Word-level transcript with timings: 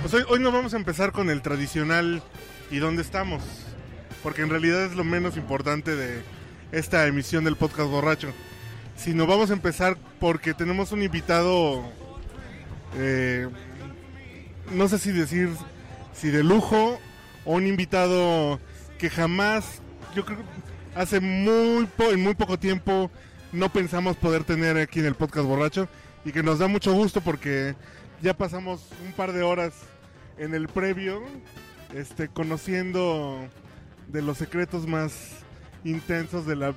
Pues 0.00 0.14
hoy, 0.14 0.24
hoy 0.28 0.40
no 0.40 0.52
vamos 0.52 0.74
a 0.74 0.76
empezar 0.76 1.12
con 1.12 1.30
el 1.30 1.40
tradicional 1.40 2.22
y 2.70 2.78
dónde 2.78 3.00
estamos, 3.00 3.42
porque 4.22 4.42
en 4.42 4.50
realidad 4.50 4.84
es 4.84 4.94
lo 4.94 5.04
menos 5.04 5.38
importante 5.38 5.96
de 5.96 6.22
esta 6.72 7.06
emisión 7.06 7.44
del 7.44 7.56
podcast 7.56 7.88
borracho, 7.88 8.28
sino 9.02 9.26
vamos 9.26 9.50
a 9.50 9.54
empezar 9.54 9.96
porque 10.20 10.54
tenemos 10.54 10.92
un 10.92 11.02
invitado, 11.02 11.82
eh, 12.96 13.48
no 14.70 14.88
sé 14.88 14.98
si 14.98 15.10
decir 15.10 15.50
si 16.12 16.30
de 16.30 16.44
lujo 16.44 17.00
o 17.44 17.54
un 17.54 17.66
invitado 17.66 18.60
que 18.98 19.10
jamás, 19.10 19.82
yo 20.14 20.24
creo, 20.24 20.38
hace 20.94 21.18
muy 21.18 21.88
en 21.98 22.22
muy 22.22 22.34
poco 22.34 22.58
tiempo 22.58 23.10
no 23.50 23.72
pensamos 23.72 24.16
poder 24.16 24.44
tener 24.44 24.76
aquí 24.76 25.00
en 25.00 25.06
el 25.06 25.16
podcast 25.16 25.46
borracho 25.46 25.88
y 26.24 26.30
que 26.30 26.44
nos 26.44 26.60
da 26.60 26.68
mucho 26.68 26.92
gusto 26.92 27.20
porque 27.20 27.74
ya 28.22 28.34
pasamos 28.34 28.86
un 29.04 29.12
par 29.12 29.32
de 29.32 29.42
horas 29.42 29.74
en 30.38 30.54
el 30.54 30.68
previo, 30.68 31.22
este, 31.92 32.28
conociendo 32.28 33.48
de 34.06 34.22
los 34.22 34.38
secretos 34.38 34.86
más 34.86 35.12
intensos 35.82 36.46
de 36.46 36.54
la 36.54 36.74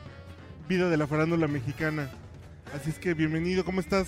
vida 0.68 0.90
de 0.90 0.98
la 0.98 1.08
farándula 1.08 1.48
mexicana. 1.48 2.10
Así 2.74 2.90
es 2.90 3.00
que 3.00 3.14
bienvenido, 3.14 3.64
¿cómo 3.64 3.80
estás, 3.80 4.08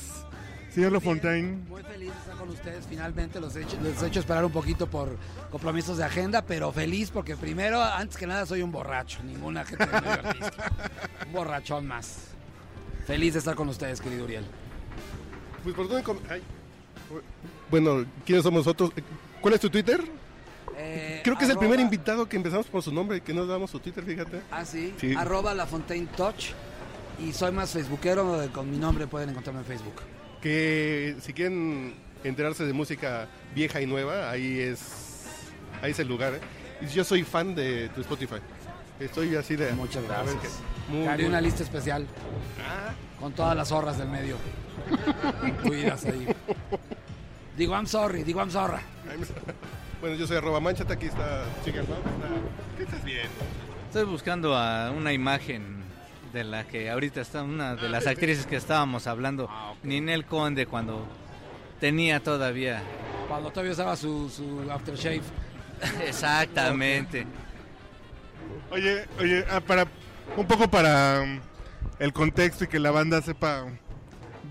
señor 0.73 0.91
Lafontaine? 0.91 1.57
Muy 1.69 1.83
feliz 1.83 2.11
de 2.11 2.19
estar 2.19 2.35
con 2.35 2.49
ustedes. 2.49 2.85
Finalmente 2.87 3.39
los 3.39 3.55
he 3.55 3.61
hecho, 3.63 3.77
les 3.81 4.01
he 4.01 4.07
hecho 4.07 4.19
esperar 4.19 4.43
un 4.45 4.51
poquito 4.51 4.87
por 4.87 5.15
compromisos 5.51 5.97
de 5.97 6.03
agenda, 6.05 6.41
pero 6.41 6.71
feliz 6.71 7.11
porque 7.11 7.35
primero, 7.37 7.81
antes 7.83 8.17
que 8.17 8.27
nada, 8.27 8.45
soy 8.45 8.61
un 8.61 8.71
borracho. 8.71 9.21
Ninguna 9.23 9.63
gente 9.65 9.85
del 9.85 10.01
medio 10.01 10.11
artístico. 10.11 10.63
Un 11.27 11.33
borrachón 11.33 11.87
más. 11.87 12.17
Feliz 13.05 13.33
de 13.33 13.39
estar 13.39 13.55
con 13.55 13.69
ustedes, 13.69 14.01
querido 14.01 14.25
Uriel. 14.25 14.45
Pues 15.63 15.75
por 15.75 15.87
dónde 15.87 16.03
com- 16.03 16.19
ay. 16.29 16.41
Bueno, 17.69 18.05
¿quiénes 18.25 18.43
somos 18.43 18.65
nosotros? 18.65 18.91
¿Cuál 19.41 19.53
es 19.53 19.59
tu 19.61 19.69
Twitter? 19.69 20.01
Eh, 20.77 21.21
Creo 21.23 21.37
que 21.37 21.45
es 21.45 21.49
el 21.49 21.57
primer 21.57 21.79
invitado 21.79 22.29
que 22.29 22.37
empezamos 22.37 22.67
por 22.67 22.83
su 22.83 22.93
nombre, 22.93 23.21
que 23.21 23.33
nos 23.33 23.47
damos 23.47 23.71
su 23.71 23.79
Twitter, 23.79 24.03
fíjate. 24.03 24.41
Ah, 24.51 24.63
sí. 24.63 24.93
Sí. 24.99 25.13
Arroba 25.15 25.53
La 25.53 25.65
Fontaine 25.65 26.07
Touch. 26.15 26.51
Y 27.19 27.33
soy 27.33 27.51
más 27.51 27.71
facebookero, 27.71 28.47
con 28.53 28.69
mi 28.69 28.77
nombre 28.77 29.07
pueden 29.07 29.29
encontrarme 29.29 29.61
en 29.61 29.65
Facebook. 29.65 29.95
Que 30.39 31.15
si 31.21 31.33
quieren 31.33 31.95
enterarse 32.23 32.63
de 32.63 32.73
música 32.73 33.27
vieja 33.55 33.81
y 33.81 33.87
nueva, 33.87 34.29
ahí 34.29 34.59
es 34.59 35.25
ahí 35.81 35.91
es 35.91 35.99
el 35.99 36.07
lugar. 36.07 36.35
¿eh? 36.35 36.39
Y 36.81 36.85
Yo 36.87 37.03
soy 37.03 37.23
fan 37.23 37.55
de 37.55 37.89
tu 37.89 38.01
Spotify. 38.01 38.35
Estoy 38.99 39.35
así 39.35 39.55
de... 39.55 39.71
Muchas 39.73 40.03
gracias. 40.03 40.59
muy, 40.89 41.07
Haré 41.07 41.23
muy- 41.23 41.29
una 41.29 41.41
lista 41.41 41.63
especial 41.63 42.05
Ah, 42.67 42.93
con 43.19 43.33
todas 43.33 43.55
las 43.57 43.67
zorras 43.69 43.97
del 43.97 44.09
medio. 44.09 44.37
Cuidas 45.63 46.05
ahí. 46.05 46.27
Digo, 47.57 47.73
I'm 47.73 47.87
sorry, 47.87 48.23
digo, 48.23 48.39
I'm 48.41 48.51
sorry. 48.51 48.77
ahí 49.09 49.17
me- 49.17 49.25
bueno, 50.01 50.15
yo 50.15 50.27
soy 50.27 50.37
arroba 50.37 50.59
manchata, 50.59 50.93
aquí 50.93 51.07
está 51.07 51.45
Chicken 51.63 51.85
¿Qué 52.77 52.83
estás 52.83 53.03
viendo? 53.03 53.29
Estoy 53.87 54.03
buscando 54.05 54.55
a 54.55 54.91
una 54.91 55.13
imagen 55.13 55.77
de 56.33 56.43
la 56.43 56.65
que 56.65 56.89
ahorita 56.89 57.21
está 57.21 57.43
una 57.43 57.75
de 57.75 57.89
las 57.89 58.05
actrices 58.05 58.45
que 58.45 58.55
estábamos 58.57 59.07
hablando, 59.07 59.49
Ninel 59.83 60.25
Conde, 60.25 60.65
cuando 60.65 61.07
tenía 61.79 62.21
todavía. 62.21 62.81
Cuando 63.27 63.49
todavía 63.49 63.71
usaba 63.71 63.95
su, 63.95 64.29
su 64.29 64.69
aftershave. 64.71 65.21
Exactamente. 66.07 67.25
Oye, 68.71 69.05
oye, 69.19 69.45
ah, 69.49 69.61
para 69.61 69.87
un 70.35 70.45
poco 70.45 70.69
para 70.69 71.21
um, 71.21 71.39
el 71.99 72.13
contexto 72.13 72.65
y 72.65 72.67
que 72.67 72.79
la 72.79 72.91
banda 72.91 73.21
sepa 73.21 73.65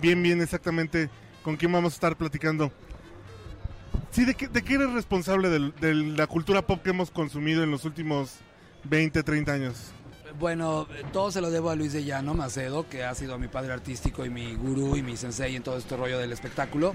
bien, 0.00 0.22
bien 0.22 0.40
exactamente 0.40 1.10
con 1.42 1.56
quién 1.56 1.72
vamos 1.72 1.92
a 1.92 1.96
estar 1.96 2.16
platicando. 2.16 2.72
Sí, 4.16 4.24
¿de 4.24 4.34
qué, 4.34 4.48
de 4.48 4.62
qué 4.62 4.76
eres 4.76 4.90
responsable 4.94 5.50
del- 5.50 5.74
de, 5.78 5.92
la 5.92 6.26
cultura 6.26 6.62
pop 6.66 6.80
que 6.82 6.88
hemos 6.88 7.10
consumido 7.10 7.62
en 7.62 7.70
los 7.70 7.84
últimos 7.84 8.36
20, 8.84 9.22
30 9.22 9.52
años? 9.52 9.74
Bueno, 10.40 10.88
todo 11.12 11.30
se 11.30 11.42
lo 11.42 11.50
debo 11.50 11.68
a 11.68 11.76
Luis 11.76 11.92
de 11.92 12.02
Llano 12.02 12.32
Macedo, 12.32 12.88
que 12.88 13.04
ha 13.04 13.14
sido 13.14 13.38
mi 13.38 13.48
padre 13.48 13.74
artístico 13.74 14.24
y 14.24 14.30
mi 14.30 14.54
gurú 14.54 14.96
y 14.96 15.02
mi 15.02 15.18
sensei 15.18 15.54
en 15.54 15.62
todo 15.62 15.76
este 15.76 15.98
rollo 15.98 16.18
del 16.18 16.32
espectáculo. 16.32 16.94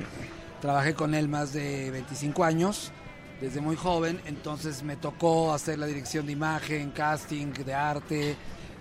Trabajé 0.61 0.95
con 0.95 1.13
él 1.13 1.27
más 1.27 1.53
de 1.53 1.91
25 1.91 2.43
años, 2.43 2.91
desde 3.39 3.61
muy 3.61 3.75
joven, 3.75 4.19
entonces 4.25 4.81
me 4.81 4.95
tocó 4.95 5.53
hacer 5.53 5.77
la 5.77 5.85
dirección 5.85 6.25
de 6.25 6.31
imagen, 6.31 6.89
casting, 6.89 7.53
de 7.53 7.73
arte, 7.75 8.35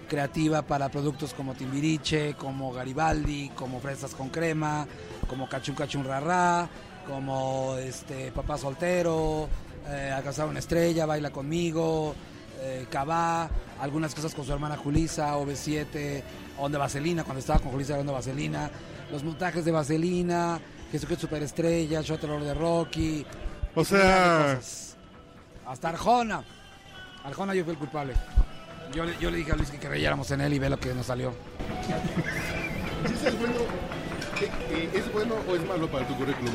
creativa 0.09 0.63
para 0.63 0.89
productos 0.89 1.35
como 1.35 1.53
Timbiriche, 1.53 2.33
como 2.39 2.73
Garibaldi, 2.73 3.51
como 3.55 3.81
Fresas 3.81 4.15
con 4.15 4.31
Crema, 4.31 4.87
como 5.29 5.47
Cachun 5.47 5.75
Cachun 5.75 6.05
Rarra, 6.05 6.71
como 7.11 7.77
este 7.77 8.31
Papá 8.33 8.57
Soltero, 8.57 9.49
eh, 9.89 10.13
Alcanzar 10.15 10.47
una 10.49 10.61
Estrella, 10.61 11.05
Baila 11.07 11.31
Conmigo, 11.31 12.15
eh, 12.61 12.87
Cabá, 12.91 13.51
algunas 13.81 14.15
cosas 14.15 14.35
con 14.35 14.45
su 14.47 14.53
hermana 14.53 14.77
Julisa, 14.77 15.37
OV7, 15.37 16.23
Onda 16.59 16.79
Vaselina, 16.79 17.25
cuando 17.25 17.41
estaba 17.41 17.59
con 17.59 17.73
Julisa 17.73 17.95
era 17.95 18.01
Onda 18.01 18.13
Vaselina, 18.13 18.71
los 19.11 19.25
montajes 19.25 19.65
de 19.65 19.73
Vaselina, 19.73 20.61
Jesucristo 20.93 21.23
Superestrella, 21.27 22.03
Terror 22.03 22.43
de 22.45 22.55
Rocky. 22.55 23.27
O 23.75 23.85
sea. 23.85 24.59
Hasta 25.67 25.89
Arjona. 25.89 26.45
Arjona 27.25 27.55
yo 27.55 27.65
fui 27.65 27.73
el 27.73 27.79
culpable. 27.79 28.15
Yo, 28.95 29.05
le- 29.05 29.17
yo 29.21 29.31
le 29.31 29.39
dije 29.39 29.53
a 29.53 29.57
Luis 29.57 29.71
que 29.71 29.79
creyéramos 29.79 30.31
en 30.33 30.41
él 30.43 30.53
y 30.55 30.59
ve 30.59 30.69
lo 30.71 30.79
que 30.79 30.93
nos 30.95 31.07
salió. 31.07 31.33
¿Es 34.41 34.49
bueno, 34.49 34.65
eh, 34.71 34.91
¿Es 34.95 35.13
bueno 35.13 35.35
o 35.47 35.55
es 35.55 35.67
malo 35.67 35.91
para 35.91 36.09
tu 36.09 36.17
currículum? 36.17 36.55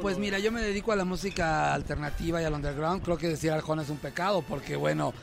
Pues 0.00 0.18
mira, 0.18 0.38
yo 0.38 0.52
me 0.52 0.60
dedico 0.60 0.92
a 0.92 0.96
la 0.96 1.04
música 1.04 1.72
alternativa 1.72 2.42
y 2.42 2.44
al 2.44 2.52
underground. 2.52 3.02
Creo 3.02 3.16
que 3.16 3.28
decir 3.28 3.50
Arjona 3.50 3.82
es 3.82 3.88
un 3.88 3.96
pecado 3.98 4.42
porque, 4.42 4.76
bueno, 4.76 5.14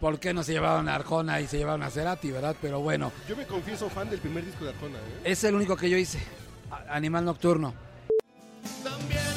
¿por 0.00 0.18
qué 0.18 0.34
no 0.34 0.42
se 0.42 0.52
llevaban 0.52 0.88
a 0.88 0.96
Arjona 0.96 1.40
y 1.40 1.46
se 1.46 1.58
llevaban 1.58 1.82
a 1.82 1.90
Cerati, 1.90 2.30
verdad? 2.32 2.56
Pero 2.60 2.80
bueno, 2.80 3.12
Yo 3.28 3.36
me 3.36 3.46
confieso 3.46 3.88
fan 3.88 4.10
del 4.10 4.18
primer 4.18 4.44
disco 4.44 4.64
de 4.64 4.70
Arjona. 4.70 4.98
¿eh? 4.98 5.20
es 5.24 5.44
el 5.44 5.54
único 5.54 5.76
que 5.76 5.90
yo 5.90 5.96
hice. 5.96 6.18
Animal 6.88 7.24
Nocturno. 7.24 7.74
También 8.82 9.35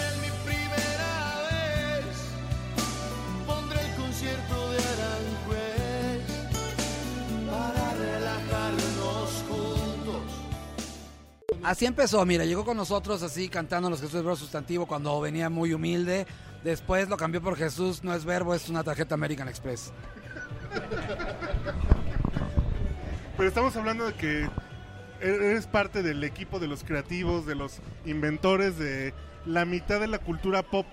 Así 11.64 11.86
empezó, 11.86 12.26
mira, 12.26 12.46
llegó 12.46 12.64
con 12.64 12.78
nosotros 12.78 13.22
así 13.22 13.50
cantando 13.50 13.90
los 13.90 14.00
Jesús 14.00 14.16
es 14.16 14.24
verbo 14.24 14.36
sustantivo 14.36 14.86
cuando 14.86 15.20
venía 15.20 15.50
muy 15.50 15.74
humilde. 15.74 16.26
Después 16.64 17.10
lo 17.10 17.18
cambió 17.18 17.42
por 17.42 17.56
Jesús, 17.58 18.04
no 18.04 18.14
es 18.14 18.26
verbo, 18.26 18.54
es 18.54 18.70
una 18.70 18.84
tarjeta 18.84 19.16
American 19.16 19.48
Express. 19.48 19.92
pero 23.38 23.48
estamos 23.48 23.76
hablando 23.76 24.06
de 24.06 24.14
que 24.14 24.50
eres 25.22 25.68
parte 25.68 26.04
del 26.04 26.24
equipo 26.24 26.60
de 26.60 26.68
los 26.68 26.84
creativos, 26.84 27.46
de 27.46 27.56
los 27.56 27.80
inventores 28.06 28.78
de 28.78 29.14
la 29.46 29.66
mitad 29.66 30.00
de 30.00 30.08
la 30.08 30.20
cultura 30.20 30.64
pop 30.64 30.86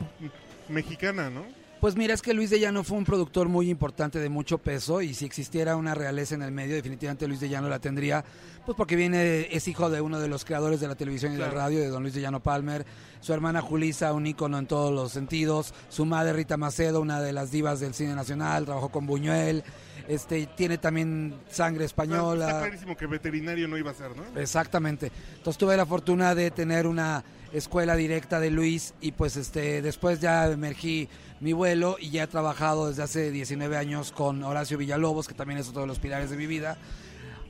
mexicana, 0.68 1.30
¿no? 1.30 1.44
Pues 1.86 1.94
mira, 1.94 2.14
es 2.14 2.20
que 2.20 2.34
Luis 2.34 2.50
de 2.50 2.58
Llano 2.58 2.82
fue 2.82 2.98
un 2.98 3.04
productor 3.04 3.48
muy 3.48 3.70
importante 3.70 4.18
de 4.18 4.28
mucho 4.28 4.58
peso 4.58 5.02
y 5.02 5.14
si 5.14 5.24
existiera 5.24 5.76
una 5.76 5.94
realeza 5.94 6.34
en 6.34 6.42
el 6.42 6.50
medio, 6.50 6.74
definitivamente 6.74 7.28
Luis 7.28 7.38
de 7.38 7.48
Llano 7.48 7.68
la 7.68 7.78
tendría, 7.78 8.24
pues 8.64 8.76
porque 8.76 8.96
viene, 8.96 9.46
es 9.52 9.68
hijo 9.68 9.88
de 9.88 10.00
uno 10.00 10.18
de 10.18 10.26
los 10.26 10.44
creadores 10.44 10.80
de 10.80 10.88
la 10.88 10.96
televisión 10.96 11.30
y 11.30 11.36
de 11.36 11.42
la 11.42 11.50
radio, 11.50 11.78
de 11.78 11.86
don 11.86 12.02
Luis 12.02 12.12
de 12.12 12.22
Llano 12.22 12.42
Palmer, 12.42 12.84
su 13.20 13.32
hermana 13.32 13.60
Julisa, 13.60 14.12
un 14.14 14.26
ícono 14.26 14.58
en 14.58 14.66
todos 14.66 14.92
los 14.92 15.12
sentidos, 15.12 15.74
su 15.88 16.04
madre 16.06 16.32
Rita 16.32 16.56
Macedo, 16.56 17.00
una 17.00 17.20
de 17.20 17.32
las 17.32 17.52
divas 17.52 17.78
del 17.78 17.94
cine 17.94 18.16
nacional, 18.16 18.64
trabajó 18.64 18.88
con 18.88 19.06
Buñuel, 19.06 19.62
este, 20.08 20.44
tiene 20.56 20.78
también 20.78 21.36
sangre 21.48 21.84
española. 21.84 22.48
Está 22.48 22.60
clarísimo 22.62 22.96
que 22.96 23.06
veterinario 23.06 23.68
no 23.68 23.78
iba 23.78 23.92
a 23.92 23.94
ser, 23.94 24.10
¿no? 24.16 24.40
Exactamente. 24.40 25.12
Entonces 25.36 25.56
tuve 25.56 25.76
la 25.76 25.86
fortuna 25.86 26.34
de 26.34 26.50
tener 26.50 26.88
una 26.88 27.22
escuela 27.56 27.96
directa 27.96 28.40
de 28.40 28.50
Luis 28.50 28.94
y 29.00 29.12
pues 29.12 29.36
este 29.36 29.82
después 29.82 30.20
ya 30.20 30.46
emergí 30.46 31.08
mi 31.40 31.52
vuelo 31.52 31.96
y 32.00 32.10
ya 32.10 32.24
he 32.24 32.26
trabajado 32.26 32.88
desde 32.88 33.02
hace 33.02 33.30
19 33.30 33.76
años 33.76 34.12
con 34.12 34.42
Horacio 34.42 34.78
Villalobos, 34.78 35.28
que 35.28 35.34
también 35.34 35.58
es 35.60 35.68
otro 35.68 35.82
de 35.82 35.86
los 35.86 35.98
pilares 35.98 36.30
de 36.30 36.36
mi 36.36 36.46
vida. 36.46 36.76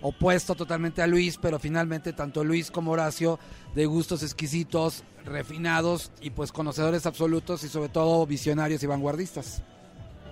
Opuesto 0.02 0.54
totalmente 0.54 1.02
a 1.02 1.06
Luis, 1.06 1.38
pero 1.38 1.58
finalmente 1.58 2.12
tanto 2.12 2.44
Luis 2.44 2.70
como 2.70 2.92
Horacio 2.92 3.38
de 3.74 3.86
gustos 3.86 4.22
exquisitos, 4.22 5.04
refinados 5.24 6.12
y 6.20 6.30
pues 6.30 6.52
conocedores 6.52 7.06
absolutos 7.06 7.64
y 7.64 7.68
sobre 7.68 7.88
todo 7.88 8.26
visionarios 8.26 8.82
y 8.82 8.86
vanguardistas. 8.86 9.62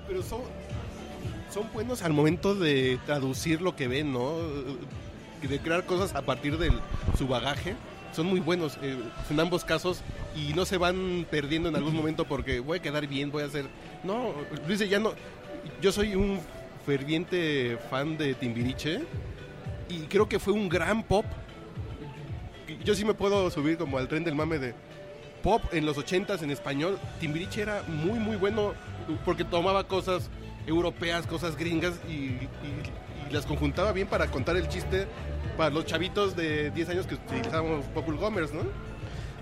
Pero 0.07 0.23
son, 0.23 0.43
son 1.53 1.73
buenos 1.73 2.03
al 2.03 2.13
momento 2.13 2.55
de 2.55 2.99
traducir 3.07 3.63
lo 3.63 3.75
que 3.75 3.89
ven, 3.89 4.13
¿no? 4.13 4.35
de 5.49 5.59
crear 5.59 5.85
cosas 5.85 6.15
a 6.15 6.23
partir 6.23 6.59
de 6.59 6.73
su 7.17 7.27
bagaje. 7.27 7.77
Son 8.15 8.27
muy 8.27 8.39
buenos 8.39 8.79
eh, 8.81 8.97
en 9.29 9.41
ambos 9.41 9.65
casos 9.65 10.01
y 10.37 10.53
no 10.55 10.65
se 10.65 10.79
van 10.79 11.27
perdiendo 11.29 11.69
en 11.69 11.75
algún 11.75 11.95
momento 11.97 12.25
porque 12.25 12.61
voy 12.61 12.79
a 12.79 12.83
quedar 12.83 13.09
bien, 13.09 13.33
voy 13.33 13.43
a 13.43 13.47
hacer... 13.47 13.67
No, 14.05 14.33
Luis 14.69 14.79
de 14.79 14.89
Llano, 14.89 15.15
yo 15.83 15.91
soy 15.91 16.15
un 16.15 16.39
ferviente 16.87 17.77
fan 17.91 18.17
de 18.17 18.35
Timbiriche 18.35 19.01
y 19.89 20.03
creo 20.03 20.29
que 20.29 20.39
fue 20.39 20.53
un 20.53 20.69
gran 20.69 21.03
pop. 21.03 21.25
Yo 22.85 22.95
sí 22.95 23.05
me 23.05 23.15
puedo 23.15 23.51
subir 23.51 23.79
como 23.79 23.99
al 23.99 24.07
tren 24.07 24.23
del 24.23 24.37
mame 24.37 24.61
de 24.61 24.75
pop 25.43 25.63
en 25.73 25.85
los 25.85 25.97
80s 25.97 26.43
en 26.43 26.53
español. 26.53 26.99
Timbiriche 27.19 27.63
era 27.63 27.83
muy, 27.83 28.21
muy 28.21 28.37
bueno 28.37 28.75
porque 29.25 29.45
tomaba 29.45 29.89
cosas 29.89 30.31
europeas, 30.67 31.27
cosas 31.27 31.57
gringas 31.57 31.95
y 32.09 32.39
las 33.35 33.47
conjuntaba 33.47 33.93
bien 33.93 34.09
para 34.09 34.29
contar 34.29 34.57
el 34.57 34.69
chiste 34.69 35.07
para 35.57 35.71
los 35.71 35.85
chavitos 35.85 36.35
de 36.35 36.71
10 36.71 36.89
años 36.89 37.07
que 37.07 37.17
utilizábamos 37.17 37.85
Popul 37.87 38.17
Gomers, 38.17 38.53
¿no? 38.53 38.63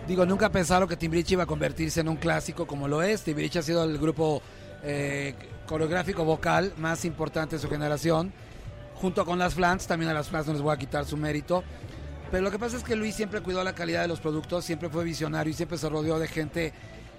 Digo, 0.08 0.26
nunca 0.26 0.50
pensaron 0.50 0.88
que 0.88 0.96
Timbiriche 0.96 1.34
iba 1.34 1.44
a 1.44 1.46
convertirse 1.46 2.00
en 2.00 2.08
un 2.08 2.16
clásico 2.16 2.66
como 2.66 2.88
lo 2.88 3.02
es. 3.02 3.22
Timbiriche 3.22 3.60
ha 3.60 3.62
sido 3.62 3.84
el 3.84 3.98
grupo 3.98 4.42
eh, 4.82 5.34
coreográfico 5.66 6.24
vocal 6.24 6.72
más 6.76 7.04
importante 7.04 7.56
de 7.56 7.62
su 7.62 7.68
generación. 7.68 8.32
Junto 8.96 9.24
con 9.24 9.38
las 9.38 9.54
Flans, 9.54 9.86
también 9.86 10.10
a 10.10 10.14
las 10.14 10.28
Flans 10.28 10.46
no 10.46 10.54
les 10.54 10.62
voy 10.62 10.74
a 10.74 10.78
quitar 10.78 11.04
su 11.04 11.16
mérito. 11.16 11.62
Pero 12.30 12.42
lo 12.42 12.50
que 12.50 12.58
pasa 12.58 12.76
es 12.76 12.82
que 12.82 12.96
Luis 12.96 13.14
siempre 13.14 13.42
cuidó 13.42 13.62
la 13.62 13.74
calidad 13.74 14.02
de 14.02 14.08
los 14.08 14.20
productos, 14.20 14.64
siempre 14.64 14.88
fue 14.88 15.04
visionario 15.04 15.50
y 15.50 15.54
siempre 15.54 15.78
se 15.78 15.88
rodeó 15.88 16.18
de 16.18 16.28
gente 16.28 16.72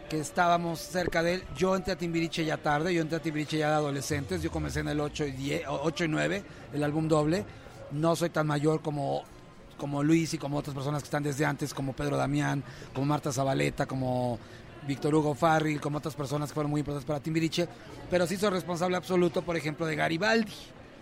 que 0.09 0.19
estábamos 0.19 0.79
cerca 0.79 1.23
de 1.23 1.35
él. 1.35 1.43
Yo 1.55 1.75
entré 1.75 1.93
a 1.93 1.97
Timbiriche 1.97 2.45
ya 2.45 2.57
tarde, 2.57 2.93
yo 2.93 3.01
entré 3.01 3.17
a 3.17 3.21
Timbiriche 3.21 3.57
ya 3.57 3.69
de 3.69 3.75
adolescentes, 3.75 4.41
yo 4.41 4.51
comencé 4.51 4.81
en 4.81 4.89
el 4.89 4.99
8 4.99 5.27
y, 5.27 5.31
10, 5.31 5.67
o 5.67 5.81
8 5.83 6.05
y 6.05 6.07
9, 6.07 6.43
el 6.73 6.83
álbum 6.83 7.07
doble. 7.07 7.45
No 7.91 8.15
soy 8.15 8.29
tan 8.29 8.47
mayor 8.47 8.81
como, 8.81 9.23
como 9.77 10.03
Luis 10.03 10.33
y 10.33 10.37
como 10.37 10.57
otras 10.57 10.75
personas 10.75 11.01
que 11.01 11.07
están 11.07 11.23
desde 11.23 11.45
antes, 11.45 11.73
como 11.73 11.93
Pedro 11.93 12.17
Damián, 12.17 12.63
como 12.93 13.05
Marta 13.05 13.31
Zabaleta, 13.31 13.85
como 13.85 14.39
Víctor 14.87 15.15
Hugo 15.15 15.35
Farril, 15.35 15.79
como 15.79 15.97
otras 15.97 16.15
personas 16.15 16.49
que 16.49 16.55
fueron 16.55 16.71
muy 16.71 16.79
importantes 16.79 17.05
para 17.05 17.19
Timbiriche, 17.19 17.67
pero 18.09 18.27
sí 18.27 18.37
soy 18.37 18.49
responsable 18.49 18.97
absoluto, 18.97 19.41
por 19.41 19.55
ejemplo, 19.55 19.85
de 19.85 19.95
Garibaldi. 19.95 20.53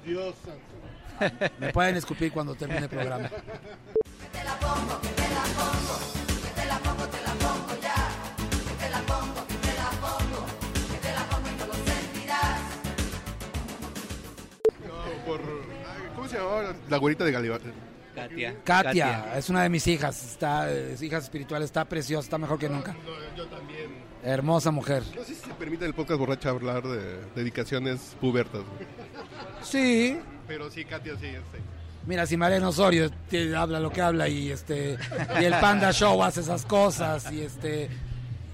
Dios 0.05 0.35
santo. 0.43 1.51
Me 1.59 1.71
pueden 1.71 1.95
escupir 1.95 2.31
cuando 2.31 2.55
termine 2.55 2.81
el 2.81 2.89
programa. 2.89 3.29
se 16.31 16.37
llamaba 16.37 16.73
la 16.89 16.97
güerita 16.97 17.23
de 17.23 17.31
Galibar? 17.31 17.61
Katia. 18.15 18.55
Katia, 18.63 19.37
es 19.37 19.49
una 19.49 19.63
de 19.63 19.69
mis 19.69 19.87
hijas, 19.87 20.21
está, 20.31 20.69
es 20.71 21.01
hija 21.01 21.17
espiritual, 21.17 21.63
está 21.63 21.85
preciosa, 21.85 22.25
está 22.25 22.37
mejor 22.37 22.59
que 22.59 22.67
nunca. 22.69 22.95
yo 23.37 23.45
también. 23.47 23.89
Hermosa 24.23 24.69
mujer. 24.71 25.01
No 25.15 25.23
sé 25.23 25.33
si 25.33 25.41
se 25.41 25.53
permite 25.55 25.85
el 25.85 25.93
podcast 25.93 26.19
borracha 26.19 26.49
hablar 26.49 26.83
de 26.83 27.19
dedicaciones 27.35 28.15
pubertas. 28.19 28.61
güey. 28.61 28.87
Sí, 29.63 30.19
Pero 30.47 30.69
sí, 30.69 30.83
Katia, 30.85 31.13
sí, 31.15 31.27
sí. 31.31 31.57
Mira, 32.05 32.25
si 32.25 32.35
Mariano 32.35 32.69
Osorio 32.69 33.09
te- 33.29 33.55
habla 33.55 33.79
lo 33.79 33.91
que 33.91 34.01
habla 34.01 34.27
y 34.27 34.51
este 34.51 34.97
y 35.39 35.43
el 35.45 35.53
Panda 35.59 35.91
Show 35.93 36.21
hace 36.23 36.41
esas 36.41 36.65
cosas 36.65 37.31
y 37.31 37.41
este 37.41 37.89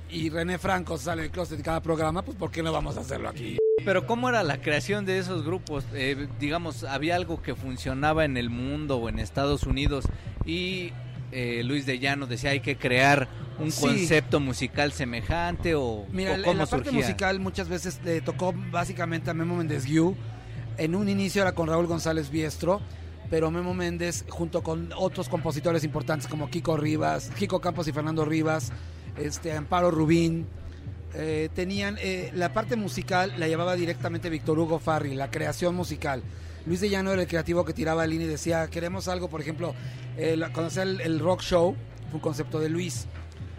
y 0.10 0.30
René 0.30 0.58
Franco 0.58 0.98
sale 0.98 1.24
del 1.24 1.32
closet 1.32 1.58
en 1.58 1.64
cada 1.64 1.82
programa, 1.82 2.22
pues 2.22 2.38
¿por 2.38 2.52
qué 2.52 2.62
no 2.62 2.72
vamos 2.72 2.96
a 2.98 3.02
hacerlo 3.02 3.30
aquí? 3.30 3.58
Pero 3.88 4.06
¿cómo 4.06 4.28
era 4.28 4.44
la 4.44 4.58
creación 4.60 5.06
de 5.06 5.18
esos 5.18 5.46
grupos? 5.46 5.86
Eh, 5.94 6.28
digamos, 6.42 6.84
¿había 6.84 7.16
algo 7.16 7.42
que 7.42 7.56
funcionaba 7.56 8.26
en 8.26 8.36
el 8.36 8.50
mundo 8.50 8.98
o 8.98 9.08
en 9.08 9.18
Estados 9.18 9.64
Unidos? 9.64 10.04
Y 10.46 10.92
eh, 11.32 11.62
Luis 11.64 11.86
de 11.86 11.98
Llano 11.98 12.28
decía, 12.28 12.50
hay 12.50 12.60
que 12.60 12.76
crear 12.76 13.30
un 13.58 13.72
Sí. 13.72 13.80
concepto 13.80 14.42
musical 14.42 14.92
semejante 14.92 15.74
o, 15.76 16.06
Mira, 16.12 16.34
o 16.34 16.36
en 16.36 16.42
cómo 16.44 16.54
la 16.58 16.66
parte 16.66 16.90
surgía? 16.90 17.02
musical 17.02 17.40
muchas 17.40 17.70
veces 17.70 18.02
le 18.04 18.20
tocó 18.20 18.54
básicamente 18.72 19.30
a 19.30 19.34
Memo 19.34 19.56
Méndez 19.56 19.86
Guiú. 19.86 20.18
En 20.78 20.94
un 20.94 21.08
inicio 21.08 21.42
era 21.42 21.54
con 21.54 21.70
Raúl 21.70 21.88
González 21.88 22.30
Biestro, 22.30 22.82
pero 23.30 23.52
Memo 23.52 23.74
Méndez 23.74 24.26
junto 24.28 24.64
con 24.64 24.90
otros 24.98 25.30
compositores 25.30 25.86
importantes 25.86 26.28
como 26.28 26.50
Kiko 26.50 26.76
Rivas, 26.76 27.32
Kiko 27.40 27.62
Campos 27.62 27.88
y 27.88 27.94
Fernando 27.94 28.26
Rivas, 28.26 28.74
este 29.18 29.54
Amparo 29.54 29.92
Rubín, 29.92 30.46
eh, 31.14 31.50
tenían 31.54 31.98
eh, 32.00 32.32
la 32.36 32.54
parte 32.54 32.76
musical 32.76 33.34
la 33.38 33.48
llevaba 33.48 33.76
directamente 33.76 34.30
Víctor 34.30 34.60
Hugo 34.60 34.80
Farri, 34.80 35.16
la 35.16 35.32
creación 35.32 35.76
musical. 35.76 36.22
Luis 36.66 36.82
de 36.82 36.90
Llano 36.90 37.12
era 37.12 37.22
el 37.22 37.28
creativo 37.28 37.64
que 37.64 37.74
tiraba 37.74 38.04
el 38.04 38.12
línea 38.12 38.28
y 38.28 38.30
decía, 38.30 38.68
queremos 38.68 39.08
algo, 39.08 39.30
por 39.30 39.40
ejemplo, 39.40 39.74
el, 40.18 40.44
hacía 40.44 40.84
el, 40.84 41.00
el 41.02 41.20
rock 41.20 41.42
show, 41.42 41.76
fue 42.10 42.16
un 42.16 42.20
concepto 42.20 42.60
de 42.60 42.70
Luis, 42.70 43.08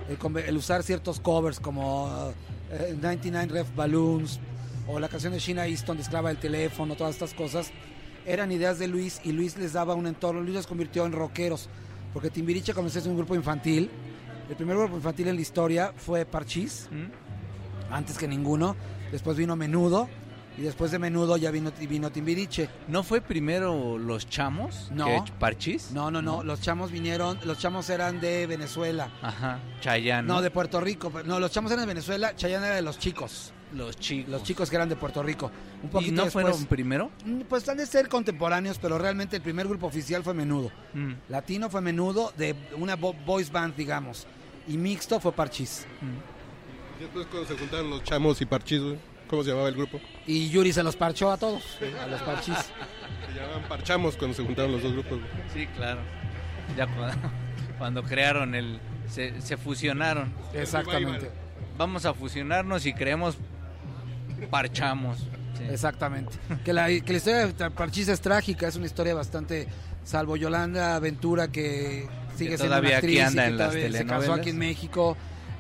el, 0.08 0.36
el 0.38 0.56
usar 0.56 0.82
ciertos 0.82 1.20
covers 1.20 1.58
como 1.58 2.32
eh, 2.70 2.94
99 3.00 3.52
Ref 3.52 3.74
Balloons 3.74 4.40
o 4.86 4.98
la 5.00 5.08
canción 5.08 5.32
de 5.32 5.38
Sheena 5.38 5.66
Easton 5.66 5.96
de 5.96 6.02
Esclava 6.02 6.28
del 6.28 6.38
Teléfono, 6.38 6.96
todas 6.96 7.14
estas 7.14 7.34
cosas, 7.34 7.70
eran 8.26 8.52
ideas 8.52 8.78
de 8.78 8.88
Luis 8.88 9.20
y 9.24 9.32
Luis 9.32 9.56
les 9.56 9.72
daba 9.72 9.94
un 9.94 10.06
entorno, 10.06 10.40
Luis 10.40 10.54
los 10.54 10.66
convirtió 10.66 11.06
en 11.06 11.12
rockeros, 11.12 11.68
porque 12.12 12.30
Timbiriche 12.30 12.74
comenzó 12.74 12.98
a 12.98 13.02
ser 13.02 13.10
un 13.10 13.16
grupo 13.16 13.34
infantil, 13.34 13.90
el 14.48 14.56
primer 14.56 14.76
grupo 14.76 14.96
infantil 14.96 15.28
en 15.28 15.36
la 15.36 15.40
historia 15.42 15.92
fue 15.96 16.24
Parchís, 16.24 16.88
¿Mm? 16.90 17.27
Antes 17.90 18.18
que 18.18 18.28
ninguno, 18.28 18.76
después 19.12 19.36
vino 19.36 19.56
Menudo 19.56 20.08
y 20.56 20.62
después 20.62 20.90
de 20.90 20.98
Menudo 20.98 21.36
ya 21.36 21.50
vino, 21.52 21.70
vino 21.88 22.10
Timbiriche. 22.10 22.68
¿No 22.88 23.02
fue 23.04 23.20
primero 23.20 23.96
los 23.96 24.28
chamos? 24.28 24.90
No. 24.92 25.24
que 25.24 25.32
Parchís? 25.38 25.90
No, 25.92 26.10
no, 26.10 26.20
no, 26.20 26.42
los 26.42 26.60
chamos 26.60 26.90
vinieron, 26.90 27.38
los 27.44 27.58
chamos 27.58 27.88
eran 27.90 28.20
de 28.20 28.46
Venezuela. 28.46 29.08
Ajá, 29.22 29.60
Chayanne. 29.80 30.26
No, 30.26 30.42
de 30.42 30.50
Puerto 30.50 30.80
Rico. 30.80 31.12
No, 31.24 31.38
los 31.38 31.52
chamos 31.52 31.70
eran 31.70 31.84
de 31.84 31.94
Venezuela, 31.94 32.34
Chayanne 32.34 32.66
era 32.66 32.74
de 32.76 32.82
los 32.82 32.98
chicos. 32.98 33.52
los 33.72 33.96
chicos. 33.96 34.30
Los 34.30 34.42
chicos 34.42 34.68
que 34.68 34.76
eran 34.76 34.88
de 34.88 34.96
Puerto 34.96 35.22
Rico. 35.22 35.50
Un 35.82 35.88
¿Y 35.90 35.92
poquito 35.92 36.12
no 36.16 36.24
después, 36.24 36.42
fueron 36.44 36.66
primero? 36.66 37.10
Mm, 37.24 37.42
Pues 37.42 37.68
han 37.68 37.76
de 37.76 37.86
ser 37.86 38.08
contemporáneos, 38.08 38.78
pero 38.80 38.98
realmente 38.98 39.36
el 39.36 39.42
primer 39.42 39.68
grupo 39.68 39.86
oficial 39.86 40.24
fue 40.24 40.34
Menudo. 40.34 40.72
Mm, 40.92 41.12
Latino 41.28 41.70
fue 41.70 41.80
Menudo, 41.80 42.32
de 42.36 42.56
una 42.76 42.96
boys 42.96 43.52
band, 43.52 43.76
digamos. 43.76 44.26
Y 44.66 44.76
mixto 44.76 45.20
fue 45.20 45.30
Parchís. 45.32 45.86
mm. 46.00 46.37
Después 46.98 47.26
cuando 47.26 47.48
se 47.48 47.56
juntaron 47.56 47.90
los 47.90 48.02
chamos 48.04 48.40
y 48.40 48.46
parchís, 48.46 48.80
güey, 48.80 48.98
¿cómo 49.28 49.44
se 49.44 49.50
llamaba 49.50 49.68
el 49.68 49.74
grupo? 49.74 50.00
Y 50.26 50.48
Yuri 50.50 50.72
se 50.72 50.82
los 50.82 50.96
parchó 50.96 51.30
a 51.30 51.36
todos, 51.36 51.62
a 52.02 52.06
los 52.06 52.20
Parchís. 52.22 52.56
Se 53.26 53.40
llamaban 53.40 53.62
parchamos 53.68 54.16
cuando 54.16 54.36
se 54.36 54.42
juntaron 54.42 54.72
los 54.72 54.82
dos 54.82 54.92
grupos. 54.92 55.20
güey. 55.20 55.30
Sí, 55.54 55.66
claro. 55.76 56.00
Ya 56.76 56.86
cuando, 56.86 57.16
cuando 57.78 58.02
crearon 58.02 58.54
el... 58.54 58.80
Se, 59.08 59.40
se 59.40 59.56
fusionaron. 59.56 60.32
Exactamente. 60.52 61.30
Vamos 61.76 62.04
a 62.04 62.12
fusionarnos 62.14 62.84
y 62.86 62.92
creemos... 62.92 63.36
Parchamos. 64.50 65.18
Sí. 65.56 65.64
Exactamente. 65.70 66.32
Que 66.64 66.72
la, 66.72 66.86
que 66.86 67.12
la 67.12 67.16
historia 67.16 67.46
de 67.46 67.70
Parchís 67.70 68.08
es 68.08 68.20
trágica, 68.20 68.68
es 68.68 68.76
una 68.76 68.86
historia 68.86 69.14
bastante. 69.14 69.66
Salvo 70.04 70.36
Yolanda 70.36 70.98
Ventura, 71.00 71.48
que 71.48 72.08
sigue 72.36 72.50
Que 72.50 72.56
siendo 72.56 72.76
todavía 72.76 72.90
una 72.90 72.98
aquí 72.98 73.18
actriz 73.18 73.38
anda 73.38 73.42
y 73.42 73.46
que 73.72 73.86
en 73.86 73.92
las 73.92 74.00
se 74.00 74.06
casó 74.06 74.32
aquí 74.32 74.50
en 74.50 74.58
México, 74.58 75.16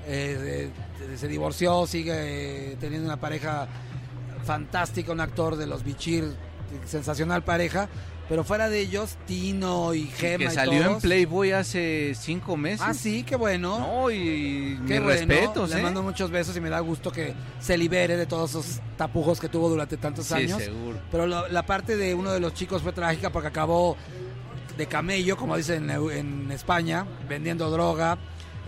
eh, 0.06 0.70
se 1.16 1.28
divorció, 1.28 1.86
sigue 1.86 2.12
eh, 2.72 2.76
teniendo 2.80 3.06
una 3.06 3.18
pareja 3.20 3.66
fantástica, 4.44 5.12
un 5.12 5.20
actor 5.20 5.56
de 5.56 5.66
los 5.66 5.84
Bichir, 5.84 6.34
sensacional 6.86 7.42
pareja. 7.44 7.88
Pero 8.28 8.44
fuera 8.44 8.68
de 8.68 8.80
ellos, 8.80 9.16
Tino 9.26 9.94
y 9.94 10.02
Gema. 10.04 10.36
que 10.36 10.44
y 10.44 10.50
salió 10.50 10.90
en. 10.96 11.00
Playboy 11.00 11.52
hace 11.52 12.12
cinco 12.14 12.58
meses. 12.58 12.82
Ah, 12.86 12.92
sí, 12.92 13.22
qué 13.22 13.36
bueno. 13.36 13.78
No, 13.78 14.10
y 14.10 14.78
Qué 14.86 15.00
bueno, 15.00 15.06
respetos, 15.08 15.70
Le 15.70 15.78
¿eh? 15.80 15.82
mando 15.82 16.02
muchos 16.02 16.30
besos 16.30 16.54
y 16.54 16.60
me 16.60 16.68
da 16.68 16.78
gusto 16.80 17.10
que 17.10 17.32
se 17.58 17.78
libere 17.78 18.18
de 18.18 18.26
todos 18.26 18.50
esos 18.50 18.80
tapujos 18.98 19.40
que 19.40 19.48
tuvo 19.48 19.70
durante 19.70 19.96
tantos 19.96 20.26
Sí, 20.26 20.34
años. 20.34 20.62
seguro. 20.62 20.98
Pero 21.10 21.26
lo- 21.26 21.48
la 21.48 21.64
parte 21.64 21.96
de 21.96 22.14
uno 22.14 22.30
de 22.30 22.38
los 22.40 22.52
chicos 22.52 22.82
fue 22.82 22.92
trágica 22.92 23.30
porque 23.32 23.48
acabó 23.48 23.96
de 24.76 24.86
camello, 24.86 25.38
como 25.38 25.56
dicen 25.56 25.88
en, 25.88 26.10
en 26.10 26.52
España, 26.52 27.06
vendiendo 27.30 27.70
droga. 27.70 28.18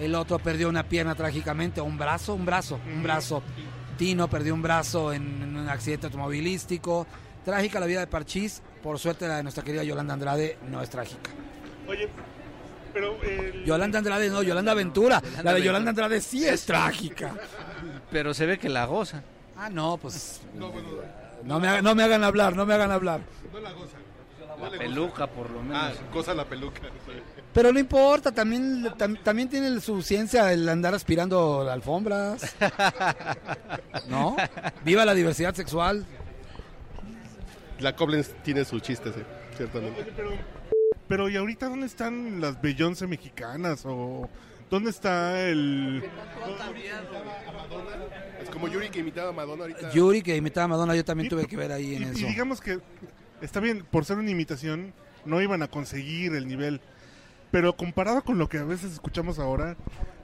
El 0.00 0.14
otro 0.14 0.38
perdió 0.38 0.68
una 0.68 0.82
pierna 0.82 1.14
trágicamente, 1.14 1.80
un 1.80 1.98
brazo, 1.98 2.34
un 2.34 2.46
brazo, 2.46 2.80
un 2.86 3.02
brazo. 3.02 3.42
Tino 3.98 4.28
perdió 4.28 4.54
un 4.54 4.62
brazo 4.62 5.12
en, 5.12 5.42
en 5.42 5.56
un 5.56 5.68
accidente 5.68 6.06
automovilístico. 6.06 7.06
Trágica 7.44 7.78
la 7.80 7.86
vida 7.86 8.00
de 8.00 8.06
Parchís. 8.06 8.62
Por 8.82 8.98
suerte 8.98 9.28
la 9.28 9.36
de 9.36 9.42
nuestra 9.42 9.62
querida 9.62 9.82
Yolanda 9.84 10.14
Andrade 10.14 10.56
no 10.68 10.80
es 10.82 10.88
trágica. 10.88 11.30
Oye, 11.86 12.08
pero 12.94 13.22
el- 13.22 13.62
Yolanda 13.64 13.98
Andrade 13.98 14.30
no, 14.30 14.42
Yolanda 14.42 14.72
Ventura. 14.72 15.20
Yolanda 15.20 15.42
la 15.42 15.50
de 15.50 15.54
Ventura. 15.54 15.64
Yolanda 15.64 15.90
Andrade 15.90 16.20
sí 16.22 16.46
es 16.48 16.64
trágica. 16.64 17.34
Pero 18.10 18.32
se 18.32 18.46
ve 18.46 18.58
que 18.58 18.70
la 18.70 18.86
goza. 18.86 19.22
Ah, 19.56 19.68
no, 19.68 19.98
pues... 19.98 20.40
No 21.44 21.60
me, 21.60 21.68
hagan, 21.68 21.84
no 21.84 21.94
me 21.94 22.02
hagan 22.02 22.24
hablar, 22.24 22.56
no 22.56 22.64
me 22.64 22.72
hagan 22.74 22.90
hablar. 22.90 23.20
No 23.52 23.60
la 23.60 23.72
goza. 23.72 23.96
La 24.60 24.70
peluca, 24.70 25.26
por 25.26 25.50
lo 25.50 25.62
menos. 25.62 25.76
Ah, 25.78 25.92
goza 26.12 26.32
la 26.34 26.44
peluca. 26.46 26.80
Pero 27.52 27.72
no 27.72 27.78
importa, 27.80 28.30
también, 28.32 28.84
tam- 28.96 29.20
también 29.22 29.48
tiene 29.48 29.80
su 29.80 30.02
ciencia 30.02 30.52
el 30.52 30.68
andar 30.68 30.94
aspirando 30.94 31.68
alfombras. 31.68 32.54
¿No? 34.08 34.36
Viva 34.84 35.04
la 35.04 35.14
diversidad 35.14 35.54
sexual. 35.54 36.04
La 37.80 37.96
Koblenz 37.96 38.28
tiene 38.44 38.64
su 38.64 38.78
chiste, 38.80 39.12
sí, 39.12 39.20
ciertamente. 39.56 40.04
Pero 40.16 40.30
Pero 41.08 41.28
¿y 41.28 41.36
ahorita 41.36 41.68
dónde 41.68 41.86
están 41.86 42.40
las 42.40 42.60
Beyoncé 42.60 43.06
mexicanas? 43.08 43.82
¿O 43.84 44.28
dónde 44.70 44.90
está 44.90 45.40
el...? 45.40 46.04
Es 48.42 48.48
como 48.50 48.68
Yuri 48.68 48.90
que 48.90 49.00
imitaba 49.00 49.30
a 49.30 49.32
Madonna 49.32 49.62
ahorita. 49.64 49.90
Yuri, 49.92 50.22
que 50.22 50.36
imitaba 50.36 50.66
a 50.66 50.68
Madonna, 50.68 50.94
yo 50.94 51.04
también 51.04 51.26
Y- 51.26 51.30
tuve 51.30 51.46
que 51.46 51.56
ver 51.56 51.72
ahí 51.72 51.96
en 51.96 52.02
y, 52.02 52.06
y 52.06 52.08
eso. 52.10 52.26
digamos 52.26 52.60
que 52.60 52.78
está 53.40 53.60
bien, 53.60 53.84
por 53.90 54.04
ser 54.04 54.18
una 54.18 54.30
imitación, 54.30 54.92
no 55.24 55.40
iban 55.40 55.62
a 55.62 55.68
conseguir 55.68 56.34
el 56.34 56.46
nivel. 56.46 56.80
Pero 57.50 57.76
comparado 57.76 58.22
con 58.22 58.38
lo 58.38 58.48
que 58.48 58.58
a 58.58 58.64
veces 58.64 58.92
escuchamos 58.92 59.38
ahora, 59.40 59.76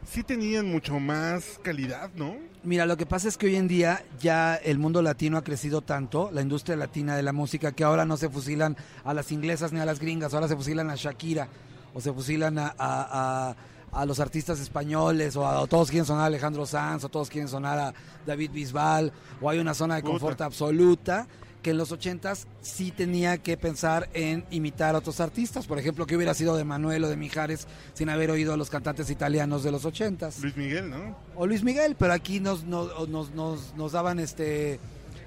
sí 0.08 0.22
tenían 0.22 0.70
mucho 0.70 1.00
más 1.00 1.58
calidad, 1.62 2.10
¿no? 2.14 2.36
Mira, 2.62 2.86
lo 2.86 2.96
que 2.96 3.06
pasa 3.06 3.28
es 3.28 3.36
que 3.36 3.46
hoy 3.46 3.56
en 3.56 3.66
día 3.68 4.04
ya 4.20 4.54
el 4.56 4.78
mundo 4.78 5.02
latino 5.02 5.36
ha 5.36 5.42
crecido 5.44 5.82
tanto, 5.82 6.30
la 6.32 6.42
industria 6.42 6.76
latina 6.76 7.16
de 7.16 7.22
la 7.22 7.32
música, 7.32 7.72
que 7.72 7.82
ahora 7.84 8.04
no 8.04 8.16
se 8.16 8.28
fusilan 8.28 8.76
a 9.04 9.12
las 9.14 9.32
inglesas 9.32 9.72
ni 9.72 9.80
a 9.80 9.84
las 9.84 9.98
gringas, 9.98 10.34
ahora 10.34 10.46
se 10.48 10.56
fusilan 10.56 10.88
a 10.90 10.94
Shakira 10.96 11.48
o 11.94 12.00
se 12.00 12.12
fusilan 12.12 12.58
a, 12.58 12.66
a- 12.78 13.50
a- 13.50 13.56
a 13.92 14.04
los 14.04 14.20
artistas 14.20 14.60
españoles 14.60 15.36
o, 15.36 15.46
a, 15.46 15.60
o 15.60 15.66
todos 15.68 15.90
quieren 15.90 16.04
sonar 16.04 16.24
a 16.24 16.26
Alejandro 16.26 16.66
Sanz 16.66 17.02
o 17.04 17.08
todos 17.08 17.30
quieren 17.30 17.48
sonar 17.48 17.78
a 17.78 17.94
David 18.26 18.50
Bisbal 18.50 19.12
o 19.40 19.48
hay 19.48 19.58
una 19.58 19.72
zona 19.74 19.94
de 19.94 20.02
Puta. 20.02 20.12
confort 20.12 20.40
absoluta 20.42 21.26
que 21.66 21.70
en 21.70 21.78
los 21.78 21.90
ochentas 21.90 22.46
sí 22.62 22.92
tenía 22.92 23.38
que 23.38 23.56
pensar 23.56 24.08
en 24.14 24.44
imitar 24.52 24.94
a 24.94 24.98
otros 24.98 25.18
artistas. 25.18 25.66
Por 25.66 25.80
ejemplo, 25.80 26.06
que 26.06 26.14
hubiera 26.14 26.32
sido 26.32 26.56
de 26.56 26.62
Manuel 26.62 27.02
o 27.02 27.08
de 27.08 27.16
Mijares 27.16 27.66
sin 27.92 28.08
haber 28.08 28.30
oído 28.30 28.52
a 28.52 28.56
los 28.56 28.70
cantantes 28.70 29.10
italianos 29.10 29.64
de 29.64 29.72
los 29.72 29.84
ochentas 29.84 30.38
Luis 30.38 30.56
Miguel, 30.56 30.88
¿no? 30.88 31.16
o 31.34 31.44
Luis 31.44 31.64
Miguel, 31.64 31.96
pero 31.98 32.12
aquí 32.12 32.38
nos, 32.38 32.62
nos, 32.62 33.08
nos, 33.08 33.32
nos, 33.32 33.74
nos 33.74 33.90
daban 33.90 34.20
este 34.20 34.78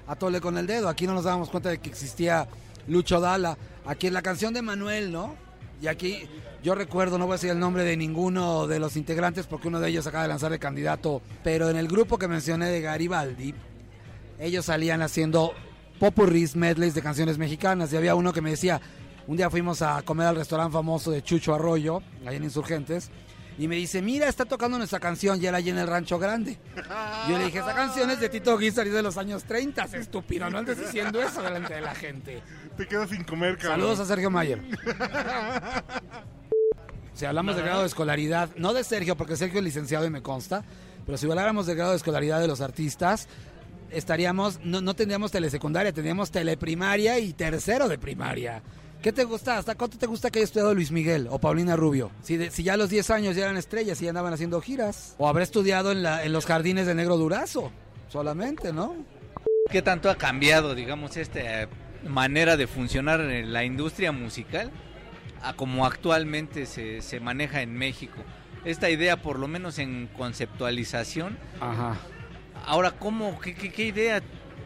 a 0.06 0.16
tole 0.16 0.40
con 0.40 0.56
el 0.56 0.66
dedo, 0.66 0.88
aquí 0.88 1.06
no 1.06 1.12
nos 1.12 1.24
dábamos 1.24 1.50
cuenta 1.50 1.68
de 1.68 1.76
que 1.76 1.90
existía 1.90 2.48
Lucho 2.88 3.20
Dala, 3.20 3.58
aquí 3.84 4.06
en 4.06 4.14
la 4.14 4.22
canción 4.22 4.54
de 4.54 4.62
Manuel, 4.62 5.12
¿no? 5.12 5.34
Y 5.82 5.88
aquí 5.88 6.26
yo 6.62 6.74
recuerdo, 6.74 7.18
no 7.18 7.26
voy 7.26 7.34
a 7.34 7.36
decir 7.36 7.50
el 7.50 7.58
nombre 7.58 7.84
de 7.84 7.98
ninguno 7.98 8.66
de 8.66 8.78
los 8.78 8.96
integrantes 8.96 9.46
porque 9.46 9.68
uno 9.68 9.78
de 9.78 9.90
ellos 9.90 10.06
acaba 10.06 10.22
de 10.22 10.30
lanzar 10.30 10.50
de 10.50 10.58
candidato, 10.58 11.20
pero 11.44 11.68
en 11.68 11.76
el 11.76 11.86
grupo 11.86 12.16
que 12.16 12.28
mencioné 12.28 12.70
de 12.70 12.80
Garibaldi, 12.80 13.54
ellos 14.38 14.64
salían 14.64 15.02
haciendo 15.02 15.52
popurris, 16.00 16.56
medleys 16.56 16.94
de 16.94 17.02
canciones 17.02 17.36
mexicanas 17.36 17.92
y 17.92 17.96
había 17.96 18.14
uno 18.14 18.32
que 18.32 18.40
me 18.40 18.50
decía, 18.50 18.80
un 19.26 19.36
día 19.36 19.50
fuimos 19.50 19.82
a 19.82 20.00
comer 20.02 20.28
al 20.28 20.36
restaurante 20.36 20.72
famoso 20.72 21.10
de 21.10 21.22
Chucho 21.22 21.54
Arroyo, 21.54 22.02
ahí 22.26 22.36
en 22.36 22.44
Insurgentes, 22.44 23.10
y 23.58 23.68
me 23.68 23.76
dice, 23.76 24.00
mira, 24.00 24.26
está 24.26 24.46
tocando 24.46 24.78
nuestra 24.78 24.98
canción, 24.98 25.40
y 25.42 25.46
era 25.46 25.58
allí 25.58 25.68
en 25.68 25.76
el 25.76 25.86
Rancho 25.86 26.18
Grande. 26.18 26.56
Yo 27.28 27.36
le 27.36 27.44
dije, 27.44 27.58
esa 27.58 27.74
canción 27.74 28.08
es 28.10 28.18
de 28.18 28.30
Tito 28.30 28.56
Guizar 28.56 28.86
y 28.86 28.90
de 28.90 29.02
los 29.02 29.18
años 29.18 29.44
30, 29.44 29.84
estúpido, 29.84 30.48
no 30.48 30.58
andes 30.58 30.78
diciendo 30.78 31.20
eso 31.20 31.42
delante 31.42 31.74
de 31.74 31.82
la 31.82 31.94
gente. 31.94 32.42
Te 32.78 32.88
quedas 32.88 33.10
sin 33.10 33.22
comer, 33.24 33.58
cabrón. 33.58 33.80
Saludos 33.80 34.00
a 34.00 34.06
Sergio 34.06 34.30
Mayer. 34.30 34.62
Si 37.12 37.26
hablamos 37.26 37.54
de 37.54 37.60
grado 37.60 37.80
de 37.82 37.86
escolaridad, 37.86 38.48
no 38.56 38.72
de 38.72 38.82
Sergio, 38.82 39.14
porque 39.14 39.36
Sergio 39.36 39.58
es 39.58 39.64
licenciado 39.64 40.06
y 40.06 40.10
me 40.10 40.22
consta, 40.22 40.64
pero 41.04 41.18
si 41.18 41.26
habláramos 41.28 41.66
del 41.66 41.76
grado 41.76 41.90
de 41.90 41.98
escolaridad 41.98 42.40
de 42.40 42.46
los 42.46 42.62
artistas, 42.62 43.28
estaríamos, 43.92 44.60
no, 44.64 44.80
no 44.80 44.94
tendríamos 44.94 45.30
telesecundaria, 45.32 45.92
tendríamos 45.92 46.30
teleprimaria 46.30 47.18
y 47.18 47.32
tercero 47.32 47.88
de 47.88 47.98
primaria. 47.98 48.62
¿Qué 49.02 49.12
te 49.12 49.24
gusta? 49.24 49.56
¿Hasta 49.56 49.74
cuánto 49.76 49.96
te 49.96 50.06
gusta 50.06 50.30
que 50.30 50.40
haya 50.40 50.44
estudiado 50.44 50.74
Luis 50.74 50.90
Miguel 50.90 51.26
o 51.30 51.38
Paulina 51.38 51.74
Rubio? 51.74 52.10
Si, 52.22 52.36
de- 52.36 52.50
si 52.50 52.62
ya 52.62 52.74
a 52.74 52.76
los 52.76 52.90
10 52.90 53.08
años 53.10 53.34
ya 53.36 53.44
eran 53.44 53.56
estrellas 53.56 54.00
y 54.00 54.04
ya 54.04 54.10
andaban 54.10 54.32
haciendo 54.34 54.60
giras. 54.60 55.14
O 55.18 55.26
habrá 55.28 55.42
estudiado 55.42 55.90
en, 55.92 56.02
la- 56.02 56.22
en 56.24 56.32
los 56.34 56.44
jardines 56.44 56.86
de 56.86 56.94
Negro 56.94 57.16
Durazo, 57.16 57.72
solamente, 58.08 58.72
¿no? 58.74 58.94
¿Qué 59.70 59.80
tanto 59.80 60.10
ha 60.10 60.16
cambiado, 60.16 60.74
digamos, 60.74 61.16
esta 61.16 61.68
manera 62.06 62.56
de 62.58 62.66
funcionar 62.66 63.20
en 63.20 63.52
la 63.52 63.64
industria 63.64 64.12
musical 64.12 64.70
a 65.42 65.54
como 65.54 65.86
actualmente 65.86 66.66
se, 66.66 67.00
se 67.00 67.20
maneja 67.20 67.62
en 67.62 67.72
México? 67.72 68.16
Esta 68.66 68.90
idea, 68.90 69.22
por 69.22 69.38
lo 69.38 69.48
menos 69.48 69.78
en 69.78 70.08
conceptualización, 70.14 71.38
Ajá. 71.60 71.96
Ahora, 72.66 72.92
¿cómo, 72.92 73.38
qué, 73.40 73.54
qué- 73.54 73.70
qué 73.72 73.84
idea 73.84 74.22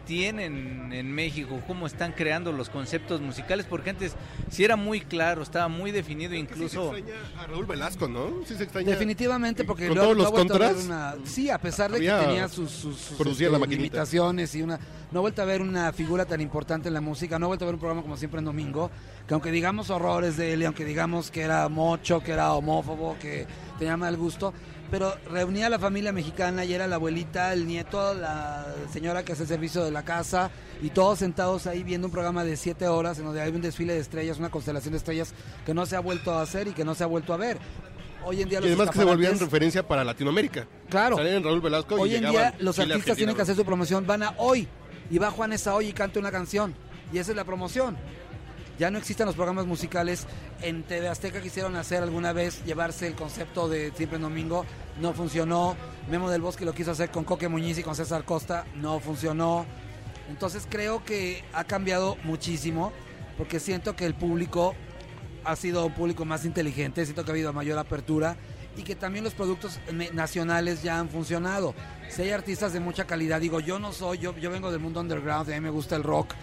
tienen 0.07 0.93
en 0.93 1.11
México? 1.13 1.63
¿Cómo 1.67 1.87
están 1.87 2.13
creando 2.13 2.53
los 2.53 2.69
conceptos 2.69 3.23
musicales? 3.23 3.65
Porque 3.67 3.89
antes 3.91 4.15
sí 4.51 4.63
era 4.63 4.77
muy 4.77 5.01
claro, 5.01 5.43
estaba 5.43 5.69
muy 5.69 5.93
definido, 5.93 6.35
incluso... 6.35 6.93
Sí 6.95 7.03
se 7.03 7.11
extraña 7.11 7.43
a 7.43 7.47
Raúl 7.47 7.65
Velasco, 7.65 8.07
¿no? 8.07 8.31
Sí 8.47 8.55
se 8.55 8.65
extraña. 8.65 8.91
Definitivamente, 8.91 9.65
porque 9.65 9.87
Con 9.89 9.97
luego 9.97 10.13
todos 10.13 10.17
los 10.19 10.25
no 10.25 10.29
ha 10.29 10.33
vuelto 10.33 10.55
a 10.55 10.59
ver 10.59 10.75
contras, 10.75 10.87
una- 10.87 11.15
sí, 11.25 11.49
a 11.49 11.57
pesar 11.59 11.91
de 11.91 12.01
que 12.01 12.07
tenía 12.07 12.49
sus, 12.49 12.71
sus, 12.71 12.97
sus, 12.99 13.19
este, 13.27 13.49
la 13.49 13.59
limitaciones 13.67 14.55
y 14.55 14.61
una, 14.63 14.79
no 15.11 15.21
ha 15.21 15.23
vuelto 15.23 15.41
a 15.41 15.47
ver 15.47 15.63
una 15.63 15.91
figura 15.95 16.27
tan 16.27 16.41
importante 16.43 16.89
en 16.89 16.95
la 16.95 17.01
música, 17.01 17.39
no 17.39 17.47
ha 17.47 17.49
vuelto 17.49 17.65
a 17.65 17.67
ver 17.67 17.75
un 17.75 17.81
programa 17.81 18.03
como 18.03 18.19
siempre 18.19 18.41
en 18.41 18.45
domingo, 18.45 18.91
que 19.27 19.33
aunque 19.33 19.51
digamos 19.51 19.89
horrores 19.89 20.37
de 20.37 20.53
él, 20.53 20.63
y 20.63 20.65
aunque 20.67 20.85
digamos 20.85 21.31
que 21.31 21.41
era 21.41 21.67
mocho, 21.71 22.21
que 22.23 22.33
era 22.33 22.53
homófobo, 22.53 23.17
que 23.19 23.47
tenía 23.79 23.97
mal 23.97 24.17
gusto, 24.19 24.53
pero 24.91 25.15
reunía 25.31 25.67
a 25.67 25.71
la 25.71 25.79
familia 25.79 26.13
mexicana 26.13 26.65
y 26.65 26.75
era 26.75 26.87
la 26.87 26.97
abuelita, 26.97 27.53
el 27.53 27.67
nieto, 27.67 28.15
la 28.15 28.67
señora 28.93 29.25
que 29.25 29.33
hace 29.33 29.43
el 29.43 29.49
servicio 29.49 29.85
de 29.85 29.91
la 29.91 30.05
casa 30.05 30.51
y 30.83 30.91
todos 30.91 31.19
sentados 31.19 31.67
ahí 31.67 31.83
viendo 31.83 32.07
un 32.07 32.13
programa 32.13 32.45
de 32.45 32.57
siete 32.57 32.89
horas 32.89 33.19
en 33.19 33.25
donde 33.25 33.41
hay 33.41 33.51
un 33.51 33.61
desfile 33.61 33.95
de 33.95 34.01
estrellas, 34.01 34.39
una 34.39 34.51
constelación 34.51 34.93
de 34.93 34.99
estrellas 34.99 35.35
que 35.65 35.75
no 35.75 35.87
se 35.87 35.97
ha 35.97 36.01
vuelto 36.01 36.33
a 36.33 36.43
hacer 36.43 36.69
y 36.69 36.73
que 36.73 36.85
no 36.85 36.95
se 36.95 37.05
ha 37.05 37.07
vuelto 37.07 37.33
a 37.33 37.37
ver. 37.37 37.59
Hoy 38.27 38.41
en 38.41 38.49
día 38.49 38.59
Y 38.59 38.63
los 38.63 38.71
además 38.71 38.91
que 38.91 38.99
se 38.99 39.05
volvían 39.05 39.39
referencia 39.39 39.87
para 39.87 40.03
Latinoamérica. 40.03 40.67
Claro. 40.89 41.17
Salían 41.17 41.43
Raúl 41.43 41.61
Velasco 41.61 41.97
Hoy 41.97 42.13
y 42.13 42.17
en 42.17 42.31
día 42.31 42.55
los 42.59 42.77
Chile, 42.77 42.95
artistas 42.95 43.17
tienen 43.17 43.37
que 43.37 43.43
hacer 43.43 43.55
su 43.55 43.65
promoción, 43.65 44.07
van 44.07 44.23
a 44.23 44.35
hoy 44.39 44.67
y 45.11 45.19
va 45.19 45.31
Juan 45.31 45.53
esa 45.53 45.75
hoy 45.75 45.89
y 45.89 45.93
canta 45.93 46.19
una 46.19 46.31
canción 46.31 46.75
y 47.13 47.19
esa 47.19 47.33
es 47.33 47.37
la 47.37 47.45
promoción. 47.45 47.97
Ya 48.79 48.91
no 48.91 48.99
existen 48.99 49.27
los 49.27 49.37
programas 49.37 49.67
musicales. 49.67 50.27
En 50.61 50.83
TV 50.83 51.09
Azteca 51.09 51.41
quisieron 51.41 51.77
hacer 51.77 52.03
alguna 52.03 52.33
vez 52.33 52.65
llevarse 52.65 53.07
el 53.07 53.15
concepto 53.15 53.69
de 53.69 53.93
Siempre 53.93 54.17
en 54.17 54.23
Domingo, 54.23 54.65
no 55.01 55.13
funcionó. 55.13 55.77
Memo 56.11 56.31
del 56.31 56.43
Bosque 56.43 56.65
lo 56.65 56.75
quiso 56.75 56.91
hacer 56.91 57.11
con 57.11 57.25
Coque 57.25 57.49
Muñiz 57.49 57.79
y 57.79 57.83
con 57.83 57.95
César 57.95 58.25
Costa, 58.25 58.65
no 58.75 58.99
funcionó. 58.99 59.65
Entonces 60.29 60.67
creo 60.69 61.05
que 61.05 61.45
ha 61.53 61.65
cambiado 61.65 62.17
muchísimo 62.25 62.93
porque 63.37 63.61
siento 63.61 63.95
que 63.95 64.07
el 64.07 64.15
público 64.15 64.75
ha 65.45 65.57
sido 65.57 65.87
un 65.87 65.93
público 65.93 66.25
más 66.25 66.45
inteligente, 66.45 67.05
siento 67.05 67.25
que 67.25 67.31
ha 67.31 67.35
habido 67.35 67.53
mayor 67.53 67.79
apertura 67.79 68.37
y 68.77 68.83
que 68.83 68.97
también 68.97 69.25
los 69.25 69.35
productos 69.35 69.79
nacionales 70.13 70.83
ya 70.83 70.99
han 70.99 71.09
funcionado. 71.09 71.75
Si 72.09 72.23
hay 72.23 72.31
artistas 72.31 72.73
de 72.73 72.81
mucha 72.81 73.07
calidad, 73.07 73.41
digo, 73.41 73.61
yo 73.61 73.79
no 73.79 73.93
soy, 73.93 74.19
yo, 74.19 74.37
yo 74.37 74.51
vengo 74.51 74.71
del 74.73 74.81
mundo 74.81 75.01
underground, 75.01 75.51
a 75.51 75.55
mí 75.55 75.61
me 75.61 75.71
gusta 75.71 75.97
el 75.97 76.03
rock 76.03 76.35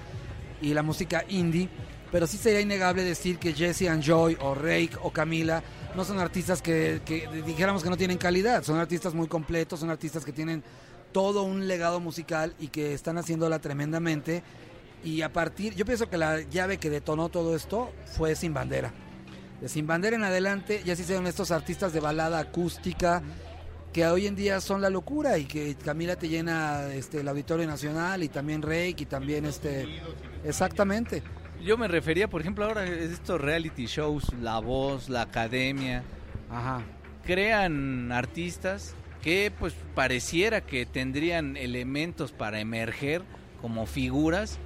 y 0.61 0.73
la 0.73 0.83
música 0.83 1.25
indie, 1.27 1.69
pero 2.11 2.27
sí 2.27 2.37
sería 2.37 2.59
innegable 2.59 3.03
decir 3.03 3.37
que 3.39 3.53
Jesse 3.53 3.87
and 3.87 4.03
Joy 4.03 4.37
o 4.41 4.53
Rake 4.53 4.91
o 5.01 5.11
Camila 5.11 5.63
no 5.95 6.03
son 6.03 6.19
artistas 6.19 6.61
que, 6.61 6.99
dijéramos 7.45 7.83
que 7.83 7.89
no 7.89 7.97
tienen 7.97 8.17
calidad, 8.17 8.63
son 8.63 8.77
artistas 8.79 9.13
muy 9.13 9.27
completos, 9.27 9.79
son 9.79 9.89
artistas 9.89 10.25
que 10.25 10.33
tienen 10.33 10.63
todo 11.11 11.43
un 11.43 11.67
legado 11.67 11.99
musical 11.99 12.53
y 12.59 12.67
que 12.67 12.93
están 12.93 13.17
haciéndola 13.17 13.59
tremendamente. 13.59 14.43
Y 15.03 15.21
a 15.21 15.33
partir, 15.33 15.73
yo 15.75 15.85
pienso 15.85 16.09
que 16.09 16.17
la 16.17 16.41
llave 16.41 16.77
que 16.77 16.89
detonó 16.89 17.29
todo 17.29 17.55
esto 17.55 17.91
fue 18.05 18.35
Sin 18.35 18.53
Bandera. 18.53 18.93
De 19.59 19.69
Sin 19.69 19.87
Bandera 19.87 20.15
en 20.15 20.23
adelante 20.23 20.81
ya 20.85 20.95
se 20.95 21.03
hicieron 21.03 21.27
estos 21.27 21.51
artistas 21.51 21.93
de 21.93 21.99
balada 21.99 22.39
acústica 22.39 23.21
que 23.93 24.05
hoy 24.05 24.27
en 24.27 24.35
día 24.35 24.61
son 24.61 24.81
la 24.81 24.89
locura 24.89 25.37
y 25.37 25.45
que 25.45 25.75
Camila 25.75 26.15
te 26.15 26.29
llena 26.29 26.93
este 26.93 27.19
el 27.19 27.27
Auditorio 27.27 27.67
Nacional 27.67 28.23
y 28.23 28.29
también 28.29 28.61
Rake 28.61 28.95
y 28.99 29.05
también 29.05 29.45
este 29.45 30.01
exactamente. 30.45 31.23
Yo 31.63 31.77
me 31.77 31.87
refería, 31.87 32.27
por 32.29 32.41
ejemplo, 32.41 32.65
ahora 32.65 32.85
estos 32.85 33.39
reality 33.39 33.85
shows, 33.85 34.25
La 34.41 34.59
Voz, 34.59 35.09
La 35.09 35.21
Academia, 35.21 36.03
Ajá. 36.49 36.81
crean 37.25 38.11
artistas 38.11 38.95
que 39.21 39.51
pues 39.57 39.73
pareciera 39.93 40.61
que 40.61 40.85
tendrían 40.85 41.55
elementos 41.57 42.31
para 42.31 42.59
emerger 42.59 43.21
como 43.61 43.85
figuras 43.85 44.57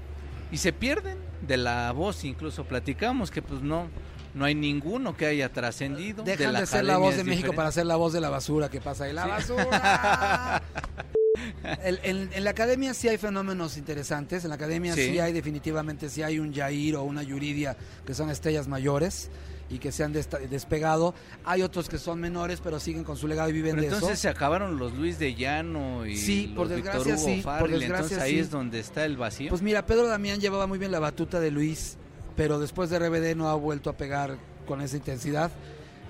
y 0.52 0.58
se 0.58 0.72
pierden 0.72 1.18
de 1.46 1.58
la 1.58 1.92
voz, 1.92 2.24
incluso 2.24 2.64
platicamos 2.64 3.30
que 3.30 3.42
pues 3.42 3.62
no 3.62 3.88
no 4.34 4.44
hay 4.46 4.54
ninguno 4.54 5.16
que 5.16 5.26
haya 5.26 5.52
trascendido. 5.52 6.24
Dejan 6.24 6.52
la 6.54 6.60
de 6.62 6.66
ser 6.66 6.84
la 6.84 6.98
voz 6.98 7.16
de 7.16 7.24
México 7.24 7.38
diferente. 7.38 7.56
para 7.56 7.72
ser 7.72 7.86
la 7.86 7.96
voz 7.96 8.12
de 8.12 8.20
la 8.20 8.30
basura 8.30 8.70
que 8.70 8.82
pasa 8.82 9.06
ahí. 9.06 9.14
¡La 9.14 9.26
basura! 9.26 10.62
El- 11.84 12.00
en, 12.04 12.30
en 12.34 12.44
la 12.44 12.50
academia 12.52 12.94
sí 12.94 13.08
hay 13.08 13.18
fenómenos 13.18 13.78
interesantes. 13.78 14.44
En 14.44 14.50
la 14.50 14.56
academia 14.56 14.94
sí. 14.94 15.12
Sí. 15.12 15.20
hay 15.20 15.34
definitivamente, 15.34 16.10
sí 16.10 16.22
hay 16.24 16.40
un 16.40 16.52
Yair 16.54 16.96
o 16.96 17.04
una 17.04 17.24
Yuridia 17.24 17.76
que 18.06 18.14
son 18.14 18.30
estrellas 18.30 18.68
mayores 18.68 19.30
y 19.68 19.80
que 19.80 19.92
se 19.92 20.04
han 20.04 20.14
despegado. 20.14 21.16
Hay 21.44 21.64
otros 21.64 21.90
que 21.90 21.98
son 21.98 22.20
menores 22.20 22.60
pero 22.64 22.80
siguen 22.80 23.04
con 23.04 23.18
su 23.18 23.28
legado 23.28 23.50
y 23.50 23.54
viven 23.54 23.72
Pero 23.72 23.82
de 23.82 23.88
entonces 23.88 24.12
eso. 24.14 24.22
se 24.24 24.30
acabaron 24.30 24.78
los 24.78 24.94
Luis 24.94 25.18
de 25.18 25.34
Llano 25.34 26.06
y 26.06 26.16
Sí, 26.18 26.48
los 26.48 26.56
por 26.56 26.68
desgracia 26.68 27.16
Hugo 27.16 27.26
sí, 27.26 27.34
por 27.36 27.44
Farrell, 27.44 27.72
desgracia 27.80 27.96
entonces 28.04 28.20
ahí 28.20 28.32
sí. 28.34 28.40
es 28.40 28.52
donde 28.52 28.80
está 28.80 29.06
el 29.06 29.18
vacío. 29.18 29.50
Pues 29.50 29.62
mira, 29.64 29.86
Pedro 29.86 30.08
Damián 30.08 30.40
llevaba 30.40 30.68
muy 30.68 30.78
bien 30.78 30.92
la 30.92 31.00
batuta 31.00 31.40
de 31.40 31.50
Luis, 31.50 31.98
pero 32.36 32.60
después 32.60 32.92
de 32.92 33.00
RBD 33.00 33.36
no 33.36 33.50
ha 33.50 33.56
vuelto 33.56 33.90
a 33.90 33.98
pegar 33.98 34.38
con 34.68 34.82
esa 34.82 34.98
intensidad. 34.98 35.50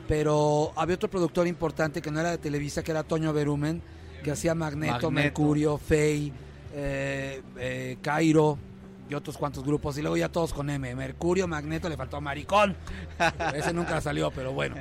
Pero 0.07 0.71
había 0.75 0.95
otro 0.95 1.09
productor 1.09 1.47
importante 1.47 2.01
que 2.01 2.11
no 2.11 2.19
era 2.19 2.31
de 2.31 2.37
Televisa, 2.37 2.83
que 2.83 2.91
era 2.91 3.03
Toño 3.03 3.33
Berumen, 3.33 3.81
que 4.25 4.31
hacía 4.31 4.55
Magneto, 4.55 4.91
Magneto. 4.93 5.11
Mercurio, 5.11 5.77
Fey, 5.77 6.33
eh, 6.73 7.43
eh, 7.57 7.97
Cairo, 8.01 8.57
y 9.07 9.13
otros 9.13 9.37
cuantos 9.37 9.63
grupos, 9.63 9.99
y 9.99 10.01
luego 10.01 10.17
ya 10.17 10.29
todos 10.29 10.51
con 10.51 10.67
M. 10.67 10.95
Mercurio, 10.95 11.47
Magneto, 11.47 11.87
le 11.87 11.95
faltó 11.95 12.19
Maricón. 12.19 12.75
Ese 13.53 13.71
nunca 13.71 14.01
salió, 14.01 14.31
pero 14.31 14.51
bueno. 14.51 14.77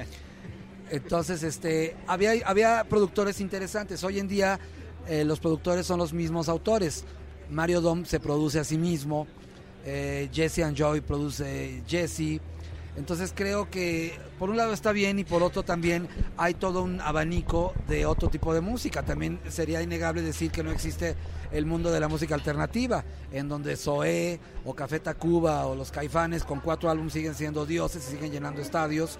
Entonces, 0.89 1.43
este, 1.43 1.95
había, 2.07 2.33
había 2.47 2.85
productores 2.85 3.39
interesantes. 3.43 4.03
Hoy 4.03 4.19
en 4.19 4.29
día 4.29 4.59
eh, 5.07 5.25
los 5.25 5.41
productores 5.41 5.85
son 5.85 5.99
los 5.99 6.15
mismos 6.15 6.49
autores. 6.49 7.05
Mario 7.51 7.83
Dom 7.83 8.07
se 8.07 8.21
produce 8.21 8.59
a 8.59 8.65
sí 8.65 8.79
mismo, 8.79 9.27
Jesse 9.85 10.61
and 10.61 10.75
Joy 10.75 11.03
produce 11.03 11.83
Jesse. 11.87 12.41
Entonces 12.97 13.33
creo 13.35 13.69
que 13.71 14.17
por 14.39 14.51
un 14.51 14.57
lado 14.57 14.73
está 14.73 14.93
bien 14.93 15.19
y 15.19 15.25
por 15.25 15.43
otro 15.43 15.65
también 15.65 16.09
hay 16.37 16.55
todo 16.55 16.83
un 16.83 17.01
abanico 17.01 17.75
de 17.89 18.07
otro 18.07 18.29
tipo 18.29 18.55
de 18.55 18.61
música. 18.61 19.03
También 19.03 19.41
sería 19.49 19.83
innegable 19.83 20.23
decir 20.23 20.51
que 20.51 20.63
no 20.63 20.71
existe 20.71 21.17
el 21.53 21.67
mundo 21.67 21.91
de 21.91 22.01
la 22.01 22.09
música 22.09 22.35
alternativa, 22.35 23.05
en 23.33 23.49
donde 23.49 23.77
Zoé 23.77 24.39
o 24.65 24.75
Café 24.75 25.01
Tacuba 25.01 25.67
o 25.67 25.75
los 25.75 25.91
Caifanes 25.91 26.45
con 26.45 26.61
cuatro 26.61 26.91
álbumes 26.91 27.13
siguen 27.13 27.35
siendo 27.35 27.67
dioses 27.67 28.07
y 28.09 28.13
siguen 28.13 28.31
llenando 28.31 28.61
estadios 28.61 29.19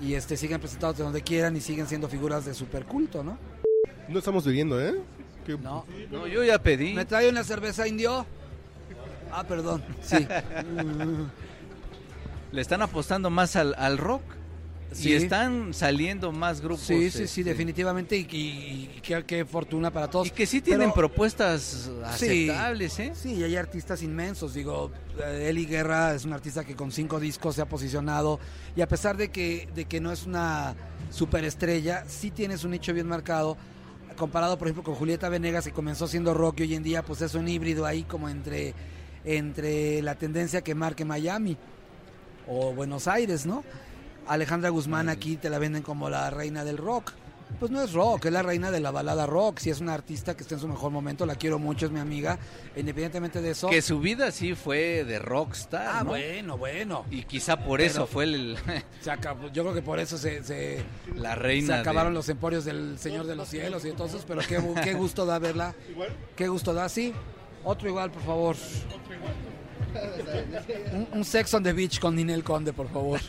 y 0.00 0.14
este 0.14 0.36
siguen 0.36 0.60
presentados 0.60 0.98
de 0.98 1.04
donde 1.04 1.22
quieran 1.22 1.56
y 1.56 1.60
siguen 1.60 1.86
siendo 1.86 2.08
figuras 2.08 2.44
de 2.44 2.54
superculto, 2.54 3.22
¿no? 3.22 3.38
No 4.08 4.18
estamos 4.18 4.44
bebiendo, 4.44 4.80
¿eh? 4.80 4.94
No. 5.62 5.84
No, 6.10 6.26
yo 6.26 6.42
ya 6.42 6.58
pedí. 6.58 6.94
¿Me 6.94 7.04
trae 7.04 7.28
una 7.28 7.44
cerveza 7.44 7.86
indio? 7.86 8.26
Ah, 9.30 9.44
perdón. 9.44 9.84
Sí. 10.02 10.26
Le 12.54 12.60
están 12.60 12.82
apostando 12.82 13.30
más 13.30 13.56
al, 13.56 13.74
al 13.76 13.98
rock. 13.98 14.22
Sí. 14.92 15.08
Y 15.08 15.12
están 15.14 15.74
saliendo 15.74 16.30
más 16.30 16.60
grupos. 16.60 16.82
Sí, 16.86 17.10
sí, 17.10 17.26
sí, 17.26 17.40
este, 17.40 17.44
definitivamente. 17.50 18.16
Y, 18.16 18.20
y- 18.30 18.90
y 18.96 19.00
qué, 19.02 19.24
qué 19.26 19.44
fortuna 19.44 19.90
para 19.90 20.08
todos. 20.08 20.28
Y 20.28 20.30
que 20.30 20.46
sí 20.46 20.60
tienen 20.60 20.90
Pero- 20.92 21.08
propuestas 21.08 21.90
Sí. 22.16 22.48
aceptables, 22.48 22.98
¿eh? 23.00 23.12
Sí, 23.16 23.34
y 23.34 23.42
hay 23.42 23.56
artistas 23.56 24.04
inmensos. 24.04 24.54
Digo, 24.54 24.92
eh, 25.18 25.48
Eli 25.50 25.66
Guerra 25.66 26.14
es 26.14 26.24
un 26.24 26.32
artista 26.32 26.62
que 26.64 26.76
con 26.76 26.92
cinco 26.92 27.18
discos 27.18 27.56
se 27.56 27.62
ha 27.62 27.66
posicionado. 27.66 28.38
Y 28.76 28.82
a 28.82 28.86
pesar 28.88 29.16
de 29.16 29.30
que, 29.32 29.68
de 29.74 29.86
que 29.86 30.00
no 30.00 30.12
es 30.12 30.26
una 30.26 30.76
superestrella, 31.10 32.04
sí 32.06 32.30
tienes 32.30 32.62
un 32.62 32.70
nicho 32.70 32.94
bien 32.94 33.08
marcado. 33.08 33.56
Comparado, 34.16 34.56
por 34.58 34.68
ejemplo, 34.68 34.84
con 34.84 34.94
Julieta 34.94 35.28
Venegas, 35.28 35.64
que 35.64 35.72
comenzó 35.72 36.06
siendo 36.06 36.34
rock 36.34 36.60
y 36.60 36.62
hoy 36.64 36.74
en 36.76 36.84
día 36.84 37.02
pues 37.04 37.20
es 37.20 37.34
un 37.34 37.48
híbrido 37.48 37.84
ahí 37.84 38.04
como 38.04 38.28
entre, 38.28 38.74
entre 39.24 40.02
la 40.02 40.14
tendencia 40.14 40.62
que 40.62 40.76
marque 40.76 41.04
Miami 41.04 41.56
o 42.48 42.72
Buenos 42.72 43.08
Aires, 43.08 43.46
¿no? 43.46 43.64
Alejandra 44.26 44.70
Guzmán 44.70 45.08
aquí 45.08 45.36
te 45.36 45.50
la 45.50 45.58
venden 45.58 45.82
como 45.82 46.08
la 46.10 46.30
reina 46.30 46.64
del 46.64 46.78
rock. 46.78 47.12
Pues 47.60 47.70
no 47.70 47.80
es 47.82 47.92
rock, 47.92 48.24
es 48.24 48.32
la 48.32 48.42
reina 48.42 48.70
de 48.70 48.80
la 48.80 48.90
balada 48.90 49.26
rock. 49.26 49.58
Si 49.58 49.70
es 49.70 49.80
una 49.80 49.94
artista 49.94 50.34
que 50.34 50.42
está 50.42 50.54
en 50.56 50.60
su 50.62 50.66
mejor 50.66 50.90
momento, 50.90 51.24
la 51.26 51.36
quiero 51.36 51.58
mucho, 51.58 51.86
es 51.86 51.92
mi 51.92 52.00
amiga. 52.00 52.38
Independientemente 52.74 53.40
de 53.42 53.50
eso. 53.50 53.68
Que 53.68 53.80
su 53.82 54.00
vida 54.00 54.30
sí 54.32 54.54
fue 54.54 55.04
de 55.04 55.18
rockstar, 55.20 55.86
Ah, 55.88 56.00
¿no? 56.02 56.10
bueno, 56.10 56.56
bueno. 56.58 57.04
Y 57.10 57.22
quizá 57.24 57.56
por 57.58 57.78
Pero- 57.78 57.90
eso 57.90 58.06
fue 58.06 58.24
el- 58.24 58.56
Se 59.02 59.10
acabó- 59.10 59.52
yo 59.52 59.62
creo 59.62 59.74
que 59.74 59.82
por 59.82 60.00
eso 60.00 60.16
se, 60.18 60.42
se, 60.42 60.82
la 61.14 61.34
se 61.34 61.36
reina. 61.36 61.74
de- 61.76 61.80
acabaron 61.82 62.12
los 62.14 62.28
emporios 62.30 62.64
del 62.64 62.98
Señor 62.98 63.26
de 63.26 63.36
los 63.36 63.48
Cielos 63.48 63.84
y 63.84 63.90
entonces, 63.90 64.24
pero 64.26 64.40
qué, 64.40 64.60
qué 64.82 64.94
gusto 64.94 65.24
da 65.26 65.38
verla. 65.38 65.74
Qué 66.34 66.48
gusto 66.48 66.72
da, 66.74 66.88
sí. 66.88 67.12
Otro 67.62 67.88
igual, 67.88 68.10
por 68.10 68.22
favor. 68.22 68.56
Un, 70.92 71.08
un 71.12 71.24
sex 71.24 71.52
on 71.54 71.62
the 71.62 71.72
beach 71.72 71.98
con 72.00 72.14
Ninel 72.16 72.42
Conde, 72.42 72.72
por 72.72 72.88
favor. 72.88 73.20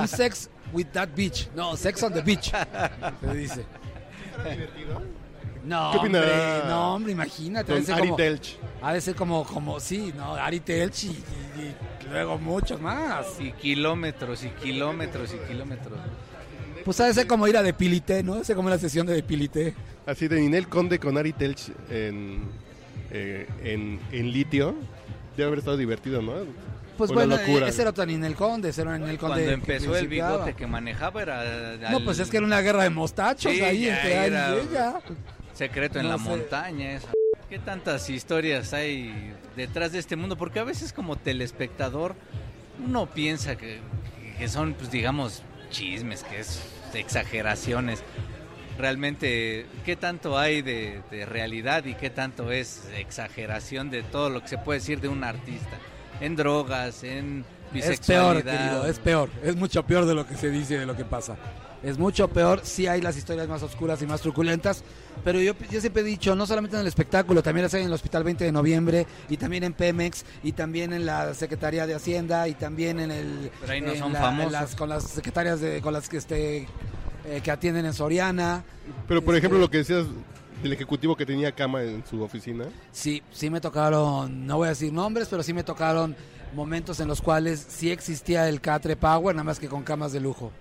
Un 0.00 0.08
sex 0.08 0.48
with 0.72 0.86
that 0.92 1.08
beach. 1.14 1.48
No, 1.54 1.76
sex 1.76 2.02
on 2.02 2.12
the 2.12 2.22
beach. 2.22 2.50
Se 3.20 3.34
dice. 3.34 3.64
No, 5.64 5.92
¿Qué 5.92 5.98
hombre, 5.98 6.20
opinará 6.20 6.64
no, 6.68 6.94
hombre, 6.94 7.12
imagínate. 7.12 7.70
ha 7.72 7.74
de 7.76 7.80
Don 7.80 7.86
ser 7.86 7.94
Ari 7.94 8.02
como- 8.08 8.16
Telch. 8.16 8.56
Ha 8.82 8.92
de 8.94 9.00
ser 9.00 9.14
como, 9.14 9.44
como, 9.44 9.78
sí, 9.78 10.12
¿no? 10.16 10.34
Ari 10.34 10.58
Telch 10.60 11.04
y, 11.04 11.08
y- 11.08 11.12
y 12.04 12.08
luego 12.10 12.36
muchos 12.38 12.80
más. 12.80 13.26
Y 13.40 13.52
kilómetros 13.52 14.42
y 14.42 14.48
kilómetros 14.48 15.32
y 15.34 15.38
kilómetros. 15.48 15.98
Pues 16.84 16.98
ha 17.00 17.06
de 17.06 17.14
ser 17.14 17.28
como 17.28 17.46
ir 17.46 17.56
a 17.56 17.62
Depilité, 17.62 18.24
¿no? 18.24 18.34
Ha 18.34 18.38
de 18.38 18.44
ser 18.44 18.56
como 18.56 18.68
la 18.70 18.78
sesión 18.78 19.06
de 19.06 19.14
Depilité. 19.14 19.74
Así 20.04 20.26
de 20.26 20.40
Ninel 20.40 20.66
Conde 20.68 20.98
con 20.98 21.16
Ari 21.16 21.32
Telch 21.32 21.70
en, 21.90 22.42
eh, 23.12 23.46
en, 23.62 24.00
en 24.10 24.32
litio. 24.32 24.74
Debe 25.36 25.46
haber 25.46 25.58
estado 25.60 25.76
divertido, 25.76 26.20
¿no? 26.22 26.32
Pues 26.96 27.10
una 27.10 27.20
bueno, 27.24 27.36
locura. 27.36 27.68
ese 27.68 27.80
era 27.82 27.90
otro 27.90 28.04
Ninel 28.04 28.34
Conde, 28.34 28.68
ese 28.68 28.82
era 28.82 28.98
Ninel 28.98 29.18
Conde. 29.18 29.44
Cuando 29.44 29.46
que 29.48 29.54
empezó 29.54 29.96
el 29.96 30.08
bigote 30.08 30.54
que 30.54 30.66
manejaba 30.66 31.22
era... 31.22 31.76
No, 31.90 32.04
pues 32.04 32.18
es 32.18 32.28
que 32.30 32.36
era 32.36 32.46
una 32.46 32.60
guerra 32.60 32.82
de 32.84 32.90
mostachos 32.90 33.50
Sí, 33.52 33.60
ahí 33.62 33.88
entre 33.88 34.18
Ari 34.18 34.26
era- 34.34 34.54
y 34.56 34.58
ella. 34.68 34.94
Secreto 35.54 35.98
en 35.98 36.04
No 36.06 36.12
la 36.12 36.18
sé. 36.18 36.28
montaña. 36.28 36.92
esa. 36.92 37.08
¿Qué 37.48 37.58
tantas 37.58 38.08
historias 38.10 38.72
hay 38.72 39.32
detrás 39.56 39.92
de 39.92 39.98
este 39.98 40.16
mundo? 40.16 40.36
Porque 40.36 40.58
a 40.60 40.64
veces 40.64 40.92
como 40.92 41.16
telespectador 41.16 42.14
uno 42.86 43.06
piensa 43.06 43.56
que, 43.56 43.80
que 44.38 44.48
son, 44.48 44.74
pues 44.74 44.90
digamos, 44.90 45.42
chismes, 45.70 46.22
que 46.24 46.40
es 46.40 46.60
exageraciones. 46.94 48.02
Realmente, 48.78 49.66
¿qué 49.84 49.96
tanto 49.96 50.38
hay 50.38 50.62
de, 50.62 51.02
de 51.10 51.26
realidad 51.26 51.84
y 51.84 51.94
qué 51.94 52.10
tanto 52.10 52.50
es 52.50 52.82
exageración 52.96 53.90
de 53.90 54.02
todo 54.02 54.30
lo 54.30 54.40
que 54.42 54.48
se 54.48 54.58
puede 54.58 54.80
decir 54.80 55.00
de 55.00 55.08
un 55.08 55.24
artista? 55.24 55.78
En 56.20 56.36
drogas, 56.36 57.02
en 57.04 57.44
Es 57.74 58.00
peor, 58.00 58.36
bisexualidad. 58.36 58.58
querido, 58.58 58.86
es 58.86 58.98
peor. 58.98 59.30
Es 59.44 59.56
mucho 59.56 59.82
peor 59.84 60.06
de 60.06 60.14
lo 60.14 60.26
que 60.26 60.36
se 60.36 60.50
dice, 60.50 60.78
de 60.78 60.86
lo 60.86 60.96
que 60.96 61.04
pasa. 61.04 61.36
Es 61.82 61.98
mucho 61.98 62.28
peor, 62.28 62.60
sí 62.62 62.86
hay 62.86 63.00
las 63.00 63.16
historias 63.16 63.48
más 63.48 63.60
oscuras 63.64 64.00
y 64.02 64.06
más 64.06 64.20
truculentas, 64.20 64.84
pero 65.24 65.40
yo, 65.40 65.52
yo 65.68 65.80
siempre 65.80 66.02
he 66.02 66.04
dicho, 66.04 66.36
no 66.36 66.46
solamente 66.46 66.76
en 66.76 66.82
el 66.82 66.86
espectáculo, 66.86 67.42
también 67.42 67.64
las 67.64 67.74
hay 67.74 67.80
en 67.80 67.88
el 67.88 67.92
Hospital 67.92 68.22
20 68.22 68.44
de 68.44 68.52
Noviembre, 68.52 69.04
y 69.28 69.36
también 69.36 69.64
en 69.64 69.72
Pemex, 69.72 70.24
y 70.44 70.52
también 70.52 70.92
en 70.92 71.04
la 71.06 71.34
Secretaría 71.34 71.84
de 71.88 71.94
Hacienda, 71.96 72.46
y 72.46 72.54
también 72.54 73.00
en 73.00 73.10
el... 73.10 73.50
Pero 73.60 73.72
ahí 73.72 73.80
no 73.80 73.96
son 73.96 74.12
la- 74.12 74.20
famosos. 74.20 74.52
las- 74.52 74.74
con 74.76 74.88
las 74.88 75.02
secretarias 75.02 75.60
de, 75.60 75.80
con 75.80 75.92
las 75.92 76.08
que, 76.08 76.18
este, 76.18 76.68
eh, 77.26 77.40
que 77.42 77.50
atienden 77.50 77.86
en 77.86 77.92
Soriana. 77.94 78.64
Pero 79.08 79.22
por 79.22 79.34
Este- 79.34 79.38
ejemplo, 79.46 79.58
lo 79.58 79.70
que 79.70 79.78
decías 79.78 80.06
del 80.62 80.72
ejecutivo 80.72 81.16
que 81.16 81.26
tenía 81.26 81.52
cama 81.52 81.82
en 81.82 82.04
su 82.06 82.22
oficina. 82.22 82.64
Sí, 82.92 83.22
sí 83.32 83.50
me 83.50 83.60
tocaron, 83.60 84.46
no 84.46 84.58
voy 84.58 84.66
a 84.66 84.70
decir 84.70 84.92
nombres, 84.92 85.28
pero 85.28 85.42
sí 85.42 85.52
me 85.52 85.64
tocaron 85.64 86.14
momentos 86.54 87.00
en 87.00 87.08
los 87.08 87.20
cuales 87.20 87.64
sí 87.68 87.90
existía 87.90 88.48
el 88.48 88.60
Catre 88.60 88.94
Power, 88.96 89.34
nada 89.34 89.44
más 89.44 89.58
que 89.58 89.68
con 89.68 89.82
camas 89.82 90.12
de 90.12 90.20
lujo. 90.20 90.52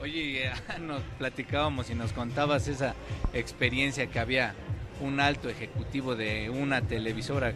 Oye, 0.00 0.46
eh, 0.46 0.52
nos 0.80 1.02
platicábamos 1.18 1.90
y 1.90 1.94
nos 1.94 2.12
contabas 2.12 2.68
esa 2.68 2.94
experiencia 3.32 4.06
que 4.06 4.18
había 4.18 4.54
un 5.00 5.18
alto 5.18 5.48
ejecutivo 5.48 6.14
de 6.14 6.50
una 6.50 6.82
televisora 6.82 7.54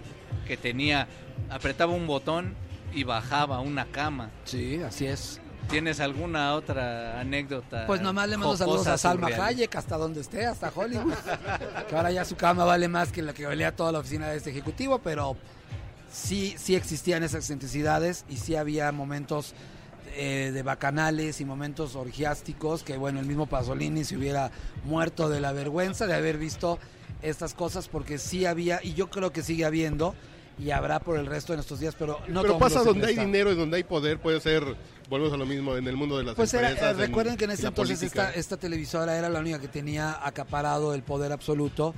que 0.48 0.56
tenía, 0.56 1.06
apretaba 1.50 1.92
un 1.92 2.06
botón 2.06 2.54
y 2.94 3.04
bajaba 3.04 3.60
una 3.60 3.84
cama. 3.86 4.30
Sí, 4.44 4.80
así 4.82 5.06
es. 5.06 5.40
¿Tienes 5.68 6.00
alguna 6.00 6.54
otra 6.54 7.20
anécdota? 7.20 7.86
Pues 7.86 8.00
nomás 8.00 8.28
le 8.28 8.36
mando 8.36 8.56
saludos 8.56 8.86
a 8.86 8.98
Salma 8.98 9.28
surreal? 9.28 9.48
Hayek 9.48 9.74
hasta 9.74 9.96
donde 9.96 10.20
esté, 10.20 10.46
hasta 10.46 10.72
Hollywood. 10.74 11.14
que 11.88 11.96
ahora 11.96 12.10
ya 12.10 12.24
su 12.24 12.36
cama 12.36 12.64
vale 12.64 12.88
más 12.88 13.10
que 13.10 13.22
la 13.22 13.32
que 13.32 13.46
valía 13.46 13.74
toda 13.74 13.92
la 13.92 13.98
oficina 13.98 14.28
de 14.28 14.36
este 14.36 14.50
ejecutivo, 14.50 14.98
pero 14.98 15.36
sí, 16.12 16.54
sí 16.58 16.76
existían 16.76 17.22
esas 17.22 17.40
excentricidades 17.40 18.24
y 18.28 18.36
sí 18.36 18.56
había 18.56 18.92
momentos 18.92 19.54
eh, 20.16 20.52
de 20.54 20.62
bacanales 20.62 21.40
y 21.40 21.44
momentos 21.44 21.96
orgiásticos 21.96 22.84
que, 22.84 22.96
bueno, 22.96 23.18
el 23.18 23.26
mismo 23.26 23.46
Pasolini 23.46 24.04
se 24.04 24.16
hubiera 24.16 24.52
muerto 24.84 25.28
de 25.28 25.40
la 25.40 25.52
vergüenza 25.52 26.06
de 26.06 26.14
haber 26.14 26.38
visto 26.38 26.78
estas 27.22 27.54
cosas 27.54 27.88
porque 27.88 28.18
sí 28.18 28.46
había, 28.46 28.80
y 28.82 28.94
yo 28.94 29.10
creo 29.10 29.32
que 29.32 29.42
sigue 29.42 29.64
habiendo, 29.64 30.14
y 30.58 30.70
habrá 30.70 31.00
por 31.00 31.18
el 31.18 31.26
resto 31.26 31.52
de 31.52 31.58
nuestros 31.58 31.80
días, 31.80 31.94
pero 31.98 32.20
no 32.28 32.40
todo 32.40 32.42
Pero 32.42 32.58
pasa 32.58 32.76
mundo 32.78 32.92
donde 32.92 33.08
hay 33.08 33.16
dinero 33.16 33.50
y 33.52 33.56
donde 33.56 33.76
hay 33.78 33.84
poder, 33.84 34.18
puede 34.20 34.40
ser, 34.40 34.62
volvemos 35.08 35.32
a 35.34 35.36
lo 35.36 35.46
mismo, 35.46 35.76
en 35.76 35.86
el 35.88 35.96
mundo 35.96 36.16
de 36.18 36.24
las 36.24 36.34
Pues 36.36 36.54
era, 36.54 36.68
empresas. 36.70 36.96
eh, 36.96 37.00
recuerden 37.00 37.36
que 37.36 37.44
en 37.44 37.50
ese 37.50 37.66
entonces 37.66 38.02
esta, 38.02 38.32
esta 38.32 38.56
televisora 38.56 39.18
era 39.18 39.28
la 39.28 39.40
única 39.40 39.60
que 39.60 39.68
tenía 39.68 40.24
acaparado 40.24 40.94
el 40.94 41.02
poder 41.02 41.32
absoluto. 41.32 41.94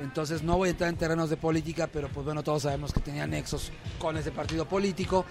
Entonces 0.00 0.42
no 0.42 0.56
voy 0.56 0.68
a 0.68 0.70
entrar 0.72 0.88
en 0.90 0.96
terrenos 0.96 1.28
de 1.28 1.36
política, 1.36 1.88
pero 1.92 2.08
pues 2.08 2.24
bueno, 2.24 2.42
todos 2.44 2.62
sabemos 2.62 2.92
que 2.92 3.00
tenía 3.00 3.26
nexos 3.26 3.72
con 3.98 4.16
ese 4.16 4.30
partido 4.30 4.64
político. 4.66 5.24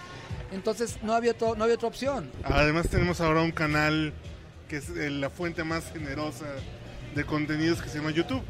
Entonces 0.52 0.98
no 1.02 1.14
había, 1.14 1.36
to- 1.36 1.56
no 1.56 1.64
había 1.64 1.76
otra 1.76 1.88
opción. 1.88 2.30
Además 2.44 2.88
tenemos 2.88 3.20
ahora 3.22 3.40
un 3.42 3.50
canal 3.52 4.12
que 4.68 4.76
es 4.76 4.90
eh, 4.90 5.08
la 5.10 5.30
fuente 5.30 5.64
más 5.64 5.90
generosa 5.90 6.44
de 7.14 7.24
contenidos 7.24 7.80
que 7.80 7.88
se 7.88 7.96
llama 7.98 8.10
YouTube. 8.10 8.42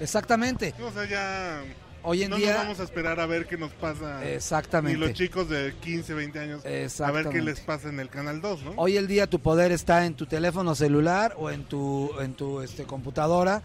Exactamente. 0.00 0.74
O 0.82 0.92
sea, 0.92 1.06
ya 1.06 1.62
Hoy 2.04 2.22
en 2.22 2.30
no 2.30 2.36
día... 2.36 2.52
nos 2.52 2.56
vamos 2.58 2.80
a 2.80 2.82
esperar 2.84 3.18
a 3.18 3.26
ver 3.26 3.46
qué 3.46 3.56
nos 3.56 3.72
pasa. 3.72 4.22
Exactamente. 4.30 4.98
los 4.98 5.14
chicos 5.14 5.48
de 5.48 5.74
15, 5.80 6.12
20 6.12 6.38
años. 6.38 6.62
A 7.00 7.10
ver 7.10 7.30
qué 7.30 7.40
les 7.40 7.60
pasa 7.60 7.88
en 7.88 7.98
el 7.98 8.10
canal 8.10 8.42
2, 8.42 8.62
¿no? 8.62 8.72
Hoy 8.76 8.98
el 8.98 9.06
día 9.06 9.26
tu 9.26 9.40
poder 9.40 9.72
está 9.72 10.04
en 10.04 10.14
tu 10.14 10.26
teléfono 10.26 10.74
celular 10.74 11.34
o 11.38 11.50
en 11.50 11.64
tu, 11.64 12.10
en 12.20 12.34
tu 12.34 12.60
este, 12.60 12.84
computadora. 12.84 13.62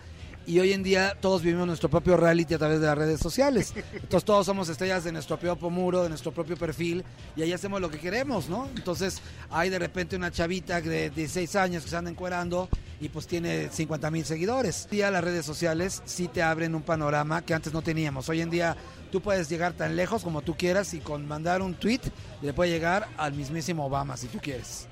Y 0.50 0.60
hoy 0.60 0.74
en 0.74 0.82
día 0.82 1.16
todos 1.22 1.44
vivimos 1.44 1.68
nuestro 1.68 1.90
propio 1.90 2.18
reality 2.18 2.56
a 2.56 2.58
través 2.58 2.80
de 2.80 2.88
las 2.88 2.98
redes 2.98 3.20
sociales. 3.20 3.72
Entonces 3.94 4.26
todos 4.26 4.48
somos 4.48 4.68
estrellas 4.68 5.04
de 5.04 5.12
nuestro 5.12 5.38
propio 5.38 5.70
muro, 5.70 6.02
de 6.02 6.10
nuestro 6.10 6.32
propio 6.32 6.58
perfil, 6.58 7.06
y 7.36 7.44
ahí 7.44 7.54
hacemos 7.54 7.80
lo 7.80 7.92
que 7.92 8.00
queremos, 8.00 8.50
¿no? 8.50 8.68
Entonces 8.76 9.22
hay 9.52 9.70
de 9.70 9.78
repente 9.78 10.16
una 10.16 10.32
chavita 10.32 10.82
de 10.82 11.12
16 11.12 11.56
años 11.56 11.84
que 11.84 11.92
se 11.92 11.96
anda 11.96 12.10
encuerando 12.10 12.68
y 13.00 13.10
pues 13.10 13.28
tiene 13.28 13.70
50 13.70 14.10
mil 14.10 14.26
seguidores. 14.26 14.86
Hoy 14.86 14.98
día 14.98 15.12
las 15.12 15.24
redes 15.24 15.46
sociales 15.46 16.02
sí 16.06 16.28
te 16.28 16.42
abren 16.42 16.74
un 16.74 16.82
panorama 16.82 17.44
que 17.46 17.54
antes 17.54 17.72
no 17.72 17.84
teníamos. 17.84 18.28
Hoy 18.28 18.42
en 18.42 18.50
día 18.50 18.76
tú 19.12 19.22
puedes 19.22 19.50
llegar 19.50 19.74
tan 19.74 19.96
lejos 19.96 20.24
como 20.24 20.42
tú 20.42 20.58
quieras 20.58 20.96
y 20.96 21.00
con 21.00 21.28
mandar 21.28 21.62
un 21.62 21.76
tweet 21.76 22.02
le 22.42 22.54
puede 22.54 22.72
llegar 22.72 23.08
al 23.18 23.34
mismísimo 23.34 23.86
Obama 23.86 24.18
si 24.18 24.26
tú 24.26 24.40
quieres. 24.42 24.88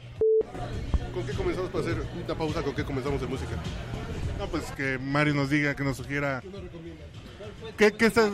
¿Con 1.15 1.25
qué 1.25 1.33
comenzamos 1.33 1.71
para 1.71 1.83
hacer 1.83 2.03
una 2.23 2.37
pausa? 2.37 2.61
¿Con 2.61 2.75
qué 2.75 2.85
comenzamos 2.85 3.19
de 3.19 3.25
música? 3.25 3.55
No, 4.37 4.47
pues 4.47 4.63
que 4.75 4.97
Mario 4.99 5.33
nos 5.33 5.49
diga, 5.49 5.75
que 5.75 5.83
nos 5.83 5.97
sugiera. 5.97 6.41
¿Qué, 7.77 7.91
qué 7.93 8.05
estás- 8.07 8.31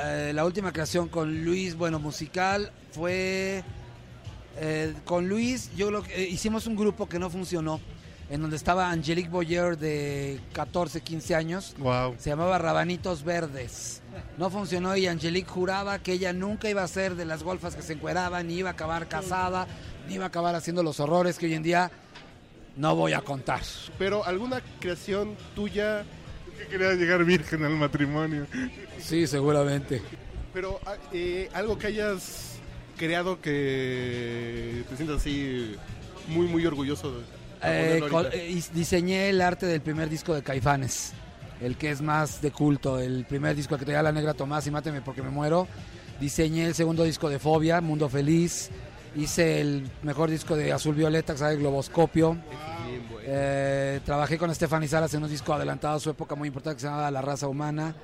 eh, 0.00 0.32
la 0.34 0.44
última 0.44 0.72
creación 0.72 1.08
con 1.08 1.44
Luis, 1.44 1.74
bueno, 1.76 1.98
musical, 1.98 2.72
fue 2.92 3.62
eh, 4.58 4.94
con 5.04 5.28
Luis, 5.28 5.70
yo 5.76 5.90
lo 5.90 6.02
que, 6.02 6.14
eh, 6.24 6.28
hicimos 6.28 6.66
un 6.66 6.76
grupo 6.76 7.08
que 7.08 7.18
no 7.18 7.30
funcionó, 7.30 7.80
en 8.28 8.40
donde 8.42 8.56
estaba 8.56 8.90
Angelique 8.90 9.28
Boyer 9.30 9.76
de 9.78 10.40
14, 10.52 11.00
15 11.00 11.34
años, 11.34 11.74
Wow. 11.78 12.14
se 12.18 12.30
llamaba 12.30 12.58
Rabanitos 12.58 13.24
Verdes. 13.24 14.02
No 14.38 14.50
funcionó 14.50 14.94
y 14.96 15.06
Angelique 15.06 15.48
juraba 15.50 15.98
que 16.00 16.12
ella 16.12 16.32
nunca 16.32 16.68
iba 16.68 16.82
a 16.82 16.88
ser 16.88 17.14
de 17.14 17.24
las 17.24 17.42
golfas 17.42 17.74
que 17.74 17.82
se 17.82 17.94
encueraban, 17.94 18.46
ni 18.46 18.56
iba 18.56 18.68
a 18.70 18.72
acabar 18.72 19.08
casada, 19.08 19.66
ni 20.06 20.14
iba 20.14 20.24
a 20.24 20.28
acabar 20.28 20.54
haciendo 20.54 20.82
los 20.82 21.00
horrores 21.00 21.38
que 21.38 21.46
hoy 21.46 21.54
en 21.54 21.62
día 21.62 21.90
no 22.76 22.94
voy 22.96 23.12
a 23.12 23.20
contar. 23.20 23.60
Pero 23.98 24.24
alguna 24.24 24.60
creación 24.80 25.36
tuya, 25.54 26.04
Que 26.58 26.66
quería 26.66 26.92
llegar 26.94 27.24
virgen 27.24 27.64
al 27.64 27.76
matrimonio. 27.76 28.46
Sí, 28.98 29.26
seguramente. 29.26 30.02
pero 30.52 30.78
ah, 30.86 30.96
eh, 31.12 31.48
algo 31.54 31.78
que 31.78 31.86
hayas 31.88 32.56
creado 32.96 33.40
que 33.40 34.84
te 34.88 34.96
sientas 34.96 35.16
así 35.16 35.74
muy, 36.28 36.46
muy 36.46 36.64
orgulloso 36.66 37.10
de 37.12 37.22
Eh, 37.64 38.00
eh, 38.32 38.62
diseñé 38.74 39.30
el 39.30 39.40
arte 39.40 39.66
del 39.66 39.80
primer 39.80 40.08
disco 40.08 40.34
de 40.34 40.42
Caifanes, 40.42 41.12
el 41.60 41.76
que 41.76 41.90
es 41.90 42.00
más 42.00 42.42
de 42.42 42.50
culto, 42.50 42.98
el 42.98 43.24
primer 43.24 43.54
disco 43.56 43.78
que 43.78 43.84
traía 43.84 44.02
la 44.02 44.12
negra 44.12 44.34
Tomás 44.34 44.66
y 44.66 44.70
Máteme 44.70 45.00
porque 45.00 45.22
me 45.22 45.30
muero. 45.30 45.66
Diseñé 46.20 46.66
el 46.66 46.74
segundo 46.74 47.02
disco 47.04 47.28
de 47.28 47.38
Fobia, 47.38 47.80
Mundo 47.80 48.08
Feliz. 48.08 48.70
Hice 49.14 49.60
el 49.60 49.90
mejor 50.02 50.30
disco 50.30 50.56
de 50.56 50.72
Azul 50.72 50.94
Violeta, 50.94 51.34
que 51.34 51.40
llama 51.40 51.52
Globoscopio. 51.52 52.38
Eh, 53.24 54.00
trabajé 54.04 54.38
con 54.38 54.52
Stephanie 54.54 54.88
Salas 54.88 55.12
en 55.14 55.22
un 55.22 55.28
disco 55.28 55.52
adelantado 55.52 55.96
a 55.96 56.00
su 56.00 56.10
época 56.10 56.34
muy 56.34 56.48
importante 56.48 56.76
que 56.76 56.80
se 56.80 56.86
llamaba 56.86 57.10
La 57.10 57.20
Raza 57.20 57.46
Humana. 57.46 57.94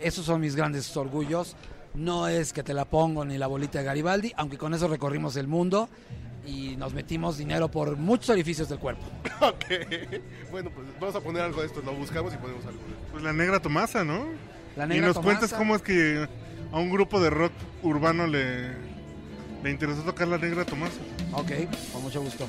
Esos 0.00 0.26
son 0.26 0.40
mis 0.40 0.56
grandes 0.56 0.94
orgullos. 0.96 1.56
No 1.94 2.26
es 2.26 2.52
que 2.52 2.62
te 2.62 2.74
la 2.74 2.84
pongo 2.84 3.24
ni 3.24 3.38
la 3.38 3.46
bolita 3.46 3.78
de 3.78 3.84
Garibaldi, 3.84 4.32
aunque 4.36 4.58
con 4.58 4.74
eso 4.74 4.88
recorrimos 4.88 5.36
el 5.36 5.46
mundo 5.46 5.88
y 6.44 6.76
nos 6.76 6.92
metimos 6.92 7.38
dinero 7.38 7.70
por 7.70 7.96
muchos 7.96 8.30
orificios 8.30 8.68
del 8.68 8.78
cuerpo. 8.78 9.02
Ok. 9.40 9.64
Bueno, 10.52 10.70
pues 10.70 10.86
vamos 11.00 11.16
a 11.16 11.20
poner 11.20 11.42
algo 11.42 11.60
de 11.60 11.66
esto. 11.66 11.82
Lo 11.84 11.94
buscamos 11.94 12.32
y 12.32 12.36
ponemos 12.36 12.64
algo 12.64 12.78
de 12.78 12.92
esto. 12.92 13.06
Pues 13.10 13.24
la 13.24 13.32
negra 13.32 13.60
Tomasa, 13.60 14.04
¿no? 14.04 14.26
La 14.76 14.84
y 14.84 14.88
negra 14.88 15.08
nos 15.08 15.16
Tomasa. 15.16 15.38
cuentas 15.38 15.58
cómo 15.58 15.74
es 15.74 15.82
que 15.82 16.28
a 16.70 16.78
un 16.78 16.90
grupo 16.90 17.20
de 17.20 17.30
rock 17.30 17.52
urbano 17.82 18.26
le, 18.28 18.70
le 19.62 19.70
interesó 19.70 20.02
tocar 20.02 20.28
la 20.28 20.38
negra 20.38 20.64
Tomasa. 20.64 21.00
Ok, 21.32 21.50
con 21.92 22.02
mucho 22.02 22.20
gusto. 22.20 22.46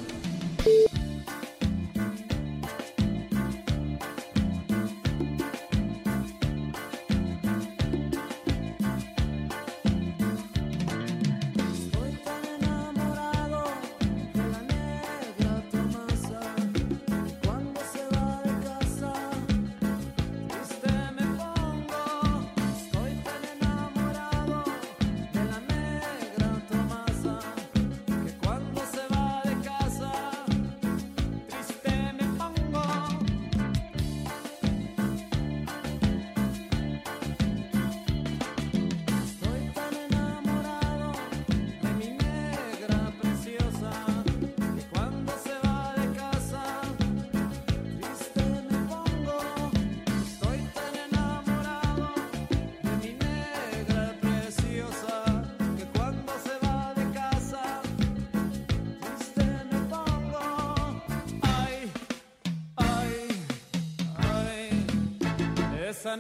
Esa 66.04 66.18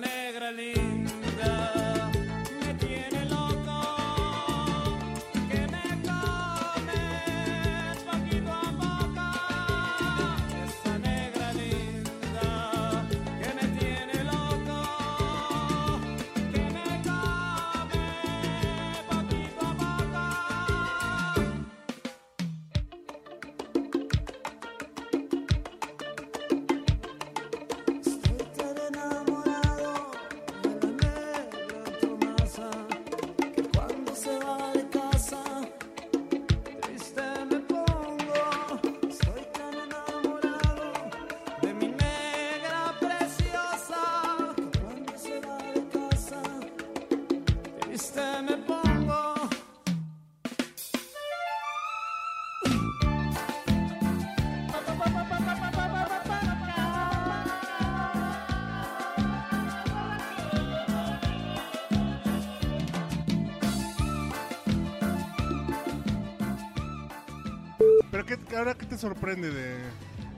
ahora 68.55 68.75
qué 68.75 68.85
te 68.85 68.97
sorprende 68.97 69.49
de... 69.51 69.77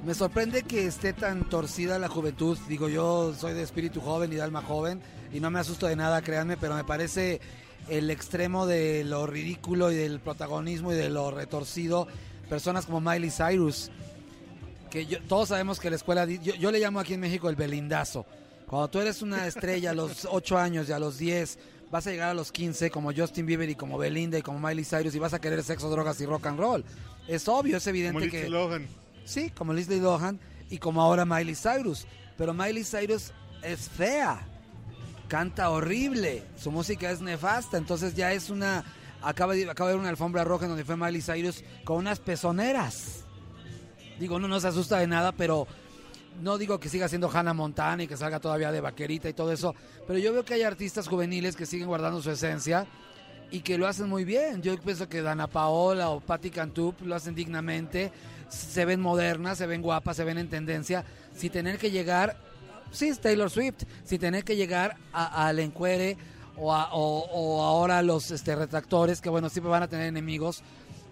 Me 0.05 0.13
sorprende 0.13 0.61
que 0.63 0.85
esté 0.85 1.13
tan 1.13 1.49
torcida 1.49 1.97
la 1.97 2.07
juventud. 2.07 2.57
Digo, 2.69 2.89
yo 2.89 3.33
soy 3.33 3.53
de 3.53 3.63
espíritu 3.63 4.01
joven 4.01 4.31
y 4.31 4.35
de 4.35 4.41
alma 4.43 4.61
joven 4.61 5.01
y 5.33 5.39
no 5.39 5.49
me 5.49 5.59
asusto 5.59 5.87
de 5.87 5.95
nada, 5.95 6.21
créanme, 6.21 6.57
pero 6.57 6.75
me 6.75 6.83
parece 6.83 7.41
el 7.89 8.09
extremo 8.11 8.67
de 8.67 9.03
lo 9.03 9.25
ridículo 9.25 9.91
y 9.91 9.95
del 9.95 10.19
protagonismo 10.19 10.91
y 10.91 10.95
de 10.95 11.09
lo 11.09 11.31
retorcido. 11.31 12.07
Personas 12.49 12.85
como 12.85 13.01
Miley 13.01 13.31
Cyrus, 13.31 13.89
que 14.91 15.07
yo- 15.07 15.19
todos 15.27 15.49
sabemos 15.49 15.79
que 15.79 15.89
la 15.89 15.95
escuela, 15.95 16.25
yo, 16.25 16.53
yo 16.53 16.71
le 16.71 16.79
llamo 16.79 16.99
aquí 16.99 17.15
en 17.15 17.19
México 17.21 17.49
el 17.49 17.55
belindazo. 17.55 18.25
Cuando 18.67 18.87
tú 18.89 18.99
eres 18.99 19.23
una 19.23 19.47
estrella 19.47 19.89
a 19.91 19.93
los 19.95 20.25
8 20.31 20.57
años 20.59 20.87
y 20.87 20.91
a 20.91 20.99
los 20.99 21.17
10, 21.17 21.57
vas 21.91 22.05
a 22.05 22.11
llegar 22.11 22.29
a 22.29 22.33
los 22.35 22.51
15 22.51 22.91
como 22.91 23.11
Justin 23.11 23.47
Bieber 23.47 23.69
y 23.69 23.75
como 23.75 23.97
Belinda 23.97 24.37
y 24.37 24.41
como 24.43 24.59
Miley 24.59 24.85
Cyrus 24.85 25.15
y 25.15 25.19
vas 25.19 25.33
a 25.33 25.39
querer 25.41 25.63
sexo, 25.63 25.89
drogas 25.89 26.21
y 26.21 26.27
rock 26.27 26.45
and 26.45 26.59
roll. 26.59 26.85
Es 27.27 27.47
obvio, 27.47 27.77
es 27.77 27.83
Como 27.83 27.95
evidente 27.95 28.19
Lindsay 28.21 28.41
que... 28.41 28.49
Lohan. 28.49 28.87
Sí, 29.25 29.49
como 29.49 29.73
Lindsay 29.73 29.99
Lohan 29.99 30.39
y 30.69 30.77
como 30.77 31.01
ahora 31.01 31.25
Miley 31.25 31.55
Cyrus. 31.55 32.05
Pero 32.37 32.53
Miley 32.53 32.83
Cyrus 32.83 33.31
es 33.63 33.89
fea. 33.89 34.47
Canta 35.27 35.69
horrible. 35.69 36.43
Su 36.57 36.71
música 36.71 37.09
es 37.09 37.21
nefasta. 37.21 37.77
Entonces 37.77 38.15
ya 38.15 38.33
es 38.33 38.49
una... 38.49 38.83
Acaba 39.21 39.53
de, 39.53 39.67
acaba 39.69 39.89
de 39.89 39.95
ver 39.95 40.01
una 40.01 40.09
alfombra 40.09 40.43
roja 40.43 40.65
en 40.65 40.69
donde 40.69 40.85
fue 40.85 40.95
Miley 40.97 41.21
Cyrus 41.21 41.63
con 41.83 41.97
unas 41.97 42.19
pezoneras. 42.19 43.23
Digo, 44.19 44.39
no 44.39 44.47
nos 44.47 44.65
asusta 44.65 44.99
de 44.99 45.07
nada, 45.07 45.31
pero 45.31 45.67
no 46.41 46.57
digo 46.57 46.79
que 46.79 46.89
siga 46.89 47.07
siendo 47.07 47.29
Hannah 47.29 47.53
Montana 47.53 48.03
y 48.03 48.07
que 48.07 48.17
salga 48.17 48.39
todavía 48.39 48.71
de 48.71 48.81
vaquerita 48.81 49.27
y 49.27 49.33
todo 49.33 49.51
eso. 49.51 49.73
Pero 50.05 50.19
yo 50.19 50.31
veo 50.31 50.45
que 50.45 50.53
hay 50.53 50.61
artistas 50.61 51.07
juveniles 51.07 51.55
que 51.55 51.65
siguen 51.65 51.87
guardando 51.87 52.21
su 52.21 52.29
esencia 52.29 52.85
y 53.55 53.61
que 53.61 53.77
lo 53.77 53.87
hacen 53.87 54.09
muy 54.09 54.25
bien. 54.25 54.61
Yo 54.61 54.77
pienso 54.79 55.07
que 55.07 55.21
Dana 55.21 55.47
Paola 55.47 56.09
o 56.09 56.19
Patti 56.19 56.49
Cantú 56.49 56.93
lo 57.03 57.15
hacen 57.15 57.35
dignamente, 57.35 58.11
se 58.49 58.83
ven 58.85 58.99
modernas, 58.99 59.57
se 59.57 59.65
ven 59.65 59.81
guapas, 59.81 60.17
se 60.17 60.23
ven 60.23 60.37
en 60.37 60.49
tendencia, 60.49 61.03
sin 61.35 61.51
tener 61.51 61.77
que 61.77 61.89
llegar, 61.91 62.37
sí, 62.91 63.07
es 63.07 63.19
Taylor 63.19 63.49
Swift, 63.49 63.83
sin 64.03 64.19
tener 64.19 64.43
que 64.43 64.55
llegar 64.55 64.97
al 65.13 65.59
encuere 65.59 66.17
o, 66.57 66.73
a- 66.73 66.93
o- 66.93 67.27
o 67.31 67.63
ahora 67.63 68.01
los 68.01 68.31
este, 68.31 68.55
retractores, 68.55 69.21
que 69.21 69.29
bueno, 69.29 69.49
siempre 69.49 69.69
van 69.71 69.83
a 69.83 69.87
tener 69.87 70.07
enemigos. 70.07 70.61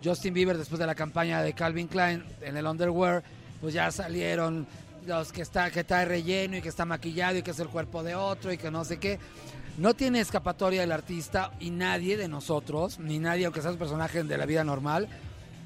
Justin 0.03 0.33
Bieber, 0.33 0.57
después 0.57 0.79
de 0.79 0.85
la 0.87 0.95
campaña 0.95 1.41
de 1.41 1.53
Calvin 1.53 1.87
Klein 1.87 2.23
en 2.41 2.57
el 2.57 2.65
underwear, 2.67 3.23
pues 3.61 3.73
ya 3.73 3.89
salieron 3.91 4.67
los 5.07 5.31
que 5.33 5.41
está 5.41 5.69
que 5.71 5.81
está 5.81 6.03
relleno 6.05 6.57
y 6.57 6.61
que 6.61 6.69
está 6.69 6.85
maquillado 6.85 7.37
y 7.37 7.41
que 7.41 7.51
es 7.51 7.59
el 7.59 7.67
cuerpo 7.69 8.03
de 8.03 8.15
otro 8.15 8.51
y 8.53 8.57
que 8.57 8.69
no 8.71 8.83
sé 8.85 8.97
qué. 8.99 9.17
No 9.77 9.95
tiene 9.95 10.19
escapatoria 10.19 10.83
el 10.83 10.91
artista 10.91 11.51
y 11.59 11.71
nadie 11.71 12.15
de 12.15 12.27
nosotros, 12.27 12.99
ni 12.99 13.17
nadie, 13.17 13.45
aunque 13.45 13.61
sea 13.61 13.71
un 13.71 13.77
personaje 13.77 14.23
de 14.23 14.37
la 14.37 14.45
vida 14.45 14.63
normal, 14.63 15.09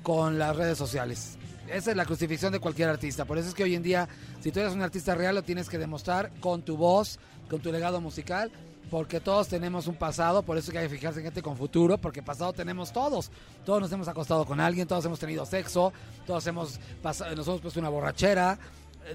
con 0.02 0.40
las 0.40 0.56
redes 0.56 0.78
sociales. 0.78 1.38
Esa 1.68 1.92
es 1.92 1.98
la 1.98 2.06
crucifixión 2.06 2.54
de 2.54 2.62
cualquier 2.62 2.88
artista. 2.88 3.26
Por 3.26 3.38
eso 3.38 3.50
es 3.50 3.54
que 3.54 3.64
hoy 3.64 3.76
en 3.76 3.84
día, 3.84 4.08
si 4.40 4.54
tú 4.54 4.62
eres 4.62 4.72
un 4.72 4.82
artista 4.82 5.14
real, 5.14 5.36
lo 5.36 5.44
tienes 5.44 5.68
que 5.68 5.78
demostrar 5.78 6.32
con 6.40 6.62
tu 6.62 6.78
voz, 6.78 7.20
con 7.50 7.60
tu 7.60 7.70
legado 7.70 8.00
musical, 8.00 8.50
porque 8.90 9.20
todos 9.20 9.50
tenemos 9.50 9.88
un 9.88 9.96
pasado, 9.96 10.42
por 10.42 10.58
eso 10.58 10.70
es 10.70 10.72
que 10.72 10.80
hay 10.80 10.88
que 10.88 10.96
fijarse 10.96 11.20
en 11.20 11.26
gente 11.26 11.42
con 11.42 11.58
futuro, 11.58 11.98
porque 11.98 12.24
pasado 12.24 12.54
tenemos 12.54 12.94
todos. 12.94 13.30
Todos 13.66 13.82
nos 13.82 13.92
hemos 13.92 14.08
acostado 14.08 14.46
con 14.46 14.62
alguien, 14.62 14.88
todos 14.88 15.04
hemos 15.04 15.20
tenido 15.20 15.46
sexo, 15.46 15.92
todos 16.26 16.48
hemos 16.48 16.80
pasado, 17.04 17.36
nos 17.36 17.46
hemos 17.46 17.60
puesto 17.60 17.82
una 17.82 17.90
borrachera, 17.90 18.58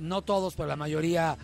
no 0.02 0.20
todos, 0.20 0.54
pero 0.54 0.68
la 0.68 0.76
mayoría 0.76 1.38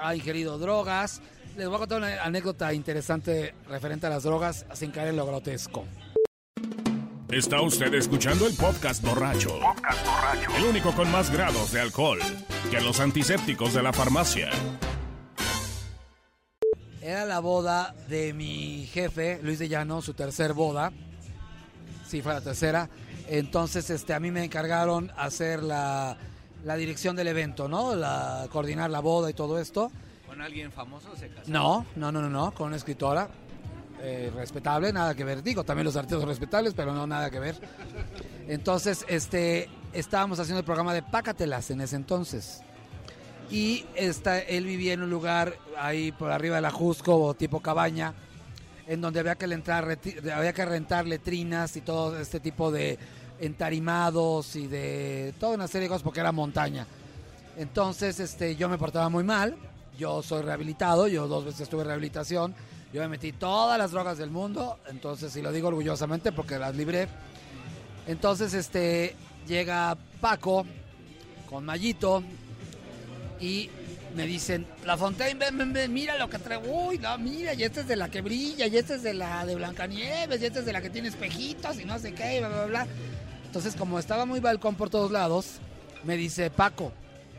ha 0.00 0.14
ingerido 0.16 0.58
drogas. 0.58 1.20
Les 1.56 1.68
voy 1.68 1.76
a 1.76 1.78
contar 1.78 1.98
una 1.98 2.22
anécdota 2.24 2.72
interesante 2.74 3.54
referente 3.68 4.06
a 4.08 4.10
las 4.10 4.24
drogas 4.24 4.66
sin 4.74 4.90
caer 4.90 5.08
en 5.08 5.16
lo 5.16 5.24
grotesco. 5.24 5.84
Está 7.30 7.60
usted 7.60 7.94
escuchando 7.94 8.46
el 8.46 8.54
podcast 8.54 9.04
borracho. 9.04 9.60
El 10.56 10.64
único 10.64 10.92
con 10.92 11.10
más 11.12 11.32
grados 11.32 11.70
de 11.72 11.80
alcohol 11.80 12.18
que 12.72 12.80
los 12.80 12.98
antisépticos 12.98 13.72
de 13.72 13.82
la 13.84 13.92
farmacia. 13.92 14.50
Era 17.00 17.24
la 17.24 17.38
boda 17.38 17.94
de 18.08 18.32
mi 18.32 18.86
jefe, 18.86 19.38
Luis 19.42 19.60
de 19.60 19.68
Llano, 19.68 20.02
su 20.02 20.14
tercer 20.14 20.54
boda. 20.54 20.92
Sí, 22.06 22.20
fue 22.20 22.34
la 22.34 22.40
tercera. 22.40 22.88
Entonces, 23.28 23.90
este, 23.90 24.12
a 24.12 24.20
mí 24.20 24.30
me 24.30 24.42
encargaron 24.42 25.12
hacer 25.16 25.62
la, 25.62 26.16
la 26.64 26.76
dirección 26.76 27.14
del 27.14 27.28
evento, 27.28 27.68
¿no? 27.68 27.94
La, 27.94 28.48
coordinar 28.50 28.90
la 28.90 29.00
boda 29.00 29.30
y 29.30 29.34
todo 29.34 29.60
esto. 29.60 29.92
¿Con 30.34 30.42
alguien 30.42 30.72
famoso? 30.72 31.10
No, 31.46 31.86
no, 31.94 32.10
no, 32.10 32.28
no, 32.28 32.52
con 32.52 32.66
una 32.66 32.74
escritora 32.74 33.28
eh, 34.02 34.32
respetable, 34.34 34.92
nada 34.92 35.14
que 35.14 35.22
ver. 35.22 35.44
Digo, 35.44 35.62
también 35.62 35.84
los 35.84 35.94
artistas 35.94 36.24
respetables, 36.24 36.74
pero 36.74 36.92
no 36.92 37.06
nada 37.06 37.30
que 37.30 37.38
ver. 37.38 37.54
Entonces, 38.48 39.06
este, 39.08 39.68
estábamos 39.92 40.40
haciendo 40.40 40.58
el 40.58 40.64
programa 40.64 40.92
de 40.92 41.04
Pácatelas 41.04 41.70
en 41.70 41.82
ese 41.82 41.94
entonces. 41.94 42.62
Y 43.48 43.86
él 43.94 44.64
vivía 44.64 44.94
en 44.94 45.04
un 45.04 45.10
lugar 45.10 45.56
ahí 45.78 46.10
por 46.10 46.32
arriba 46.32 46.56
de 46.56 46.62
la 46.62 46.72
Jusco 46.72 47.34
tipo 47.34 47.60
cabaña, 47.60 48.12
en 48.88 49.00
donde 49.00 49.20
había 49.20 49.36
que, 49.36 49.44
entrar, 49.44 49.84
había 50.34 50.52
que 50.52 50.64
rentar 50.64 51.06
letrinas 51.06 51.76
y 51.76 51.82
todo 51.82 52.18
este 52.18 52.40
tipo 52.40 52.72
de 52.72 52.98
entarimados 53.38 54.56
y 54.56 54.66
de 54.66 55.32
toda 55.38 55.54
una 55.54 55.68
serie 55.68 55.84
de 55.84 55.90
cosas 55.90 56.02
porque 56.02 56.18
era 56.18 56.32
montaña. 56.32 56.88
Entonces, 57.56 58.18
este, 58.18 58.56
yo 58.56 58.68
me 58.68 58.78
portaba 58.78 59.08
muy 59.08 59.22
mal. 59.22 59.56
Yo 59.98 60.22
soy 60.22 60.42
rehabilitado, 60.42 61.06
yo 61.06 61.28
dos 61.28 61.44
veces 61.44 61.68
tuve 61.68 61.84
rehabilitación. 61.84 62.54
Yo 62.92 63.00
me 63.00 63.08
metí 63.08 63.32
todas 63.32 63.76
las 63.76 63.90
drogas 63.90 64.18
del 64.18 64.30
mundo, 64.30 64.78
entonces, 64.88 65.34
y 65.36 65.42
lo 65.42 65.50
digo 65.50 65.68
orgullosamente 65.68 66.30
porque 66.30 66.58
las 66.58 66.76
libré. 66.76 67.08
Entonces, 68.06 68.54
este, 68.54 69.16
llega 69.48 69.96
Paco 70.20 70.64
con 71.48 71.64
Mayito 71.64 72.22
y 73.40 73.68
me 74.14 74.26
dicen, 74.26 74.64
La 74.84 74.96
Fontaine, 74.96 75.38
ven, 75.38 75.58
ven, 75.58 75.72
ven, 75.72 75.92
mira 75.92 76.16
lo 76.18 76.30
que 76.30 76.38
traigo. 76.38 76.86
Uy, 76.86 76.98
no, 76.98 77.18
mira, 77.18 77.54
y 77.54 77.64
esta 77.64 77.80
es 77.80 77.88
de 77.88 77.96
la 77.96 78.08
que 78.08 78.22
brilla, 78.22 78.66
y 78.68 78.76
esta 78.76 78.94
es 78.94 79.02
de 79.02 79.14
la 79.14 79.44
de 79.44 79.56
Blancanieves, 79.56 80.40
y 80.40 80.46
esta 80.46 80.60
es 80.60 80.66
de 80.66 80.72
la 80.72 80.80
que 80.80 80.90
tiene 80.90 81.08
espejitos 81.08 81.80
y 81.80 81.84
no 81.84 81.98
sé 81.98 82.14
qué, 82.14 82.36
y 82.36 82.38
bla, 82.38 82.48
bla, 82.48 82.66
bla. 82.66 82.86
Entonces, 83.44 83.74
como 83.74 83.98
estaba 83.98 84.24
muy 84.24 84.40
balcón 84.40 84.76
por 84.76 84.88
todos 84.88 85.10
lados, 85.10 85.58
me 86.04 86.16
dice, 86.16 86.50
Paco, 86.50 86.92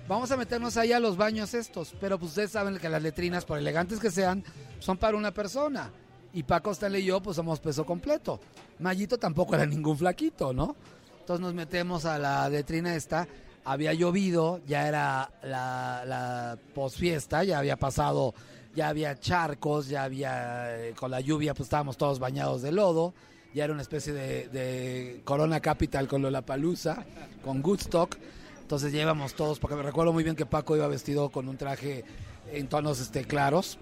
vamos 0.07 0.31
a 0.31 0.37
meternos 0.37 0.77
ahí 0.77 0.91
a 0.91 0.99
los 0.99 1.17
baños 1.17 1.53
estos. 1.53 1.93
Pero 1.99 2.17
pues 2.17 2.31
ustedes 2.31 2.51
saben 2.51 2.77
que 2.77 2.89
las 2.89 3.01
letrinas, 3.01 3.45
por 3.45 3.57
elegantes 3.57 3.99
que 3.99 4.11
sean, 4.11 4.43
son 4.79 4.97
para 4.97 5.17
una 5.17 5.33
persona. 5.33 5.91
Y 6.33 6.43
Paco 6.43 6.71
Stanley 6.71 7.03
y 7.03 7.05
yo, 7.05 7.21
pues 7.21 7.37
somos 7.37 7.59
peso 7.59 7.85
completo. 7.85 8.39
Mayito 8.79 9.17
tampoco 9.17 9.55
era 9.55 9.65
ningún 9.65 9.97
flaquito, 9.97 10.53
¿no? 10.53 10.75
Entonces 11.19 11.41
nos 11.41 11.53
metemos 11.53 12.05
a 12.05 12.19
la 12.19 12.49
letrina 12.49 12.95
esta. 12.95 13.27
Había 13.63 13.93
llovido, 13.93 14.61
ya 14.67 14.87
era 14.87 15.31
la, 15.41 16.03
la 16.05 16.57
posfiesta, 16.75 17.43
ya 17.43 17.57
había 17.57 17.77
pasado, 17.77 18.35
ya 18.75 18.89
había 18.89 19.19
charcos, 19.19 19.87
ya 19.87 20.03
había, 20.03 20.77
eh, 20.77 20.93
con 20.93 21.09
la 21.09 21.21
lluvia, 21.21 21.53
pues 21.53 21.67
estábamos 21.67 21.97
todos 21.97 22.19
bañados 22.19 22.61
de 22.61 22.71
lodo. 22.71 23.13
Ya 23.55 23.63
era 23.63 23.73
una 23.73 23.81
especie 23.81 24.11
de, 24.11 25.21
Corona 25.23 25.61
Capital 25.61 26.09
con 26.09 26.21
Lollapalooza, 26.21 27.05
con 27.43 27.61
Goodstock. 27.61 28.17
Entonces 28.65 28.91
ya 28.91 29.15
todos, 29.35 29.59
porque 29.59 29.75
me 29.75 29.83
recuerdo 29.83 30.11
muy 30.11 30.23
bien 30.23 30.35
que 30.35 30.47
Paco 30.47 30.75
iba 30.75 30.87
vestido 30.87 31.29
con 31.29 31.47
un 31.47 31.55
traje 31.55 32.03
en 32.51 32.67
tonos 32.67 32.99
este, 32.99 33.23
claros. 33.23 33.77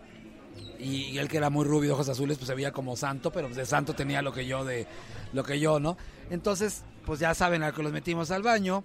Y, 0.77 1.05
y 1.05 1.19
él 1.19 1.29
que 1.29 1.37
era 1.37 1.49
muy 1.49 1.63
rubio, 1.63 1.93
ojos 1.93 2.09
azules, 2.09 2.37
pues 2.37 2.49
se 2.49 2.53
veía 2.53 2.73
como 2.73 2.97
santo, 2.97 3.31
pero 3.31 3.47
de 3.47 3.65
santo 3.65 3.95
tenía 3.95 4.21
lo 4.21 4.33
que 4.33 4.45
yo 4.45 4.65
de 4.65 4.85
lo 5.31 5.45
que 5.45 5.61
yo, 5.61 5.79
¿no? 5.79 5.95
Entonces, 6.31 6.83
pues 7.05 7.21
ya 7.21 7.33
saben, 7.33 7.63
a 7.63 7.71
que 7.71 7.81
los 7.81 7.93
metimos 7.93 8.29
al 8.29 8.43
baño 8.43 8.83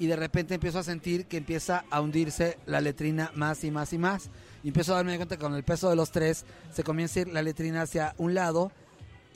y 0.00 0.08
de 0.08 0.16
repente 0.16 0.54
empiezo 0.54 0.80
a 0.80 0.82
sentir 0.82 1.26
que 1.26 1.36
empieza 1.36 1.84
a 1.90 2.00
hundirse 2.00 2.58
la 2.66 2.80
letrina 2.80 3.30
más 3.36 3.62
y 3.62 3.70
más 3.70 3.92
y 3.92 3.98
más. 3.98 4.30
Y 4.64 4.68
empiezo 4.68 4.94
a 4.94 4.96
darme 4.96 5.14
cuenta 5.14 5.36
que 5.36 5.42
con 5.42 5.54
el 5.54 5.62
peso 5.62 5.88
de 5.88 5.94
los 5.94 6.10
tres 6.10 6.44
se 6.72 6.82
comienza 6.82 7.20
a 7.20 7.22
ir 7.22 7.28
la 7.28 7.42
letrina 7.42 7.82
hacia 7.82 8.16
un 8.18 8.34
lado 8.34 8.72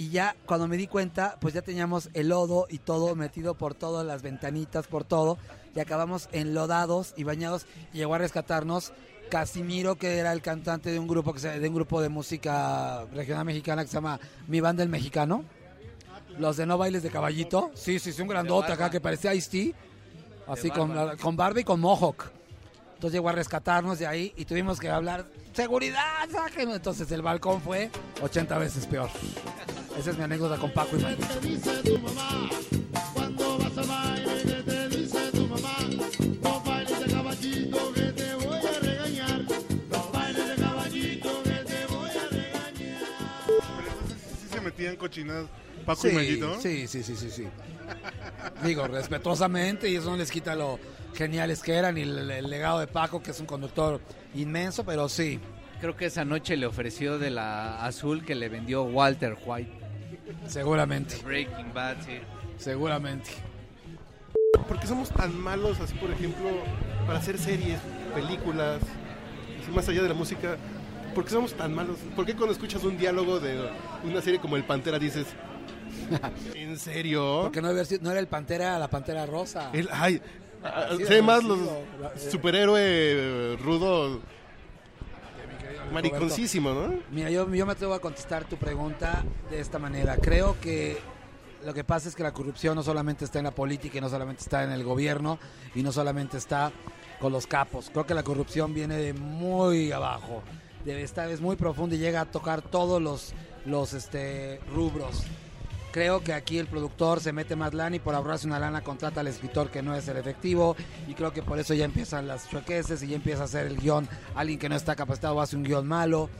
y 0.00 0.08
ya 0.08 0.34
cuando 0.46 0.66
me 0.66 0.78
di 0.78 0.86
cuenta, 0.86 1.36
pues 1.42 1.52
ya 1.52 1.60
teníamos 1.60 2.08
el 2.14 2.28
lodo 2.30 2.66
y 2.70 2.78
todo 2.78 3.14
metido 3.14 3.52
por 3.54 3.74
todas 3.74 4.06
las 4.06 4.22
ventanitas, 4.22 4.86
por 4.86 5.04
todo. 5.04 5.36
Y 5.76 5.80
acabamos 5.80 6.30
enlodados 6.32 7.12
y 7.18 7.24
bañados. 7.24 7.66
Y 7.92 7.98
llegó 7.98 8.14
a 8.14 8.18
rescatarnos 8.18 8.94
Casimiro, 9.30 9.96
que 9.96 10.16
era 10.16 10.32
el 10.32 10.40
cantante 10.40 10.90
de 10.90 10.98
un 10.98 11.06
grupo 11.06 11.34
que 11.34 11.40
se- 11.40 11.60
de 11.60 11.68
un 11.68 11.74
grupo 11.74 12.00
de 12.00 12.08
música 12.08 13.04
regional 13.12 13.44
mexicana 13.44 13.82
que 13.82 13.88
se 13.88 13.94
llama 13.94 14.18
Mi 14.48 14.60
Banda 14.62 14.82
el 14.82 14.88
Mexicano. 14.88 15.44
Los 16.38 16.56
de 16.56 16.64
No 16.64 16.78
Bailes 16.78 17.02
de 17.02 17.10
Caballito. 17.10 17.70
Sí, 17.74 17.98
sí, 17.98 18.14
sí, 18.14 18.22
un 18.22 18.28
grandote 18.28 18.72
acá 18.72 18.88
que 18.90 19.02
parecía 19.02 19.34
Ice-T. 19.34 19.74
Así 20.46 20.70
con, 20.70 20.92
con 21.18 21.36
barba 21.36 21.60
y 21.60 21.64
con 21.64 21.78
mohawk. 21.78 22.30
Entonces 22.94 23.12
llegó 23.18 23.28
a 23.28 23.32
rescatarnos 23.32 23.98
de 23.98 24.06
ahí 24.06 24.32
y 24.36 24.46
tuvimos 24.46 24.80
que 24.80 24.88
hablar, 24.88 25.26
seguridad. 25.52 26.26
Entonces 26.56 27.10
el 27.12 27.22
balcón 27.22 27.60
fue 27.60 27.90
80 28.22 28.58
veces 28.58 28.86
peor. 28.86 29.08
Esa 29.98 30.10
es 30.12 30.16
mi 30.18 30.24
anécdota 30.24 30.56
con 30.56 30.70
Paco 30.72 30.96
y 30.96 31.02
Mayito. 31.02 31.26
te 31.26 31.48
dice 31.48 31.82
tu 31.82 31.98
mamá? 31.98 32.48
Cuando 33.12 33.58
vas 33.58 33.76
al 33.78 33.86
baile, 33.86 34.42
¿qué 34.44 34.62
te 34.62 34.88
dice 34.88 35.30
tu 35.32 35.46
mamá? 35.46 35.76
No 36.42 36.60
bailes 36.62 37.00
de 37.06 37.12
caballito 37.12 37.92
que 37.92 38.00
te 38.12 38.34
voy 38.36 38.58
a 38.58 38.78
regañar. 38.80 39.40
No 39.90 40.10
bailes 40.12 40.48
de 40.48 40.54
caballito 40.62 41.42
que 41.42 41.50
te 41.50 41.86
voy 41.86 42.10
a 42.10 42.28
regañar. 42.30 43.02
Pero 43.46 43.90
entonces 44.00 44.18
sí 44.40 44.48
se 44.50 44.60
metían 44.62 44.96
cochinadas 44.96 45.46
Paco 45.84 46.08
y 46.08 46.12
Mayito. 46.12 46.60
sí, 46.60 46.86
sí, 46.88 47.02
sí, 47.02 47.14
sí, 47.16 47.30
sí. 47.30 47.46
Digo, 48.64 48.86
respetuosamente 48.86 49.88
y 49.90 49.96
eso 49.96 50.10
no 50.10 50.16
les 50.16 50.30
quita 50.30 50.54
lo 50.54 50.78
geniales 51.14 51.60
que 51.62 51.74
eran 51.74 51.98
y 51.98 52.02
el, 52.02 52.30
el 52.30 52.48
legado 52.48 52.78
de 52.78 52.86
Paco, 52.86 53.22
que 53.22 53.32
es 53.32 53.40
un 53.40 53.46
conductor 53.46 54.00
inmenso, 54.34 54.84
pero 54.84 55.08
sí. 55.10 55.40
Creo 55.80 55.96
que 55.96 56.04
esa 56.06 56.26
noche 56.26 56.58
le 56.58 56.66
ofreció 56.66 57.18
de 57.18 57.30
la 57.30 57.84
azul 57.84 58.22
que 58.24 58.34
le 58.34 58.50
vendió 58.50 58.82
Walter 58.82 59.36
White. 59.46 59.79
Seguramente, 60.46 61.16
Breaking 61.24 61.72
Bad, 61.74 61.96
sí. 62.04 62.18
seguramente. 62.58 63.30
Porque 64.68 64.86
somos 64.86 65.08
tan 65.10 65.36
malos, 65.38 65.80
así 65.80 65.94
por 65.94 66.10
ejemplo, 66.10 66.48
para 67.06 67.18
hacer 67.18 67.38
series, 67.38 67.80
películas, 68.14 68.80
así 69.62 69.70
más 69.72 69.88
allá 69.88 70.02
de 70.02 70.08
la 70.08 70.14
música. 70.14 70.56
¿Por 71.14 71.24
qué 71.24 71.30
somos 71.30 71.54
tan 71.54 71.74
malos? 71.74 71.96
¿Por 72.14 72.24
qué 72.24 72.34
cuando 72.36 72.52
escuchas 72.52 72.84
un 72.84 72.96
diálogo 72.96 73.40
de 73.40 73.68
una 74.04 74.20
serie 74.22 74.38
como 74.38 74.56
El 74.56 74.64
Pantera 74.64 74.98
dices, 74.98 75.26
¿en 76.54 76.78
serio? 76.78 77.40
Porque 77.42 77.60
no, 77.60 77.68
había 77.68 77.84
sido- 77.84 78.02
no 78.04 78.10
era 78.12 78.20
el 78.20 78.28
Pantera, 78.28 78.66
era 78.66 78.78
la 78.78 78.88
Pantera 78.88 79.26
Rosa. 79.26 79.70
El, 79.72 79.88
ay, 79.92 80.20
sé 81.08 81.20
más 81.22 81.42
los 81.42 81.58
superhéroe 82.30 83.56
rudo, 83.56 84.20
mariconcísimo, 85.92 86.72
¿no? 86.72 86.94
Mira, 87.10 87.30
yo, 87.30 87.52
yo 87.52 87.66
me 87.66 87.72
atrevo 87.72 87.94
a 87.94 88.00
contestar 88.00 88.44
tu 88.44 88.56
pregunta 88.56 89.24
de 89.50 89.60
esta 89.60 89.78
manera. 89.78 90.16
Creo 90.16 90.58
que 90.60 90.98
lo 91.64 91.74
que 91.74 91.84
pasa 91.84 92.08
es 92.08 92.14
que 92.14 92.22
la 92.22 92.32
corrupción 92.32 92.74
no 92.74 92.82
solamente 92.82 93.24
está 93.24 93.38
en 93.38 93.44
la 93.44 93.50
política 93.50 93.98
y 93.98 94.00
no 94.00 94.08
solamente 94.08 94.42
está 94.42 94.64
en 94.64 94.72
el 94.72 94.82
gobierno 94.82 95.38
y 95.74 95.82
no 95.82 95.92
solamente 95.92 96.38
está 96.38 96.72
con 97.20 97.32
los 97.32 97.46
capos. 97.46 97.90
Creo 97.90 98.06
que 98.06 98.14
la 98.14 98.22
corrupción 98.22 98.72
viene 98.72 98.96
de 98.96 99.12
muy 99.12 99.92
abajo, 99.92 100.42
de 100.84 101.02
esta 101.02 101.26
vez 101.26 101.40
muy 101.40 101.56
profunda 101.56 101.96
y 101.96 101.98
llega 101.98 102.22
a 102.22 102.24
tocar 102.24 102.62
todos 102.62 103.00
los, 103.00 103.34
los 103.66 103.92
este, 103.92 104.60
rubros. 104.72 105.24
Creo 105.92 106.22
que 106.22 106.32
aquí 106.32 106.58
el 106.58 106.68
productor 106.68 107.20
se 107.20 107.32
mete 107.32 107.56
más 107.56 107.74
lana 107.74 107.96
y 107.96 107.98
por 107.98 108.14
ahorrarse 108.14 108.46
una 108.46 108.60
lana 108.60 108.82
contrata 108.82 109.20
al 109.20 109.26
escritor 109.26 109.70
que 109.70 109.82
no 109.82 109.94
es 109.96 110.06
el 110.06 110.16
efectivo 110.16 110.76
y 111.08 111.14
creo 111.14 111.32
que 111.32 111.42
por 111.42 111.58
eso 111.58 111.74
ya 111.74 111.84
empiezan 111.84 112.28
las 112.28 112.48
chuequeses 112.48 113.02
y 113.02 113.08
ya 113.08 113.16
empieza 113.16 113.42
a 113.42 113.44
hacer 113.46 113.66
el 113.66 113.76
guion 113.76 114.08
alguien 114.36 114.58
que 114.60 114.68
no 114.68 114.76
está 114.76 114.94
capacitado 114.94 115.40
hace 115.40 115.56
un 115.56 115.64
guion 115.64 115.86
malo. 115.86 116.30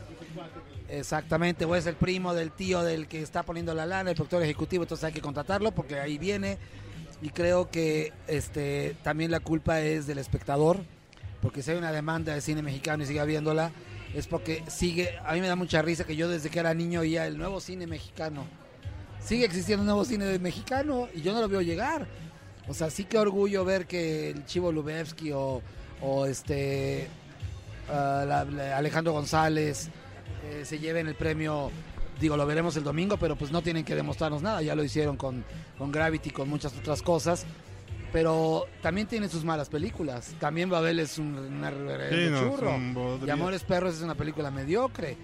Exactamente, 0.89 1.65
o 1.65 1.75
es 1.75 1.87
el 1.87 1.95
primo 1.95 2.35
del 2.35 2.53
tío 2.53 2.83
del 2.83 3.09
que 3.09 3.23
está 3.23 3.43
poniendo 3.45 3.75
la 3.75 3.87
lana, 3.87 4.11
el 4.11 4.17
productor 4.17 4.43
ejecutivo, 4.43 4.85
entonces 4.85 5.05
hay 5.05 5.13
que 5.13 5.21
contratarlo 5.21 5.73
porque 5.73 5.99
ahí 5.99 6.19
viene. 6.19 6.59
Y 7.23 7.31
creo 7.31 7.71
que 7.71 8.13
este 8.29 8.97
también 9.03 9.31
la 9.31 9.41
culpa 9.41 9.81
es 9.81 10.07
del 10.07 10.19
espectador, 10.19 10.79
porque 11.43 11.63
si 11.63 11.73
hay 11.73 11.77
una 11.77 11.93
demanda 11.93 12.35
de 12.35 12.41
cine 12.41 12.63
mexicano 12.63 13.03
y 13.03 13.07
sigue 13.07 13.21
habiéndola, 13.21 13.73
es 14.15 14.27
porque 14.27 14.65
sigue, 14.69 15.19
a 15.25 15.35
mí 15.35 15.41
me 15.41 15.49
da 15.49 15.57
mucha 15.57 15.83
risa 15.83 16.05
que 16.05 16.17
yo 16.17 16.29
desde 16.29 16.51
que 16.51 16.59
era 16.59 16.75
niño 16.75 17.01
oía 17.01 17.27
el 17.27 17.37
nuevo 17.37 17.61
cine 17.61 17.87
mexicano. 17.87 18.45
Sigue 19.23 19.45
existiendo 19.45 19.83
un 19.83 19.87
nuevo 19.87 20.05
cine 20.05 20.25
de 20.25 20.39
mexicano 20.39 21.09
y 21.15 21.21
yo 21.23 21.33
no 21.33 21.41
lo 21.41 21.49
veo 21.49 21.61
llegar. 21.61 22.07
O 22.69 22.75
sea, 22.75 22.91
sí 22.91 23.05
que 23.05 23.19
orgullo 23.19 23.65
ver 23.65 23.87
que 23.87 24.31
el 24.31 24.45
Chivo 24.47 24.73
Lubevsky 24.73 25.33
o, 25.33 25.61
o 26.01 26.27
este 26.27 27.09
ah, 27.89 28.25
la- 28.27 28.45
la- 28.45 28.77
Alejandro 28.79 29.13
González 29.13 29.89
eh, 30.45 30.65
se 30.65 30.79
lleven 30.79 31.07
el 31.09 31.15
premio. 31.15 31.71
Digo, 32.21 32.37
lo 32.37 32.47
veremos 32.47 32.77
el 32.77 32.85
domingo, 32.85 33.17
pero 33.17 33.35
pues 33.37 33.51
no 33.51 33.63
tienen 33.63 33.85
que 33.85 33.95
demostrarnos 33.95 34.43
nada. 34.43 34.63
Ya 34.63 34.75
lo 34.75 34.85
hicieron 34.85 35.17
con, 35.17 35.45
con 35.79 35.91
Gravity, 35.91 36.31
con 36.31 36.49
muchas 36.49 36.77
otras 36.77 37.03
cosas. 37.03 37.47
Pero 38.13 38.67
también 38.83 39.07
tiene 39.07 39.29
sus 39.29 39.45
malas 39.45 39.69
películas. 39.69 40.35
También 40.41 40.69
Babel 40.69 40.99
es 40.99 41.17
un, 41.19 41.39
una 41.39 41.71
Sí, 41.71 41.77
no, 42.31 42.41
churro. 42.51 42.71
Y 43.27 43.31
Amores 43.31 43.63
Perros 43.63 43.95
es 43.97 44.03
una 44.03 44.15
película 44.17 44.51
mediocre. 44.51 45.17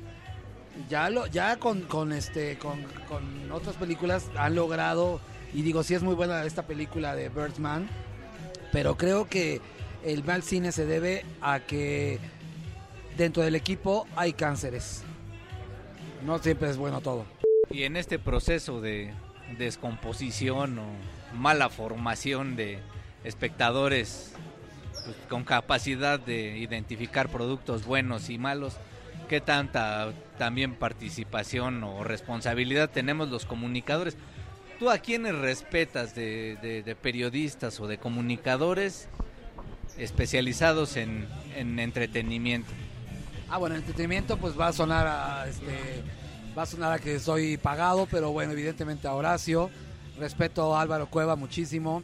Ya 0.88 1.10
lo, 1.10 1.26
ya 1.26 1.56
con, 1.56 1.82
con 1.82 2.12
este, 2.12 2.58
con, 2.58 2.82
con 3.08 3.50
otras 3.50 3.76
películas 3.76 4.26
han 4.36 4.54
logrado, 4.54 5.20
y 5.52 5.62
digo, 5.62 5.82
sí 5.82 5.94
es 5.94 6.02
muy 6.02 6.14
buena 6.14 6.44
esta 6.44 6.66
película 6.66 7.14
de 7.14 7.28
Birdman, 7.28 7.88
pero 8.72 8.96
creo 8.96 9.28
que 9.28 9.60
el 10.04 10.22
mal 10.22 10.42
cine 10.42 10.72
se 10.72 10.86
debe 10.86 11.24
a 11.40 11.60
que 11.60 12.18
dentro 13.16 13.42
del 13.42 13.54
equipo 13.54 14.06
hay 14.16 14.32
cánceres. 14.32 15.02
No 16.24 16.38
siempre 16.38 16.70
es 16.70 16.76
bueno 16.76 17.00
todo. 17.00 17.24
Y 17.70 17.84
en 17.84 17.96
este 17.96 18.18
proceso 18.18 18.80
de 18.80 19.12
descomposición 19.58 20.78
o 20.78 20.84
mala 21.34 21.68
formación 21.68 22.56
de 22.56 22.78
espectadores 23.24 24.32
pues, 24.92 25.16
con 25.28 25.44
capacidad 25.44 26.18
de 26.18 26.58
identificar 26.58 27.28
productos 27.28 27.84
buenos 27.84 28.30
y 28.30 28.38
malos, 28.38 28.76
¿qué 29.28 29.40
tanta 29.40 30.12
también 30.38 30.74
participación 30.74 31.82
o 31.84 32.04
responsabilidad 32.04 32.90
tenemos 32.90 33.28
los 33.28 33.44
comunicadores? 33.44 34.16
¿Tú 34.78 34.90
a 34.90 34.98
quiénes 34.98 35.34
respetas 35.34 36.14
de, 36.14 36.96
periodistas 37.00 37.80
o 37.80 37.86
de 37.86 37.98
comunicadores 37.98 39.08
especializados 39.98 40.96
en, 40.96 41.26
en 41.56 41.78
entretenimiento? 41.78 42.70
Ah, 43.48 43.58
bueno, 43.58 43.76
entretenimiento 43.76 44.36
pues 44.36 44.58
va 44.58 44.68
a 44.68 44.72
sonar 44.72 45.06
a 45.06 45.48
este 45.48 46.02
va 46.56 46.62
a 46.62 46.66
sonar 46.66 46.92
a 46.92 46.98
que 46.98 47.18
soy 47.18 47.58
pagado, 47.58 48.06
pero 48.10 48.32
bueno, 48.32 48.52
evidentemente 48.52 49.06
a 49.06 49.12
Horacio, 49.12 49.70
respeto 50.18 50.74
a 50.74 50.80
Álvaro 50.80 51.08
Cueva 51.08 51.36
muchísimo, 51.36 52.02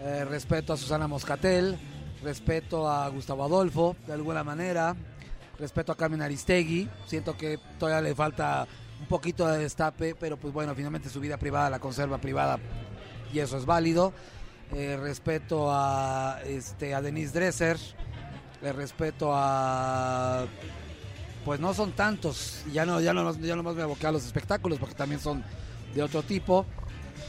eh, 0.00 0.24
respeto 0.24 0.72
a 0.72 0.76
Susana 0.78 1.06
Moscatel, 1.06 1.76
respeto 2.22 2.88
a 2.88 3.06
Gustavo 3.08 3.44
Adolfo 3.44 3.94
de 4.06 4.14
alguna 4.14 4.42
manera, 4.42 4.96
respeto 5.58 5.92
a 5.92 5.96
Carmen 5.96 6.22
Aristegui, 6.22 6.88
siento 7.06 7.36
que 7.36 7.58
todavía 7.78 8.08
le 8.08 8.14
falta 8.14 8.66
un 9.00 9.06
poquito 9.06 9.46
de 9.46 9.58
destape, 9.58 10.14
pero 10.14 10.36
pues 10.36 10.52
bueno, 10.52 10.74
finalmente 10.74 11.08
su 11.08 11.20
vida 11.20 11.36
privada 11.36 11.70
la 11.70 11.78
conserva 11.78 12.18
privada 12.18 12.58
y 13.32 13.38
eso 13.38 13.56
es 13.56 13.66
válido. 13.66 14.12
Eh, 14.72 14.96
respeto 14.96 15.68
a 15.70 16.40
este 16.46 16.94
a 16.94 17.02
Denise 17.02 17.32
Dresser, 17.32 17.78
le 18.62 18.72
respeto 18.72 19.30
a 19.32 20.46
pues 21.44 21.60
no 21.60 21.74
son 21.74 21.92
tantos 21.92 22.64
ya 22.72 22.86
no 22.86 23.00
ya 23.00 23.12
no 23.12 23.38
ya 23.38 23.54
nomás 23.54 23.76
me 23.76 23.82
aboqué 23.82 24.06
a 24.06 24.12
los 24.12 24.24
espectáculos 24.24 24.78
porque 24.78 24.94
también 24.94 25.20
son 25.20 25.44
de 25.94 26.02
otro 26.02 26.22
tipo 26.22 26.64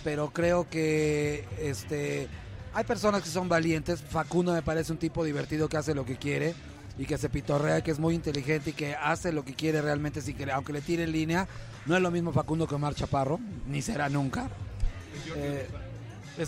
pero 0.05 0.31
creo 0.31 0.69
que 0.69 1.45
este 1.59 2.29
hay 2.73 2.85
personas 2.85 3.21
que 3.21 3.29
son 3.29 3.49
valientes 3.49 4.01
Facundo 4.01 4.53
me 4.53 4.61
parece 4.61 4.93
un 4.93 4.97
tipo 4.97 5.25
divertido 5.25 5.67
que 5.67 5.75
hace 5.75 5.93
lo 5.93 6.05
que 6.05 6.15
quiere 6.15 6.55
y 6.97 7.05
que 7.05 7.17
se 7.17 7.29
pitorrea 7.29 7.81
que 7.81 7.91
es 7.91 7.99
muy 7.99 8.15
inteligente 8.15 8.69
y 8.69 8.73
que 8.73 8.95
hace 8.95 9.31
lo 9.31 9.43
que 9.43 9.53
quiere 9.53 9.81
realmente 9.81 10.21
sin 10.21 10.35
que 10.37 10.49
aunque 10.51 10.73
le 10.73 10.81
tire 10.81 11.03
en 11.03 11.11
línea 11.11 11.47
no 11.85 11.95
es 11.95 12.01
lo 12.01 12.09
mismo 12.11 12.31
Facundo 12.31 12.67
que 12.67 12.75
Omar 12.75 12.95
Chaparro 12.95 13.39
ni 13.67 13.81
será 13.81 14.09
nunca 14.09 14.49
Eh, 15.37 15.67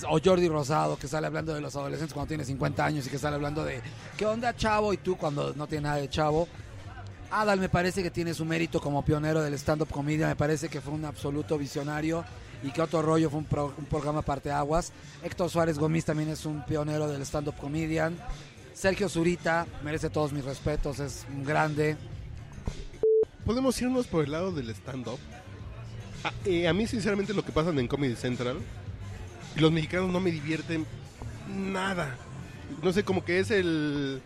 o 0.09 0.19
Jordi 0.23 0.49
Rosado, 0.49 0.97
que 0.97 1.07
sale 1.07 1.27
hablando 1.27 1.53
de 1.53 1.61
los 1.61 1.73
adolescentes 1.77 2.13
cuando 2.13 2.27
tiene 2.27 2.43
50 2.43 2.83
años 2.85 3.07
y 3.07 3.09
que 3.09 3.17
sale 3.17 3.35
hablando 3.35 3.63
de 3.63 3.79
qué 4.17 4.25
onda 4.25 4.53
chavo 4.53 4.91
y 4.93 4.97
tú 4.97 5.15
cuando 5.15 5.53
no 5.53 5.65
tiene 5.67 5.83
nada 5.83 5.95
de 5.97 6.09
chavo. 6.09 6.47
Adal 7.31 7.59
me 7.59 7.69
parece 7.69 8.03
que 8.03 8.11
tiene 8.11 8.33
su 8.33 8.43
mérito 8.45 8.81
como 8.81 9.03
pionero 9.05 9.41
del 9.41 9.53
stand-up 9.53 9.89
comedia, 9.89 10.27
me 10.27 10.35
parece 10.35 10.67
que 10.69 10.81
fue 10.81 10.93
un 10.93 11.05
absoluto 11.05 11.57
visionario 11.57 12.25
y 12.63 12.71
que 12.71 12.81
otro 12.81 13.01
rollo 13.01 13.29
fue 13.29 13.39
un, 13.39 13.45
pro- 13.45 13.73
un 13.77 13.85
programa 13.85 14.21
parteaguas. 14.21 14.91
Héctor 15.23 15.49
Suárez 15.49 15.77
Gómez 15.79 16.03
también 16.05 16.29
es 16.29 16.45
un 16.45 16.65
pionero 16.65 17.07
del 17.07 17.21
stand-up 17.21 17.55
comedian. 17.55 18.17
Sergio 18.77 19.09
Zurita 19.09 19.65
merece 19.83 20.07
todos 20.07 20.31
mis 20.31 20.45
respetos, 20.45 20.99
es 20.99 21.25
un 21.33 21.43
grande. 21.43 21.97
Podemos 23.43 23.81
irnos 23.81 24.05
por 24.05 24.23
el 24.23 24.31
lado 24.31 24.51
del 24.51 24.69
stand-up. 24.69 25.17
A, 26.23 26.31
eh, 26.45 26.67
a 26.67 26.73
mí, 26.73 26.85
sinceramente, 26.85 27.33
lo 27.33 27.43
que 27.43 27.51
pasa 27.51 27.71
en 27.71 27.87
Comedy 27.87 28.15
Central, 28.15 28.59
los 29.55 29.71
mexicanos 29.71 30.11
no 30.11 30.19
me 30.19 30.29
divierten 30.29 30.85
nada. 31.47 32.15
No 32.83 32.93
sé, 32.93 33.03
como 33.03 33.25
que 33.25 33.39
es 33.39 33.49
el. 33.49 34.21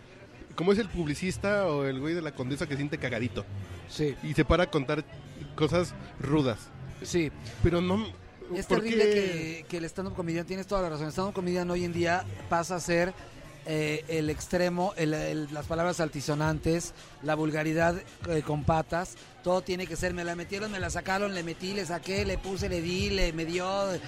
Como 0.54 0.72
es 0.72 0.78
el 0.78 0.90
publicista 0.90 1.66
o 1.68 1.86
el 1.86 1.98
güey 1.98 2.12
de 2.12 2.20
la 2.20 2.34
condesa 2.34 2.68
que 2.68 2.76
siente 2.76 2.98
cagadito. 2.98 3.46
Sí, 3.88 4.14
Y 4.22 4.34
se 4.34 4.44
para 4.44 4.64
a 4.64 4.70
contar 4.70 5.02
cosas 5.54 5.94
rudas. 6.20 6.58
sí. 7.02 7.32
Pero 7.62 7.80
no. 7.80 8.04
Es 8.54 8.66
¿por 8.66 8.80
terrible 8.80 9.04
que, 9.04 9.66
que 9.66 9.78
el 9.78 9.86
stand-up 9.86 10.14
comedian, 10.14 10.44
tienes 10.44 10.66
toda 10.66 10.82
la 10.82 10.90
razón, 10.90 11.06
el 11.06 11.12
stand-up 11.12 11.32
comedian 11.32 11.70
hoy 11.70 11.86
en 11.86 11.94
día 11.94 12.26
pasa 12.50 12.76
a 12.76 12.80
ser 12.80 13.14
eh, 13.66 14.04
el 14.08 14.28
extremo, 14.30 14.92
el- 14.96 15.48
las 15.52 15.66
palabras 15.66 16.00
altisonantes, 16.00 16.94
la 17.22 17.34
vulgaridad 17.34 17.96
eh, 18.28 18.42
con 18.42 18.64
patas, 18.64 19.14
todo 19.42 19.60
tiene 19.62 19.86
que 19.86 19.96
ser, 19.96 20.14
me 20.14 20.24
la 20.24 20.34
metieron, 20.36 20.70
me 20.70 20.78
la 20.80 20.88
sacaron, 20.90 21.34
le 21.34 21.42
metí, 21.42 21.74
le 21.74 21.84
saqué, 21.84 22.24
le 22.24 22.38
puse, 22.38 22.68
le 22.68 22.80
di, 22.80 23.10
le 23.10 23.32
me 23.32 23.44
dio. 23.44 23.94
eh, 23.94 24.00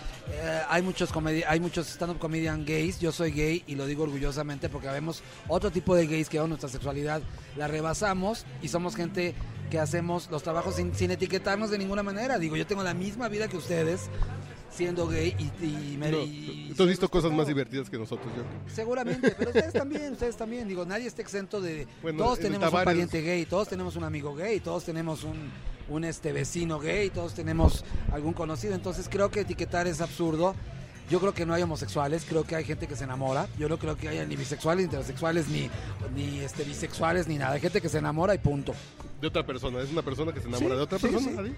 hay 0.69 0.83
muchos 0.83 1.11
hay 1.49 1.61
muchos 1.61 1.89
stand-up 1.89 2.19
comedian 2.19 2.65
gays, 2.65 3.01
yo 3.01 3.13
soy 3.13 3.31
gay 3.33 3.65
y 3.67 3.75
lo 3.75 3.87
digo 3.87 4.05
orgullosamente 4.05 4.69
porque 4.69 4.89
vemos 4.89 5.23
otro 5.49 5.71
tipo 5.71 5.95
de 5.95 6.07
gays 6.07 6.29
que 6.29 6.39
aún 6.39 6.51
nuestra 6.51 6.69
sexualidad 6.69 7.23
la 7.57 7.67
rebasamos 7.69 8.47
y 8.63 8.69
somos 8.69 8.95
gente 8.97 9.35
que 9.71 9.79
hacemos 9.81 10.31
los 10.31 10.43
trabajos 10.43 10.77
sin, 10.77 10.95
sin 10.95 11.11
etiquetarnos 11.11 11.71
de 11.71 11.79
ninguna 11.79 12.03
manera. 12.03 12.39
Digo, 12.39 12.55
yo 12.57 12.67
tengo 12.67 12.83
la 12.83 12.95
misma 12.95 13.29
vida 13.29 13.49
que 13.49 13.57
ustedes 13.57 14.03
siendo 14.75 15.07
gay 15.07 15.35
y, 15.39 15.65
y 15.65 15.97
me- 15.97 16.11
No, 16.11 16.19
y- 16.19 16.73
tú 16.77 16.83
has 16.83 16.89
visto 16.89 17.09
cosas 17.09 17.33
más 17.33 17.47
divertidas 17.47 17.89
que 17.89 17.97
nosotros, 17.99 18.27
yo. 18.37 18.43
Seguramente, 18.73 19.35
pero 19.39 19.51
ustedes 19.51 19.73
también, 19.73 20.13
ustedes 20.13 20.37
también. 20.37 20.67
Digo, 20.69 20.85
nadie 20.85 21.07
está 21.07 21.23
exento 21.23 21.61
de... 21.61 21.87
Bueno, 22.03 22.25
todos 22.25 22.39
en 22.39 22.45
tenemos 22.45 22.73
un 22.73 22.85
pariente 22.85 23.23
gay, 23.23 23.47
todos 23.47 23.69
tenemos 23.69 23.97
un 23.97 24.05
amigo 24.05 24.35
gay, 24.35 24.61
todos 24.61 24.85
tenemos 24.85 25.25
un, 25.25 25.51
un 25.89 26.05
este 26.05 26.33
vecino 26.33 26.79
gay, 26.81 27.11
todos 27.11 27.35
tenemos 27.35 27.85
algún 28.13 28.33
conocido. 28.33 28.75
Entonces 28.75 29.09
creo 29.11 29.31
que 29.31 29.41
etiquetar 29.41 29.87
es 29.87 30.01
absurdo. 30.01 30.55
Yo 31.11 31.21
creo 31.21 31.35
que 31.35 31.45
no 31.45 31.53
hay 31.53 31.63
homosexuales, 31.63 32.25
creo 32.27 32.45
que 32.45 32.57
hay 32.57 32.65
gente 32.65 32.87
que 32.87 32.97
se 32.97 33.05
enamora. 33.05 33.47
Yo 33.59 33.69
no 33.69 33.79
creo 33.79 33.95
que 33.95 34.09
haya 34.09 34.25
ni 34.25 34.37
bisexuales, 34.37 34.87
ni 34.87 34.91
intersexuales, 34.91 35.49
ni, 35.49 35.69
ni 36.17 36.39
este, 36.41 36.65
bisexuales, 36.65 37.29
ni 37.29 37.37
nada. 37.37 37.53
Hay 37.53 37.61
gente 37.61 37.83
que 37.83 37.91
se 37.91 37.99
enamora 37.99 38.35
y 38.35 38.39
punto. 38.39 38.75
De 39.21 39.27
otra 39.29 39.45
persona, 39.45 39.81
es 39.83 39.91
una 39.91 40.01
persona 40.03 40.33
que 40.33 40.41
se 40.41 40.49
enamora 40.49 40.71
Sí, 40.75 40.77
de 40.77 40.83
otra 40.83 40.99
sí, 40.99 41.07
persona. 41.09 41.43
sí. 41.45 41.55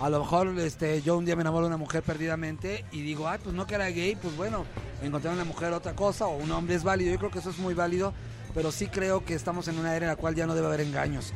A 0.00 0.08
lo 0.08 0.20
mejor 0.20 0.58
este, 0.58 1.02
yo 1.02 1.18
un 1.18 1.26
día 1.26 1.36
me 1.36 1.42
enamoro 1.42 1.64
de 1.64 1.68
una 1.68 1.76
mujer 1.76 2.02
perdidamente 2.02 2.86
y 2.90 3.02
digo, 3.02 3.28
ay, 3.28 3.38
pues 3.42 3.54
no 3.54 3.66
que 3.66 3.74
era 3.74 3.90
gay, 3.90 4.16
pues 4.16 4.34
bueno, 4.34 4.64
encontrar 5.02 5.32
en 5.32 5.38
la 5.38 5.44
mujer 5.44 5.72
otra 5.74 5.94
cosa 5.94 6.26
o 6.26 6.36
un 6.36 6.50
hombre 6.52 6.74
es 6.74 6.82
válido. 6.82 7.12
Yo 7.12 7.18
creo 7.18 7.30
que 7.30 7.40
eso 7.40 7.50
es 7.50 7.58
muy 7.58 7.74
válido, 7.74 8.14
pero 8.54 8.72
sí 8.72 8.86
creo 8.86 9.24
que 9.24 9.34
estamos 9.34 9.68
en 9.68 9.78
una 9.78 9.94
era 9.94 10.06
en 10.06 10.10
la 10.10 10.16
cual 10.16 10.34
ya 10.34 10.46
no 10.46 10.54
debe 10.54 10.68
haber 10.68 10.80
engaños. 10.80 11.34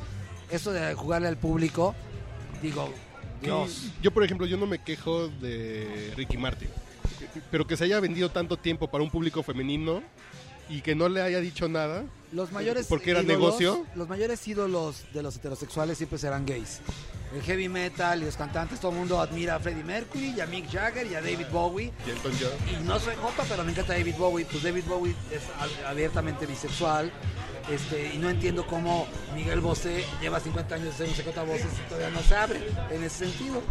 Eso 0.50 0.72
de 0.72 0.94
jugarle 0.94 1.28
al 1.28 1.36
público, 1.36 1.94
digo, 2.62 2.90
Dios. 3.42 3.92
Yo, 4.00 4.10
por 4.12 4.24
ejemplo, 4.24 4.46
yo 4.46 4.56
no 4.56 4.66
me 4.66 4.78
quejo 4.78 5.28
de 5.28 6.12
Ricky 6.16 6.38
Martin. 6.38 6.68
Pero 7.50 7.66
que 7.66 7.76
se 7.76 7.84
haya 7.84 8.00
vendido 8.00 8.30
tanto 8.30 8.56
tiempo 8.56 8.88
para 8.88 9.04
un 9.04 9.10
público 9.10 9.42
femenino 9.42 10.02
y 10.70 10.80
que 10.80 10.94
no 10.94 11.08
le 11.10 11.20
haya 11.20 11.40
dicho 11.40 11.68
nada. 11.68 12.04
Los 12.34 12.50
mayores 12.52 12.86
¿Porque 12.88 13.12
era 13.12 13.20
ídolos- 13.22 13.26
negocio? 13.26 13.86
Los 13.94 14.08
mayores 14.08 14.46
ídolos 14.48 15.04
de 15.14 15.22
los 15.22 15.36
heterosexuales 15.36 15.96
siempre 15.98 16.18
serán 16.18 16.44
gays. 16.44 16.80
El 17.32 17.42
heavy 17.42 17.68
metal 17.68 18.22
y 18.22 18.24
los 18.26 18.36
cantantes, 18.36 18.80
todo 18.80 18.90
el 18.92 18.98
mundo 18.98 19.20
admira 19.20 19.56
a 19.56 19.60
Freddie 19.60 19.84
Mercury 19.84 20.34
y 20.36 20.40
a 20.40 20.46
Mick 20.46 20.68
Jagger 20.70 21.06
y 21.06 21.14
a 21.14 21.20
David 21.20 21.46
Bowie. 21.52 21.92
Y 22.06 22.10
Elton 22.10 22.32
John. 22.40 22.50
Y 22.80 22.84
no 22.84 22.98
soy 22.98 23.14
jota, 23.16 23.44
pero 23.48 23.62
me 23.64 23.70
encanta 23.72 23.92
David 23.92 24.14
Bowie. 24.18 24.46
Pues 24.50 24.62
David 24.64 24.84
Bowie 24.88 25.14
es 25.30 25.42
abiertamente 25.86 26.46
bisexual. 26.46 27.12
Este, 27.70 28.12
y 28.14 28.18
no 28.18 28.28
entiendo 28.28 28.66
cómo 28.66 29.06
Miguel 29.34 29.60
Bosé 29.60 30.04
lleva 30.20 30.38
50 30.38 30.74
años 30.74 30.86
de 30.88 30.92
ser 30.92 31.08
un 31.08 31.14
secreto 31.14 31.40
a 31.40 31.44
voces 31.44 31.66
y 31.84 31.88
todavía 31.88 32.10
no 32.10 32.20
se 32.22 32.34
abre 32.36 32.60
en 32.90 33.02
ese 33.04 33.26
sentido. 33.26 33.62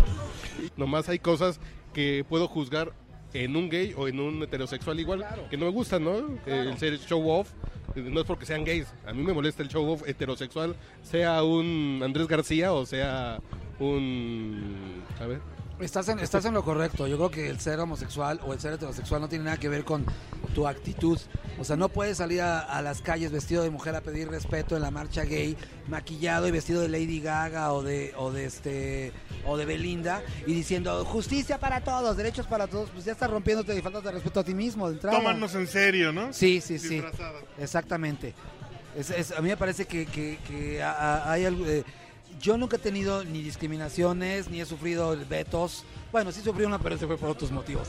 Nomás 0.77 1.07
hay 1.09 1.19
cosas 1.19 1.59
que 1.93 2.25
puedo 2.27 2.47
juzgar 2.47 2.91
en 3.33 3.55
un 3.55 3.69
gay 3.69 3.93
o 3.97 4.07
en 4.07 4.19
un 4.19 4.41
heterosexual 4.43 4.99
igual, 4.99 5.25
que 5.49 5.57
no 5.57 5.65
me 5.65 5.71
gusta, 5.71 5.99
¿no? 5.99 6.37
El 6.45 6.77
ser 6.79 6.99
show 6.99 7.29
off, 7.29 7.49
no 7.95 8.21
es 8.21 8.25
porque 8.25 8.45
sean 8.45 8.63
gays, 8.63 8.87
a 9.05 9.13
mí 9.13 9.23
me 9.23 9.33
molesta 9.33 9.63
el 9.63 9.69
show 9.69 9.99
heterosexual, 10.05 10.75
sea 11.01 11.43
un 11.43 12.01
Andrés 12.03 12.27
García 12.27 12.73
o 12.73 12.85
sea 12.85 13.39
un... 13.79 15.03
A 15.19 15.25
ver. 15.25 15.39
Estás 15.79 16.07
en, 16.07 16.19
estás 16.19 16.45
en 16.45 16.53
lo 16.53 16.63
correcto. 16.63 17.07
Yo 17.07 17.17
creo 17.17 17.31
que 17.31 17.49
el 17.49 17.59
ser 17.59 17.79
homosexual 17.79 18.39
o 18.45 18.53
el 18.53 18.59
ser 18.59 18.73
heterosexual 18.73 19.19
no 19.19 19.27
tiene 19.27 19.45
nada 19.45 19.57
que 19.57 19.69
ver 19.69 19.83
con 19.83 20.05
tu 20.53 20.67
actitud. 20.67 21.19
O 21.59 21.63
sea, 21.65 21.75
no 21.75 21.89
puedes 21.89 22.17
salir 22.17 22.41
a, 22.41 22.59
a 22.59 22.81
las 22.81 23.01
calles 23.01 23.31
vestido 23.31 23.63
de 23.63 23.69
mujer 23.69 23.95
a 23.95 24.01
pedir 24.01 24.29
respeto 24.29 24.75
en 24.75 24.81
la 24.83 24.91
marcha 24.91 25.23
gay, 25.23 25.57
maquillado 25.87 26.47
y 26.47 26.51
vestido 26.51 26.81
de 26.81 26.89
Lady 26.89 27.19
Gaga 27.19 27.73
o 27.73 27.81
de, 27.83 28.13
o 28.17 28.31
de 28.31 28.45
este 28.45 29.11
o 29.45 29.57
de 29.57 29.65
Belinda 29.65 30.21
y 30.47 30.53
diciendo 30.53 31.03
justicia 31.05 31.59
para 31.59 31.81
todos, 31.83 32.15
derechos 32.15 32.47
para 32.47 32.67
todos. 32.67 32.89
Pues 32.91 33.03
ya 33.05 33.11
estás 33.11 33.29
rompiéndote 33.29 33.75
y 33.75 33.81
faltas 33.81 34.03
de 34.03 34.11
respeto 34.11 34.39
a 34.39 34.43
ti 34.43 34.53
mismo 34.53 34.87
de 34.87 34.93
entrada. 34.95 35.17
Tómanos 35.17 35.53
en 35.55 35.67
serio, 35.67 36.13
¿no? 36.13 36.31
Sí, 36.31 36.61
sí, 36.61 36.77
sí. 36.79 36.89
Disfrazada. 36.89 37.39
Exactamente. 37.57 38.33
Es- 38.95 39.09
es- 39.09 39.31
a 39.31 39.41
mí 39.41 39.49
me 39.49 39.57
parece 39.57 39.85
que, 39.85 40.05
que- 40.05 40.81
hay 40.83 41.45
algo... 41.45 41.65
eh, 41.65 41.83
yo 42.43 42.57
nunca 42.57 42.75
he 42.75 42.79
tenido 42.79 43.23
ni 43.23 43.41
discriminaciones, 43.41 44.49
ni 44.49 44.59
he 44.59 44.65
sufrido 44.65 45.17
vetos. 45.29 45.85
Bueno, 46.11 46.31
sí 46.33 46.41
sufrí 46.41 46.65
una, 46.65 46.77
pero 46.77 46.95
ese 46.95 47.07
fue 47.07 47.17
por 47.17 47.29
otros 47.29 47.49
motivos. 47.51 47.87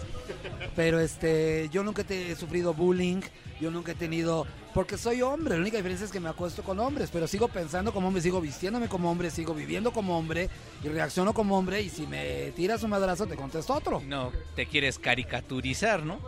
Pero 0.76 1.00
este, 1.00 1.68
yo 1.70 1.82
nunca 1.82 2.04
te- 2.04 2.30
he 2.30 2.36
sufrido 2.36 2.72
bullying, 2.72 3.20
yo 3.60 3.70
nunca 3.70 3.92
he 3.92 3.94
tenido... 3.96 4.46
Porque 4.72 4.96
soy 4.96 5.22
hombre, 5.22 5.54
la 5.56 5.60
única 5.60 5.76
diferencia 5.76 6.04
es 6.06 6.10
que 6.12 6.20
me 6.20 6.28
acuesto 6.28 6.62
con 6.62 6.78
hombres, 6.80 7.10
pero 7.12 7.26
sigo 7.26 7.48
pensando 7.48 7.92
como 7.92 8.06
hombre, 8.08 8.22
sigo 8.22 8.40
vistiéndome 8.40 8.88
como 8.88 9.10
hombre, 9.10 9.30
sigo 9.30 9.54
viviendo 9.54 9.92
como 9.92 10.16
hombre 10.18 10.48
y 10.82 10.88
reacciono 10.88 11.34
como 11.34 11.58
hombre 11.58 11.82
y 11.82 11.90
si 11.90 12.06
me 12.06 12.52
tiras 12.52 12.82
un 12.84 12.90
madrazo 12.90 13.26
te 13.26 13.34
contesto 13.36 13.74
otro. 13.74 14.00
No, 14.06 14.32
te 14.56 14.66
quieres 14.66 14.98
caricaturizar, 14.98 16.04
¿no? 16.04 16.18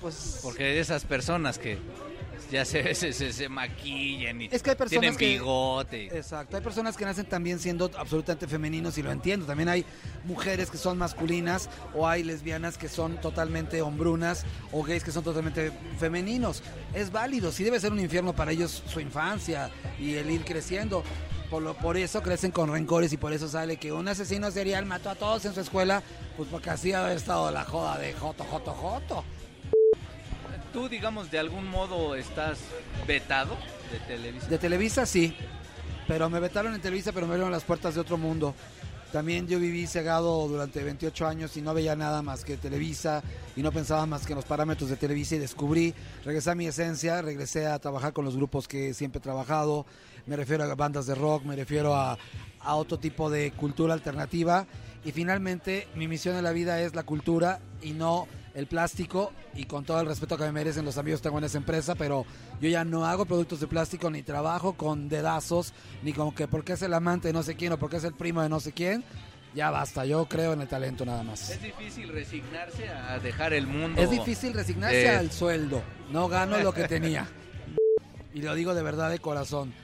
Pues... 0.00 0.40
Porque 0.42 0.64
de 0.64 0.80
esas 0.80 1.04
personas 1.04 1.58
que 1.58 1.78
ya 2.50 2.64
se, 2.64 2.94
se, 2.94 3.12
se- 3.12 3.32
se 3.32 3.48
maquillan 3.48 4.42
y 4.42 4.48
Es 4.50 4.62
que 4.62 4.70
hay 4.70 4.76
personas 4.76 5.00
tienen 5.00 5.16
que- 5.16 5.28
bigote. 5.28 6.06
Exacto, 6.16 6.56
hay 6.56 6.62
personas 6.62 6.96
que 6.96 7.04
nacen 7.04 7.26
también 7.26 7.58
siendo 7.58 7.90
absolutamente 7.96 8.46
femeninos 8.46 8.98
y 8.98 9.02
lo 9.02 9.10
entiendo. 9.12 9.46
También 9.46 9.68
hay 9.68 9.84
mujeres 10.24 10.70
que 10.70 10.78
son 10.78 10.98
masculinas 10.98 11.68
o 11.94 12.06
hay 12.08 12.22
lesbianas 12.22 12.76
que 12.78 12.88
son 12.88 13.20
totalmente 13.20 13.82
hombrunas 13.82 14.44
o 14.72 14.82
gays 14.82 15.04
que 15.04 15.12
son 15.12 15.24
totalmente 15.24 15.72
femeninos. 15.98 16.62
Es 16.94 17.10
válido, 17.12 17.52
sí 17.52 17.64
debe 17.64 17.80
ser 17.80 17.92
un 17.92 18.00
infierno 18.00 18.32
para 18.34 18.52
ellos 18.52 18.82
su 18.86 19.00
infancia 19.00 19.70
y 19.98 20.14
el 20.14 20.30
ir 20.30 20.44
creciendo. 20.44 21.02
Por, 21.50 21.62
lo, 21.62 21.74
por 21.74 21.98
eso 21.98 22.22
crecen 22.22 22.50
con 22.50 22.72
rencores 22.72 23.12
y 23.12 23.18
por 23.18 23.30
eso 23.34 23.46
sale 23.46 23.76
que 23.76 23.92
un 23.92 24.08
asesino 24.08 24.50
serial 24.50 24.86
mató 24.86 25.10
a 25.10 25.14
todos 25.14 25.44
en 25.44 25.52
su 25.52 25.60
escuela, 25.60 26.02
pues 26.34 26.48
porque 26.50 26.70
así 26.70 26.94
ha 26.94 27.12
estado 27.12 27.50
la 27.50 27.62
joda 27.64 27.98
de 27.98 28.14
Joto, 28.14 28.42
Joto, 28.44 28.72
Joto. 28.72 29.22
Tú, 30.72 30.88
digamos, 30.88 31.30
de 31.30 31.38
algún 31.38 31.68
modo 31.68 32.14
estás 32.14 32.58
vetado 33.06 33.56
de 33.92 33.98
televisión. 34.00 34.50
De 34.50 34.58
Televisa 34.58 35.04
sí, 35.04 35.36
pero 36.08 36.30
me 36.30 36.40
vetaron 36.40 36.74
en 36.74 36.80
Televisa, 36.80 37.12
pero 37.12 37.26
me 37.26 37.32
abrieron 37.34 37.52
las 37.52 37.64
puertas 37.64 37.94
de 37.94 38.00
otro 38.00 38.16
mundo. 38.16 38.54
También 39.12 39.46
yo 39.46 39.60
viví 39.60 39.86
cegado 39.86 40.48
durante 40.48 40.82
28 40.82 41.26
años 41.26 41.54
y 41.58 41.60
no 41.60 41.74
veía 41.74 41.94
nada 41.94 42.22
más 42.22 42.44
que 42.44 42.56
Televisa 42.56 43.22
y 43.54 43.62
no 43.62 43.70
pensaba 43.70 44.06
más 44.06 44.24
que 44.24 44.32
en 44.32 44.36
los 44.36 44.46
parámetros 44.46 44.88
de 44.88 44.96
Televisa 44.96 45.34
y 45.34 45.38
descubrí, 45.38 45.92
regresé 46.24 46.50
a 46.50 46.54
mi 46.54 46.66
esencia, 46.66 47.20
regresé 47.20 47.66
a 47.66 47.78
trabajar 47.78 48.14
con 48.14 48.24
los 48.24 48.34
grupos 48.34 48.66
que 48.66 48.94
siempre 48.94 49.18
he 49.18 49.22
trabajado, 49.22 49.84
me 50.24 50.34
refiero 50.36 50.64
a 50.64 50.74
bandas 50.74 51.04
de 51.04 51.14
rock, 51.14 51.44
me 51.44 51.54
refiero 51.54 51.94
a, 51.94 52.16
a 52.60 52.74
otro 52.74 52.98
tipo 52.98 53.28
de 53.28 53.52
cultura 53.52 53.92
alternativa 53.92 54.66
y 55.04 55.12
finalmente 55.12 55.88
mi 55.94 56.08
misión 56.08 56.36
en 56.36 56.44
la 56.44 56.52
vida 56.52 56.80
es 56.80 56.94
la 56.94 57.02
cultura 57.02 57.60
y 57.82 57.92
no 57.92 58.26
el 58.54 58.66
plástico 58.66 59.32
y 59.54 59.64
con 59.64 59.84
todo 59.84 60.00
el 60.00 60.06
respeto 60.06 60.36
que 60.36 60.44
me 60.44 60.52
merecen 60.52 60.84
los 60.84 60.98
amigos 60.98 61.20
que 61.20 61.28
tengo 61.28 61.38
en 61.38 61.44
esa 61.44 61.58
empresa, 61.58 61.94
pero 61.94 62.26
yo 62.60 62.68
ya 62.68 62.84
no 62.84 63.06
hago 63.06 63.24
productos 63.24 63.60
de 63.60 63.66
plástico 63.66 64.10
ni 64.10 64.22
trabajo 64.22 64.74
con 64.74 65.08
dedazos, 65.08 65.72
ni 66.02 66.12
con 66.12 66.32
que 66.32 66.48
porque 66.48 66.74
es 66.74 66.82
el 66.82 66.94
amante 66.94 67.28
de 67.28 67.34
no 67.34 67.42
sé 67.42 67.54
quién 67.56 67.72
o 67.72 67.78
porque 67.78 67.96
es 67.96 68.04
el 68.04 68.14
primo 68.14 68.42
de 68.42 68.48
no 68.48 68.60
sé 68.60 68.72
quién. 68.72 69.04
Ya 69.54 69.70
basta, 69.70 70.06
yo 70.06 70.24
creo 70.26 70.54
en 70.54 70.62
el 70.62 70.68
talento 70.68 71.04
nada 71.04 71.22
más. 71.22 71.50
Es 71.50 71.60
difícil 71.62 72.08
resignarse 72.08 72.88
a 72.88 73.18
dejar 73.18 73.52
el 73.52 73.66
mundo. 73.66 74.00
Es 74.00 74.10
difícil 74.10 74.54
resignarse 74.54 75.10
al 75.10 75.30
sueldo. 75.30 75.82
No 76.10 76.28
gano 76.28 76.58
lo 76.58 76.72
que 76.72 76.88
tenía. 76.88 77.28
Y 78.34 78.40
lo 78.40 78.54
digo 78.54 78.74
de 78.74 78.82
verdad 78.82 79.10
de 79.10 79.18
corazón. 79.18 79.74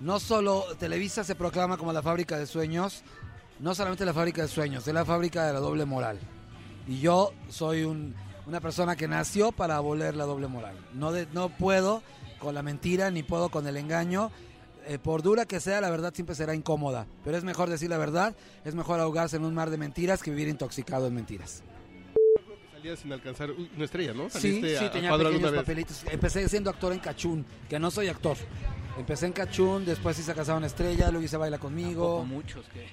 No 0.00 0.20
solo 0.20 0.64
Televisa 0.78 1.24
se 1.24 1.34
proclama 1.34 1.76
como 1.76 1.92
la 1.92 2.00
fábrica 2.00 2.38
de 2.38 2.46
sueños, 2.46 3.02
no 3.58 3.74
solamente 3.74 4.04
la 4.04 4.14
fábrica 4.14 4.42
de 4.42 4.46
sueños, 4.46 4.86
es 4.86 4.94
la 4.94 5.04
fábrica 5.04 5.44
de 5.44 5.52
la 5.52 5.58
doble 5.58 5.84
moral. 5.84 6.20
Y 6.88 7.00
yo 7.00 7.32
soy 7.48 7.84
un- 7.84 8.14
una 8.46 8.60
persona 8.60 8.96
que 8.96 9.06
nació 9.06 9.52
para 9.52 9.76
abolir 9.76 10.16
la 10.16 10.24
doble 10.24 10.48
moral. 10.48 10.74
No, 10.94 11.12
de- 11.12 11.26
no 11.32 11.50
puedo 11.50 12.02
con 12.40 12.54
la 12.54 12.62
mentira 12.62 13.10
ni 13.10 13.22
puedo 13.22 13.50
con 13.50 13.66
el 13.66 13.76
engaño. 13.76 14.30
Eh, 14.86 14.98
por 14.98 15.20
dura 15.22 15.44
que 15.44 15.60
sea, 15.60 15.82
la 15.82 15.90
verdad 15.90 16.14
siempre 16.14 16.34
será 16.34 16.54
incómoda. 16.54 17.06
Pero 17.24 17.36
es 17.36 17.44
mejor 17.44 17.68
decir 17.68 17.90
la 17.90 17.98
verdad, 17.98 18.34
es 18.64 18.74
mejor 18.74 19.00
ahogarse 19.00 19.36
en 19.36 19.44
un 19.44 19.54
mar 19.54 19.68
de 19.68 19.76
mentiras 19.76 20.22
que 20.22 20.30
vivir 20.30 20.48
intoxicado 20.48 21.06
en 21.08 21.14
mentiras. 21.14 21.62
Salías 22.72 23.00
sin 23.00 23.12
alcanzar 23.12 23.50
una 23.50 23.84
estrella, 23.84 24.14
¿no? 24.14 24.30
Sí, 24.30 24.38
Saliste 24.40 24.78
sí, 24.78 24.84
a- 24.86 24.90
tenía 24.90 25.08
a 25.08 25.12
cuadrar 25.12 25.32
pequeños 25.32 25.50
una 25.50 25.58
vez. 25.58 25.60
papelitos. 25.66 26.04
Empecé 26.10 26.48
siendo 26.48 26.70
actor 26.70 26.92
en 26.94 27.00
Cachún, 27.00 27.44
que 27.68 27.78
no 27.78 27.90
soy 27.90 28.08
actor. 28.08 28.36
Empecé 28.96 29.26
en 29.26 29.32
Cachún, 29.32 29.84
después 29.84 30.18
hice 30.18 30.32
Casado 30.32 30.56
una 30.58 30.68
Estrella, 30.68 31.10
luego 31.10 31.24
hice 31.24 31.36
Baila 31.36 31.58
Tampoco 31.58 31.74
Conmigo. 31.74 32.24
muchos 32.24 32.66
que... 32.68 32.86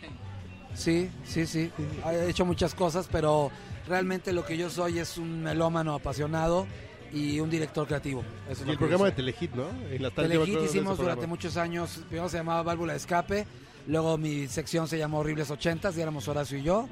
Sí, 0.76 1.10
sí, 1.24 1.46
sí. 1.46 1.72
He 2.06 2.30
hecho 2.30 2.46
muchas 2.46 2.76
cosas, 2.76 3.08
pero 3.12 3.52
realmente 3.88 4.34
lo 4.34 4.46
que 4.46 4.58
yo 4.58 4.70
soy 4.70 5.00
es 5.00 5.18
un 5.18 5.44
melómano 5.44 5.94
apasionado 5.94 6.68
y 7.14 7.40
un 7.40 7.50
director 7.50 7.88
creativo. 7.88 8.24
Eso 8.50 8.66
Y 8.66 8.72
el 8.72 8.78
programa 8.78 9.06
de. 9.06 9.12
Telehit, 9.14 9.54
¿no? 9.54 9.70
En 9.90 10.02
la 10.02 10.12
tarde, 10.12 10.34
yo 10.34 10.42
me 10.42 10.46
Telehit 10.46 10.66
hicimos 10.70 10.98
durante 10.98 11.28
muchos 11.28 11.58
años, 11.58 12.02
primero 12.10 12.30
se 12.30 12.38
llamaba 12.38 12.64
Válvula 12.64 12.94
de 12.94 12.98
Escape, 12.98 13.48
luego 13.88 14.18
mi 14.18 14.48
sección 14.48 14.88
se 14.88 14.98
llamó 14.98 15.20
Horribles 15.20 15.50
Ochentas, 15.50 15.98
y 15.98 16.02
éramos 16.02 16.28
Horacio 16.28 16.58
y 16.58 16.64
yo. 16.64 16.88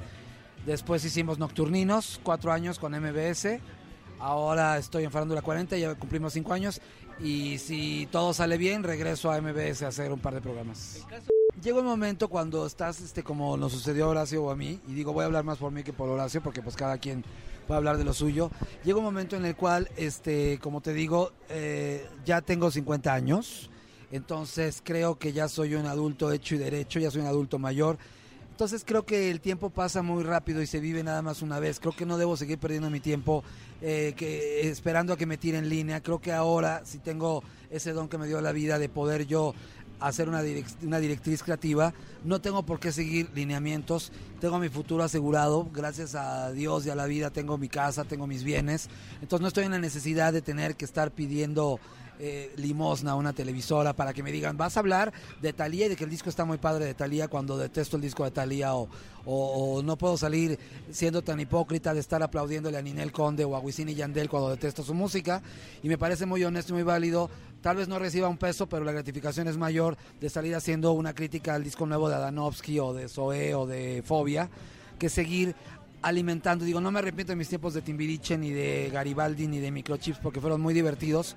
Después 0.66 1.04
hicimos 1.04 1.40
Nocturninos, 1.40 2.22
cuatro 2.24 2.52
años 2.52 2.80
con 2.80 2.94
MBS. 2.94 3.60
Ahora 4.20 4.78
estoy 4.78 5.04
en 5.04 5.12
Farándula 5.12 5.42
40, 5.42 5.76
ya 5.78 5.96
cumplimos 5.96 6.32
cinco 6.32 6.54
años. 6.54 6.80
Y 7.20 7.58
si 7.58 8.08
todo 8.12 8.34
sale 8.34 8.58
bien, 8.58 8.84
regreso 8.84 9.30
a 9.30 9.42
MBS 9.42 9.84
a 9.84 9.90
hacer 9.90 10.14
un 10.14 10.20
par 10.20 10.34
de 10.34 10.42
programas. 10.42 11.06
Llega 11.64 11.80
un 11.80 11.86
momento 11.86 12.28
cuando 12.28 12.66
estás, 12.66 13.00
este, 13.00 13.24
como 13.24 13.56
nos 13.56 13.72
sucedió 13.72 14.04
a 14.04 14.08
Horacio 14.10 14.44
o 14.44 14.52
a 14.52 14.56
mí, 14.56 14.82
y 14.86 14.94
digo, 14.94 15.14
voy 15.14 15.24
a 15.24 15.28
hablar 15.28 15.46
más 15.46 15.60
por 15.60 15.72
mí 15.72 15.82
que 15.82 15.94
por 15.94 16.10
Horacio, 16.10 16.44
porque 16.44 16.62
pues 16.62 16.76
cada 16.76 16.98
quien 16.98 17.24
puede 17.66 17.78
hablar 17.78 17.98
de 17.98 18.04
lo 18.04 18.14
suyo. 18.14 18.52
Llega 18.84 18.98
un 18.98 19.06
momento 19.06 19.38
en 19.38 19.46
el 19.46 19.56
cual, 19.56 19.90
este, 19.96 20.60
como 20.62 20.82
te 20.82 20.94
digo, 20.94 21.32
eh, 21.48 22.06
ya 22.26 22.42
tengo 22.42 22.70
50 22.70 23.14
años, 23.14 23.70
entonces 24.12 24.82
creo 24.84 25.18
que 25.18 25.32
ya 25.32 25.48
soy 25.48 25.76
un 25.76 25.86
adulto 25.86 26.34
hecho 26.34 26.56
y 26.56 26.58
derecho, 26.58 27.00
ya 27.00 27.10
soy 27.10 27.22
un 27.22 27.28
adulto 27.28 27.58
mayor. 27.60 27.98
Entonces 28.52 28.84
creo 28.86 29.04
que 29.04 29.32
el 29.32 29.42
tiempo 29.42 29.72
pasa 29.72 30.04
muy 30.04 30.24
rápido 30.24 30.62
y 30.62 30.68
se 30.68 30.80
vive 30.80 31.02
nada 31.02 31.24
más 31.24 31.42
una 31.42 31.60
vez. 31.60 31.80
Creo 31.80 31.96
que 31.96 32.06
no 32.06 32.20
debo 32.20 32.38
seguir 32.38 32.60
perdiendo 32.60 32.90
mi 32.92 33.00
tiempo 33.00 33.44
eh, 33.82 34.14
que, 34.16 34.70
esperando 34.70 35.14
a 35.14 35.18
que 35.18 35.26
me 35.26 35.38
tire 35.38 35.58
en 35.58 35.70
línea. 35.70 36.04
Creo 36.04 36.22
que 36.22 36.32
ahora, 36.32 36.82
si 36.86 37.00
tengo 37.00 37.42
ese 37.72 37.94
don 37.94 38.08
que 38.08 38.20
me 38.20 38.28
dio 38.28 38.40
la 38.42 38.52
vida 38.52 38.78
de 38.78 38.90
poder 38.90 39.26
yo 39.26 39.56
hacer 40.00 40.30
una, 40.30 40.42
una 40.82 41.00
directriz 41.00 41.44
creativa, 41.44 41.94
no 42.24 42.42
tengo 42.42 42.64
por 42.64 42.80
qué 42.80 42.92
seguir 42.92 43.30
lineamientos. 43.34 44.12
Tengo 44.40 44.60
mi 44.60 44.70
futuro 44.70 45.04
asegurado. 45.04 45.70
Gracias 45.74 46.16
a 46.16 46.52
Dios 46.52 46.86
y 46.86 46.90
a 46.90 46.96
la 46.96 47.06
vida 47.06 47.30
tengo 47.30 47.58
mi 47.58 47.70
casa, 47.70 48.04
tengo 48.04 48.28
mis 48.28 48.44
bienes. 48.44 48.90
Entonces 49.22 49.42
no 49.42 49.48
estoy 49.48 49.66
en 49.66 49.72
la 49.72 49.80
necesidad 49.80 50.34
de 50.34 50.42
tener 50.42 50.76
que 50.76 50.86
estar 50.86 51.12
pidiendo 51.12 51.80
eh, 52.20 52.54
limosna 52.58 53.12
a 53.12 53.16
una 53.16 53.34
televisora 53.34 53.94
para 53.94 54.14
que 54.14 54.24
me 54.24 54.32
digan, 54.32 54.58
vas 54.58 54.78
a 54.78 54.80
hablar 54.80 55.14
de 55.42 55.54
Talía 55.54 55.88
y 55.88 55.90
de 55.90 55.96
que 55.96 56.04
el 56.04 56.10
disco 56.10 56.30
está 56.30 56.46
muy 56.46 56.58
padre 56.58 56.86
de 56.86 56.94
Talía 56.94 57.28
cuando 57.28 57.58
detesto 57.58 57.98
el 57.98 58.02
disco 58.02 58.24
de 58.24 58.32
Talía 58.32 58.74
o, 58.76 58.90
no 59.84 59.98
puedo 59.98 60.18
salir 60.18 60.60
siendo 60.92 61.22
tan 61.22 61.40
hipócrita 61.40 61.94
de 61.94 62.02
estar 62.02 62.22
aplaudiéndole 62.22 62.78
a 62.78 62.82
Ninel 62.82 63.12
Conde 63.12 63.46
o 63.46 63.56
a 63.56 63.60
Wisin 63.60 63.88
y 63.88 63.96
Yandel 63.96 64.30
cuando 64.30 64.50
detesto 64.50 64.84
su 64.84 64.94
música 64.94 65.42
y 65.82 65.88
me 65.88 65.98
parece 65.98 66.26
muy 66.26 66.44
honesto 66.44 66.74
y 66.74 66.76
muy 66.76 66.84
válido. 66.84 67.30
Tal 67.62 67.78
vez 67.78 67.88
no 67.88 67.98
reciba 68.00 68.28
un 68.28 68.38
peso, 68.38 68.68
pero 68.68 68.84
la 68.84 68.92
gratificación 68.92 69.48
es 69.48 69.56
mayor 69.56 69.96
de 70.20 70.30
salir 70.30 70.54
haciendo 70.56 70.92
una 70.92 71.14
crítica 71.14 71.56
al 71.56 71.64
disco 71.64 71.86
nuevo 71.86 72.10
de 72.10 72.16
Adanovsky 72.16 72.80
o 72.80 72.94
de 72.94 73.08
Zoé 73.08 73.56
o 73.56 73.66
de 73.66 74.04
Fobia 74.06 74.50
que 75.00 75.10
seguir 75.10 75.56
alimentando. 76.04 76.66
Digo, 76.66 76.80
no 76.80 76.92
me 76.92 77.00
arrepiento 77.00 77.32
de 77.32 77.38
mis 77.38 77.50
tiempos 77.50 77.74
de 77.74 77.82
Timbiriche, 77.82 78.38
ni 78.38 78.52
de 78.52 78.90
Garibaldi, 78.92 79.48
ni 79.48 79.60
de 79.60 79.72
Microchips, 79.72 80.20
porque 80.20 80.40
fueron 80.40 80.62
muy 80.62 80.74
divertidos, 80.74 81.36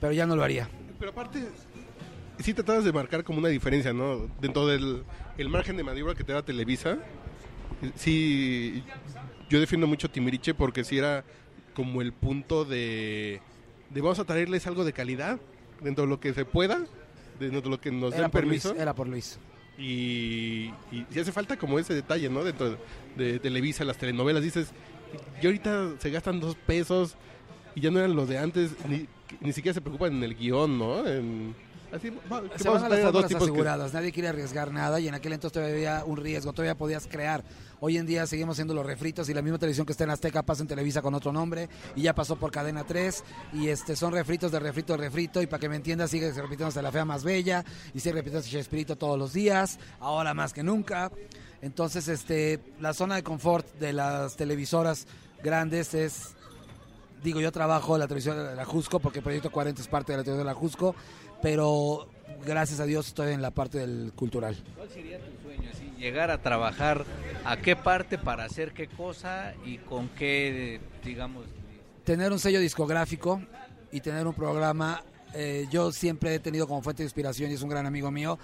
pero 0.00 0.12
ya 0.12 0.26
no 0.26 0.36
lo 0.36 0.42
haría. 0.44 0.68
Pero 0.98 1.10
aparte, 1.12 1.48
sí 2.38 2.54
tratabas 2.54 2.84
de 2.84 2.92
marcar 2.92 3.24
como 3.24 3.38
una 3.38 3.48
diferencia, 3.48 3.92
¿no? 3.92 4.28
Dentro 4.40 4.66
del 4.66 5.02
el 5.36 5.48
margen 5.48 5.76
de 5.76 5.84
maniobra 5.84 6.14
que 6.14 6.24
te 6.24 6.32
da 6.32 6.42
Televisa. 6.44 6.98
Sí, 7.96 8.82
yo 9.48 9.60
defiendo 9.60 9.86
mucho 9.86 10.10
Timiriche 10.10 10.54
porque 10.54 10.82
sí 10.84 10.98
era 10.98 11.24
como 11.74 12.02
el 12.02 12.12
punto 12.12 12.64
de, 12.64 13.40
de 13.90 14.00
vamos 14.00 14.18
a 14.18 14.24
traerles 14.24 14.66
algo 14.66 14.84
de 14.84 14.92
calidad 14.92 15.38
dentro 15.80 16.04
de 16.04 16.10
lo 16.10 16.18
que 16.18 16.34
se 16.34 16.44
pueda, 16.44 16.84
dentro 17.38 17.60
de 17.60 17.68
lo 17.70 17.80
que 17.80 17.92
nos 17.92 18.12
Era 18.14 18.22
den 18.22 18.30
por 18.32 18.44
Luis, 18.44 18.62
permiso. 18.64 18.82
era 18.82 18.94
por 18.94 19.06
Luis. 19.06 19.38
Y, 19.78 20.72
y, 20.90 21.06
y 21.14 21.18
hace 21.20 21.30
falta 21.30 21.56
como 21.56 21.78
ese 21.78 21.94
detalle, 21.94 22.28
¿no? 22.28 22.42
Dentro 22.42 22.76
de 23.16 23.38
Televisa, 23.38 23.84
las 23.84 23.96
telenovelas, 23.96 24.42
dices, 24.42 24.72
y 25.40 25.46
ahorita 25.46 25.92
se 26.00 26.10
gastan 26.10 26.40
dos 26.40 26.56
pesos 26.56 27.14
y 27.76 27.80
ya 27.82 27.92
no 27.92 28.00
eran 28.00 28.16
los 28.16 28.28
de 28.28 28.38
antes, 28.38 28.72
ni, 28.88 29.06
ni 29.40 29.52
siquiera 29.52 29.74
se 29.74 29.80
preocupan 29.80 30.14
en 30.14 30.22
el 30.24 30.34
guion, 30.34 30.78
¿no? 30.78 31.06
En, 31.06 31.54
así, 31.92 32.08
Se 32.56 32.68
vamos 32.68 32.82
van 32.82 32.92
a 32.92 32.96
las 32.96 33.04
a 33.06 33.10
dos 33.12 33.26
que- 33.26 33.36
aseguradas, 33.36 33.92
nadie 33.94 34.12
quiere 34.12 34.28
arriesgar 34.28 34.72
nada 34.72 35.00
y 35.00 35.08
en 35.08 35.14
aquel 35.14 35.32
entonces 35.32 35.52
todavía 35.54 35.74
había 35.98 36.04
un 36.04 36.16
riesgo, 36.18 36.52
todavía 36.52 36.76
podías 36.76 37.06
crear. 37.06 37.42
Hoy 37.80 37.96
en 37.96 38.06
día 38.06 38.26
seguimos 38.26 38.56
siendo 38.56 38.74
los 38.74 38.84
refritos 38.84 39.28
y 39.28 39.34
la 39.34 39.40
misma 39.40 39.58
televisión 39.58 39.86
que 39.86 39.92
está 39.92 40.02
en 40.04 40.10
Azteca 40.10 40.42
pasa 40.42 40.62
en 40.62 40.68
Televisa 40.68 41.00
con 41.00 41.14
otro 41.14 41.32
nombre 41.32 41.68
y 41.94 42.02
ya 42.02 42.14
pasó 42.14 42.34
por 42.36 42.50
Cadena 42.50 42.84
3 42.84 43.22
y 43.52 43.68
este 43.68 43.94
son 43.94 44.12
refritos 44.12 44.50
de 44.50 44.58
refrito 44.58 44.94
de 44.94 44.98
refrito 44.98 45.40
y 45.40 45.46
para 45.46 45.60
que 45.60 45.68
me 45.68 45.76
entiendas 45.76 46.10
sigue 46.10 46.32
repitiéndose 46.32 46.82
La 46.82 46.90
Fea 46.90 47.04
Más 47.04 47.22
Bella 47.22 47.64
y 47.94 48.00
sigue 48.00 48.14
repitiéndose 48.16 48.50
Chespirito 48.50 48.96
todos 48.96 49.16
los 49.18 49.32
días, 49.32 49.78
ahora 50.00 50.34
más 50.34 50.52
que 50.52 50.64
nunca. 50.64 51.12
Entonces 51.62 52.08
este 52.08 52.60
la 52.80 52.94
zona 52.94 53.14
de 53.14 53.22
confort 53.22 53.66
de 53.78 53.92
las 53.92 54.36
televisoras 54.36 55.06
grandes 55.42 55.94
es 55.94 56.34
digo, 57.22 57.40
yo 57.40 57.52
trabajo 57.52 57.94
en 57.96 58.00
la 58.00 58.06
televisión 58.06 58.36
de 58.36 58.54
la 58.54 58.64
Jusco 58.64 59.00
porque 59.00 59.18
el 59.18 59.24
Proyecto 59.24 59.50
40 59.50 59.80
es 59.82 59.88
parte 59.88 60.12
de 60.12 60.18
la 60.18 60.24
televisión 60.24 60.46
de 60.46 60.52
la 60.52 60.58
Jusco, 60.58 60.94
pero 61.42 62.08
gracias 62.46 62.80
a 62.80 62.84
Dios 62.84 63.08
estoy 63.08 63.32
en 63.32 63.42
la 63.42 63.50
parte 63.50 63.78
del 63.78 64.12
cultural. 64.14 64.56
¿Cuál 64.76 64.88
sería 64.88 65.18
tu 65.18 65.42
sueño? 65.42 65.68
así, 65.72 65.92
llegar 65.98 66.30
a 66.30 66.40
trabajar 66.42 67.04
a 67.44 67.56
qué 67.56 67.76
parte 67.76 68.18
para 68.18 68.44
hacer 68.44 68.72
qué 68.72 68.88
cosa 68.88 69.54
y 69.64 69.78
con 69.78 70.08
qué, 70.10 70.80
digamos, 71.04 71.46
Tener 72.04 72.32
un 72.32 72.38
sello 72.38 72.58
discográfico 72.58 73.42
y 73.92 74.00
tener 74.00 74.26
un 74.26 74.32
programa, 74.32 75.02
eh, 75.34 75.66
yo 75.70 75.92
siempre 75.92 76.34
he 76.34 76.38
tenido 76.38 76.66
como 76.66 76.80
fuente 76.80 77.02
de 77.02 77.06
inspiración 77.06 77.50
y 77.50 77.54
es 77.54 77.60
un 77.60 77.68
gran 77.68 77.84
amigo 77.84 78.10
mío, 78.10 78.38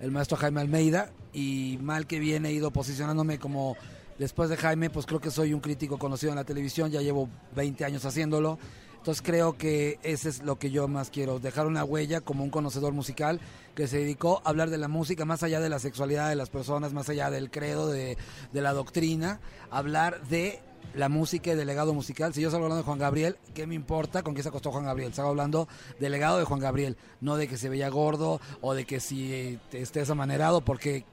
el 0.00 0.10
maestro 0.10 0.38
Jaime 0.38 0.62
Almeida, 0.62 1.10
y 1.34 1.78
mal 1.82 2.06
que 2.06 2.18
bien 2.18 2.46
he 2.46 2.52
ido 2.52 2.70
posicionándome 2.70 3.38
como, 3.38 3.76
después 4.20 4.50
de 4.50 4.58
Jaime, 4.58 4.90
pues 4.90 5.06
creo 5.06 5.18
que 5.18 5.30
soy 5.30 5.54
un 5.54 5.60
crítico 5.60 5.98
conocido 5.98 6.30
en 6.30 6.36
la 6.36 6.44
televisión, 6.44 6.90
ya 6.90 7.00
llevo 7.00 7.30
20 7.56 7.86
años 7.86 8.04
haciéndolo. 8.04 8.58
Entonces 8.98 9.22
creo 9.22 9.56
que 9.56 9.98
ese 10.02 10.28
es 10.28 10.42
lo 10.42 10.58
que 10.58 10.70
yo 10.70 10.86
más 10.88 11.08
quiero, 11.08 11.38
dejar 11.38 11.66
una 11.66 11.84
huella 11.84 12.20
como 12.20 12.44
un 12.44 12.50
conocedor 12.50 12.92
musical 12.92 13.40
que 13.74 13.88
se 13.88 13.96
dedicó 13.96 14.42
a 14.44 14.50
hablar 14.50 14.68
de 14.68 14.76
la 14.76 14.88
música 14.88 15.24
más 15.24 15.42
allá 15.42 15.58
de 15.58 15.70
la 15.70 15.78
sexualidad 15.78 16.28
de 16.28 16.36
las 16.36 16.50
personas, 16.50 16.92
más 16.92 17.08
allá 17.08 17.30
del 17.30 17.50
credo, 17.50 17.88
de, 17.88 18.18
la 18.52 18.74
doctrina, 18.74 19.40
hablar 19.70 20.20
de 20.28 20.60
la 20.94 21.08
música 21.08 21.52
y 21.52 21.56
del 21.56 21.66
legado 21.66 21.94
musical. 21.94 22.34
Si 22.34 22.42
yo 22.42 22.50
salgo 22.50 22.66
hablando 22.66 22.82
de 22.82 22.86
Juan 22.86 22.98
Gabriel, 22.98 23.38
¿qué 23.54 23.66
me 23.66 23.74
importa 23.74 24.22
con 24.22 24.34
qué 24.34 24.42
se 24.42 24.50
acostó 24.50 24.70
Juan 24.70 24.84
Gabriel? 24.84 25.14
Salgo 25.14 25.30
hablando 25.30 25.66
del 25.98 26.12
legado 26.12 26.36
de 26.36 26.44
Juan 26.44 26.60
Gabriel, 26.60 26.98
no 27.22 27.36
de 27.36 27.48
que 27.48 27.56
se 27.56 27.70
veía 27.70 27.88
gordo 27.88 28.38
o 28.60 28.74
de 28.74 28.84
que 28.84 29.00
si 29.00 29.58
estés 29.72 30.10
amanerado, 30.10 30.60
porque 30.60 31.06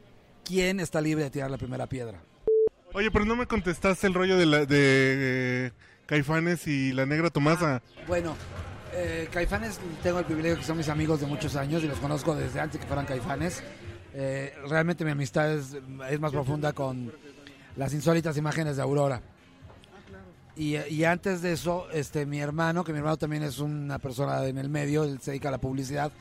¿quién 0.43 0.82
está 0.82 0.99
libre 0.99 1.24
de 1.24 1.30
tirar 1.30 1.49
la 1.49 1.58
primera 1.58 1.88
piedra? 1.88 2.22
Oye, 2.97 3.11
pero 3.11 3.25
no 3.25 3.35
me 3.35 3.45
contestaste 3.45 4.07
el 4.07 4.15
rollo 4.15 4.37
de, 4.37 4.47
la, 4.47 4.65
de 4.65 5.67
eh, 5.67 5.71
Caifanes 6.07 6.65
y 6.65 6.93
la 6.93 7.05
negra 7.05 7.29
Tomasa. 7.29 7.83
Bueno, 8.07 8.35
eh, 8.91 9.29
Caifanes 9.31 9.79
tengo 10.01 10.17
el 10.17 10.25
privilegio 10.25 10.57
que 10.57 10.63
son 10.63 10.77
mis 10.77 10.89
amigos 10.89 11.19
de 11.19 11.27
muchos 11.27 11.55
años 11.55 11.83
y 11.83 11.87
los 11.87 11.99
conozco 11.99 12.33
desde 12.33 12.59
antes 12.59 12.81
que 12.81 12.87
fueran 12.87 13.05
Caifanes. 13.05 13.61
Eh, 14.15 14.51
realmente 14.67 15.05
mi 15.05 15.11
amistad 15.11 15.53
es, 15.53 15.77
más 16.19 16.31
profunda 16.31 16.73
con 16.73 17.13
las 17.75 17.93
insólitas 17.93 18.35
imágenes 18.35 18.77
de 18.77 18.81
Aurora. 18.81 19.21
Y, 20.55 20.77
y 20.77 21.03
antes 21.03 21.43
de 21.43 21.53
eso, 21.53 21.87
este, 21.93 22.25
mi 22.25 22.39
hermano, 22.39 22.83
que 22.83 22.93
mi 22.93 22.97
hermano 22.97 23.17
también 23.17 23.43
es 23.43 23.59
una 23.59 23.99
persona 23.99 24.43
en 24.43 24.57
el 24.57 24.69
medio, 24.69 25.03
él 25.03 25.19
se 25.21 25.29
dedica 25.29 25.49
a 25.49 25.51
la 25.51 25.59
publicidad. 25.59 26.11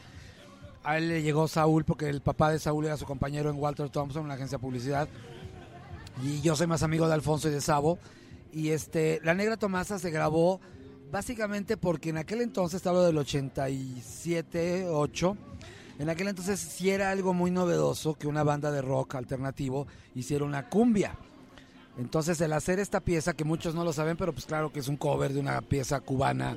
A 0.85 0.99
él 0.99 1.09
le 1.09 1.23
llegó 1.23 1.49
Saúl 1.49 1.87
porque 1.87 2.11
el 2.11 2.21
papá 2.21 2.53
de 2.53 2.59
Saúl 2.59 2.85
era 2.85 2.99
su 2.99 3.07
compañero 3.07 3.49
en 3.49 3.57
Walter 3.57 3.89
Thompson, 3.89 4.25
en 4.25 4.29
la 4.29 4.35
agencia 4.35 4.59
de 4.59 4.63
publicidad. 4.63 5.09
Y 6.23 6.41
yo 6.41 6.57
soy 6.57 6.67
más 6.67 6.83
amigo 6.83 7.07
de 7.09 7.15
Alfonso 7.15 7.49
y 7.49 7.53
de 7.53 7.61
Sabo. 7.61 7.99
Y 8.53 8.71
este, 8.71 9.21
La 9.23 9.35
Negra 9.35 9.57
Tomasa 9.57 9.99
se 9.99 10.11
grabó 10.11 10.61
básicamente 11.11 11.77
porque 11.77 12.11
en 12.11 12.19
aquel 12.19 12.41
entonces, 12.41 12.87
hablo 12.87 13.03
del 13.03 13.19
87, 13.19 14.87
8, 14.89 15.37
en 15.99 16.11
aquel 16.11 16.29
entonces 16.29 16.61
sí 16.61 16.91
era 16.91 17.11
algo 17.11 17.33
muy 17.33 17.51
novedoso 17.51 18.15
que 18.15 18.27
una 18.27 18.43
banda 18.43 18.71
de 18.71 18.83
rock 18.83 19.15
alternativo 19.15 19.87
hiciera 20.15 20.45
una 20.45 20.69
cumbia. 20.69 21.17
Entonces 21.99 22.41
el 22.41 22.53
hacer 22.53 22.79
esta 22.79 23.01
pieza, 23.01 23.33
que 23.33 23.45
muchos 23.45 23.75
no 23.75 23.85
lo 23.85 23.93
saben, 23.93 24.17
pero 24.17 24.33
pues 24.33 24.45
claro 24.45 24.71
que 24.71 24.81
es 24.81 24.89
un 24.89 24.97
cover 24.97 25.33
de 25.33 25.41
una 25.41 25.63
pieza 25.63 26.01
cubana 26.01 26.57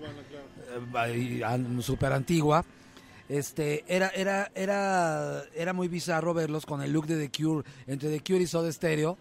eh, 1.07 1.65
súper 1.81 2.11
antigua, 2.11 2.65
este, 3.29 3.85
era, 3.87 4.09
era, 4.09 4.51
era, 4.55 5.43
era 5.53 5.71
muy 5.71 5.87
bizarro 5.87 6.33
verlos 6.33 6.65
con 6.65 6.81
el 6.81 6.91
look 6.91 7.05
de 7.05 7.27
The 7.27 7.31
Cure, 7.31 7.63
entre 7.87 8.09
The 8.09 8.21
Cure 8.21 8.41
y 8.43 8.47
Soda 8.47 8.71
Stereo, 8.71 9.17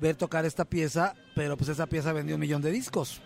ver 0.00 0.16
tocar 0.16 0.44
esta 0.44 0.64
pieza, 0.64 1.14
pero 1.34 1.56
pues 1.56 1.70
esa 1.70 1.86
pieza 1.86 2.12
vendió 2.12 2.36
un 2.36 2.40
millón 2.40 2.62
de 2.62 2.70
discos. 2.70 3.20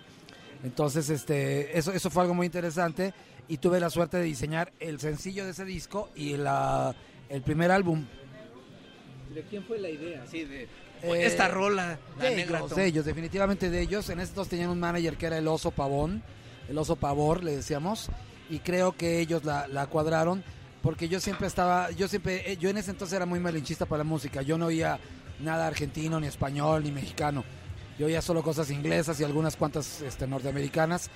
Entonces, 0.65 1.11
este, 1.11 1.77
eso, 1.77 1.93
eso 1.93 2.11
fue 2.11 2.23
algo 2.23 2.35
muy 2.35 2.47
interesante 2.47 3.13
y 3.49 3.59
tuve 3.59 3.81
la 3.81 3.91
suerte 3.91 4.17
de 4.17 4.25
diseñar 4.25 4.73
el 4.79 5.01
sencillo 5.01 5.45
de 5.45 5.51
ese 5.51 5.65
disco 5.65 6.09
y 6.15 6.37
la, 6.37 6.95
el 7.29 7.43
primer 7.43 7.71
álbum. 7.71 8.05
¿De 9.35 9.43
quién 9.43 9.65
fue 9.65 9.79
la 9.79 9.91
idea? 9.91 10.23
Así 10.23 10.45
de 10.45 10.69
Eh, 11.03 11.27
esta 11.27 11.49
rola, 11.49 11.99
la 12.17 12.25
de 12.25 12.37
negra 12.37 12.59
ellos, 12.59 12.77
de 12.77 12.87
ellos, 12.87 13.05
definitivamente 13.05 13.71
de 13.71 13.81
ellos. 13.81 14.09
En 14.11 14.21
estos 14.21 14.49
tenían 14.49 14.71
un 14.71 14.79
manager 14.79 15.17
que 15.17 15.27
era 15.27 15.39
el 15.39 15.49
oso 15.49 15.73
pavón, 15.73 16.23
el 16.69 16.79
oso 16.79 16.95
pavor, 16.95 17.43
le 17.43 17.57
decíamos, 17.57 18.09
y 18.49 18.61
creo 18.61 18.93
que 18.93 19.19
ellos 19.19 19.45
la, 19.45 19.67
la 19.67 19.87
cuadraron 19.87 20.45
porque 20.83 21.09
yo 21.09 21.21
siempre 21.21 21.47
estaba, 21.47 21.91
yo 21.93 22.09
siempre, 22.09 22.53
eh, 22.53 22.57
yo 22.57 22.69
en 22.69 22.77
ese 22.77 22.91
entonces 22.91 23.17
era 23.17 23.25
muy 23.25 23.41
malinchista 23.41 23.87
para 23.87 23.99
la 23.99 24.05
música. 24.05 24.43
Yo 24.43 24.59
no 24.59 24.67
oía 24.67 24.99
nada 25.43 25.67
argentino, 25.67 26.19
ni 26.21 26.27
español, 26.27 26.85
ni 26.85 26.93
mexicano. 26.93 27.45
Yo 27.99 28.07
oía 28.07 28.23
solo 28.23 28.43
cosas 28.43 28.71
inglesas 28.71 29.21
y 29.21 29.25
algunas 29.25 29.57
cuantas 29.57 30.01
este, 30.03 30.27
norteamericanas. 30.27 31.11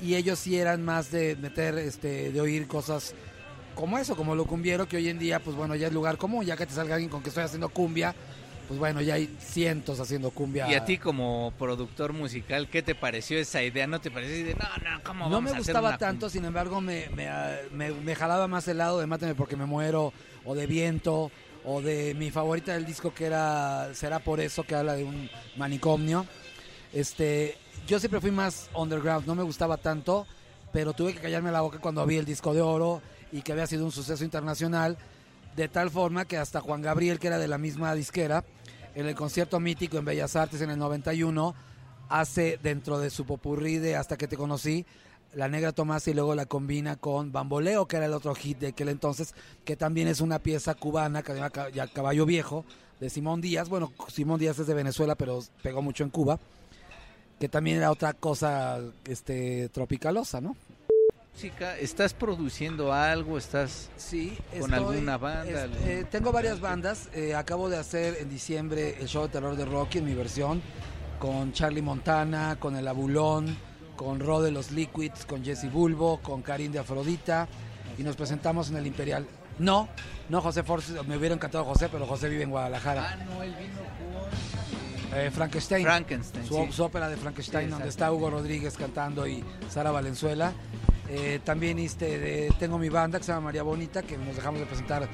Y 0.00 0.14
ellos 0.14 0.38
sí 0.38 0.56
eran 0.56 0.84
más 0.84 1.10
de 1.10 1.34
meter, 1.36 1.76
este, 1.78 2.30
de 2.30 2.40
oír 2.40 2.66
cosas 2.68 3.14
como 3.74 3.98
eso, 3.98 4.16
como 4.16 4.34
lo 4.34 4.44
cumbiero, 4.44 4.86
que 4.88 4.96
hoy 4.96 5.08
en 5.08 5.18
día, 5.18 5.40
pues 5.40 5.56
bueno, 5.56 5.74
ya 5.76 5.86
es 5.88 5.92
lugar 5.92 6.16
común, 6.18 6.44
ya 6.44 6.56
que 6.56 6.66
te 6.66 6.72
salga 6.74 6.94
alguien 6.96 7.10
con 7.10 7.22
que 7.22 7.28
estoy 7.28 7.44
haciendo 7.44 7.68
cumbia, 7.68 8.14
pues 8.66 8.78
bueno, 8.78 9.00
ya 9.00 9.14
hay 9.14 9.34
cientos 9.40 9.98
haciendo 10.00 10.30
cumbia. 10.30 10.68
Y 10.70 10.74
a 10.74 10.84
ti 10.84 10.98
como 10.98 11.52
productor 11.58 12.12
musical, 12.12 12.68
¿qué 12.68 12.82
te 12.82 12.94
pareció 12.94 13.38
esa 13.38 13.62
idea? 13.62 13.86
¿No 13.86 14.00
te 14.00 14.10
pareció 14.10 14.44
de, 14.46 14.54
no, 14.54 14.64
no, 14.90 15.02
¿cómo 15.04 15.24
No 15.26 15.30
vamos 15.36 15.42
me 15.44 15.50
a 15.50 15.52
hacer 15.60 15.74
gustaba 15.74 15.88
una 15.90 15.98
tanto, 15.98 16.26
cumbia"? 16.26 16.30
sin 16.40 16.44
embargo, 16.44 16.80
me, 16.80 17.08
me, 17.14 17.28
me- 17.72 17.92
me 17.92 18.14
jalaba 18.14 18.46
más 18.48 18.66
el 18.68 18.78
lado 18.78 18.98
de 19.00 19.06
Máteme 19.06 19.34
porque 19.36 19.56
me 19.56 19.64
muero, 19.64 20.12
o 20.44 20.54
de 20.54 20.66
Viento, 20.66 21.30
o 21.64 21.80
de 21.80 22.14
mi 22.14 22.30
favorita 22.30 22.72
del 22.72 22.86
disco 22.86 23.12
que 23.12 23.26
era 23.26 23.90
Será 23.94 24.18
por 24.18 24.40
eso, 24.40 24.64
que 24.64 24.74
habla 24.74 24.94
de 24.94 25.04
un 25.04 25.28
manicomio. 25.56 26.26
Este, 26.92 27.56
yo 27.86 27.98
siempre 27.98 28.20
fui 28.20 28.30
más 28.30 28.70
underground, 28.74 29.26
no 29.26 29.34
me 29.34 29.42
gustaba 29.42 29.76
tanto, 29.76 30.26
pero 30.72 30.92
tuve 30.92 31.14
que 31.14 31.20
callarme 31.20 31.50
la 31.50 31.60
boca 31.60 31.78
cuando 31.78 32.04
vi 32.06 32.16
el 32.16 32.24
disco 32.24 32.54
de 32.54 32.62
oro 32.62 33.02
y 33.32 33.42
que 33.42 33.52
había 33.52 33.66
sido 33.66 33.84
un 33.84 33.92
suceso 33.92 34.24
internacional, 34.24 34.96
de 35.56 35.68
tal 35.68 35.90
forma 35.90 36.24
que 36.24 36.38
hasta 36.38 36.60
Juan 36.60 36.82
Gabriel, 36.82 37.18
que 37.18 37.26
era 37.26 37.38
de 37.38 37.48
la 37.48 37.58
misma 37.58 37.94
disquera, 37.94 38.44
en 38.94 39.06
el 39.06 39.14
concierto 39.14 39.60
mítico 39.60 39.98
en 39.98 40.04
Bellas 40.04 40.36
Artes 40.36 40.60
en 40.60 40.70
el 40.70 40.78
91, 40.78 41.54
hace 42.08 42.58
dentro 42.62 42.98
de 42.98 43.10
su 43.10 43.26
popurrí 43.26 43.78
de 43.78 43.96
Hasta 43.96 44.16
que 44.16 44.28
te 44.28 44.36
conocí, 44.36 44.86
La 45.34 45.48
Negra 45.48 45.72
Tomás 45.72 46.08
y 46.08 46.14
luego 46.14 46.34
la 46.34 46.46
combina 46.46 46.96
con 46.96 47.32
Bamboleo, 47.32 47.86
que 47.86 47.96
era 47.96 48.06
el 48.06 48.14
otro 48.14 48.34
hit 48.34 48.58
de 48.58 48.68
aquel 48.68 48.88
entonces, 48.88 49.34
que 49.64 49.76
también 49.76 50.08
es 50.08 50.20
una 50.20 50.38
pieza 50.38 50.74
cubana, 50.74 51.22
que 51.22 51.32
se 51.32 51.38
llama 51.38 51.50
Caballo 51.92 52.24
Viejo, 52.26 52.64
de 52.98 53.10
Simón 53.10 53.40
Díaz. 53.40 53.68
Bueno, 53.68 53.92
Simón 54.08 54.40
Díaz 54.40 54.58
es 54.58 54.66
de 54.66 54.74
Venezuela, 54.74 55.14
pero 55.14 55.40
pegó 55.62 55.82
mucho 55.82 56.02
en 56.02 56.10
Cuba, 56.10 56.38
que 57.38 57.48
también 57.48 57.76
era 57.76 57.90
otra 57.90 58.14
cosa 58.14 58.80
este, 59.04 59.68
tropicalosa, 59.68 60.40
¿no? 60.40 60.56
Música, 61.34 61.78
¿Estás 61.78 62.14
produciendo 62.14 62.92
algo? 62.92 63.38
¿Estás 63.38 63.90
Sí, 63.96 64.36
¿Con 64.58 64.74
alguna 64.74 65.18
banda, 65.18 65.66
es- 65.66 65.70
eh, 65.86 66.06
tengo 66.10 66.32
varias 66.32 66.58
bandas. 66.58 67.08
eh, 67.14 67.36
acabo 67.36 67.68
de 67.68 67.76
hacer 67.76 68.16
en 68.20 68.28
diciembre 68.28 68.96
el 68.98 69.06
show 69.06 69.22
de 69.24 69.28
terror 69.28 69.54
de 69.56 69.64
Rocky 69.64 69.98
en 69.98 70.06
mi 70.06 70.14
versión, 70.14 70.60
con 71.20 71.52
Charlie 71.52 71.82
Montana, 71.82 72.56
con 72.58 72.74
El 72.74 72.88
Abulón, 72.88 73.56
con 73.98 74.20
Rod 74.20 74.44
de 74.44 74.52
los 74.52 74.70
Liquids, 74.70 75.26
con 75.26 75.44
Jesse 75.44 75.70
Bulbo, 75.70 76.20
con 76.22 76.40
Karim 76.40 76.70
de 76.70 76.78
Afrodita, 76.78 77.48
y 77.98 78.02
nos 78.04 78.14
presentamos 78.14 78.70
en 78.70 78.76
el 78.76 78.86
Imperial. 78.86 79.26
No, 79.58 79.88
no 80.28 80.40
José 80.40 80.62
Force, 80.62 80.92
me 81.08 81.16
hubiera 81.16 81.34
encantado 81.34 81.64
José, 81.64 81.88
pero 81.90 82.06
José 82.06 82.28
vive 82.28 82.44
en 82.44 82.50
Guadalajara. 82.50 83.10
Ah, 83.10 83.16
no, 83.24 83.42
él 83.42 83.52
vino 83.58 83.74
con 85.10 85.18
Eh, 85.18 85.30
Frankenstein. 85.32 85.84
Frankenstein. 85.84 86.46
su, 86.46 86.54
sí. 86.54 86.72
su 86.72 86.84
ópera 86.84 87.08
de 87.08 87.16
Frankenstein, 87.16 87.66
Sí, 87.66 87.70
donde 87.72 87.88
está 87.88 88.12
Hugo 88.12 88.30
Rodríguez 88.30 88.76
cantando 88.76 89.26
y 89.26 89.42
Sara 89.68 89.90
Valenzuela. 89.90 90.52
Eh, 91.08 91.40
también 91.42 91.78
este, 91.80 92.18
de- 92.18 92.52
tengo 92.60 92.78
mi 92.78 92.90
banda 92.90 93.18
que 93.18 93.24
se 93.24 93.32
llama 93.32 93.46
María 93.46 93.62
Bonita, 93.64 94.02
que 94.02 94.16
nos 94.16 94.36
dejamos 94.36 94.60
de 94.60 94.66
presentar. 94.66 95.08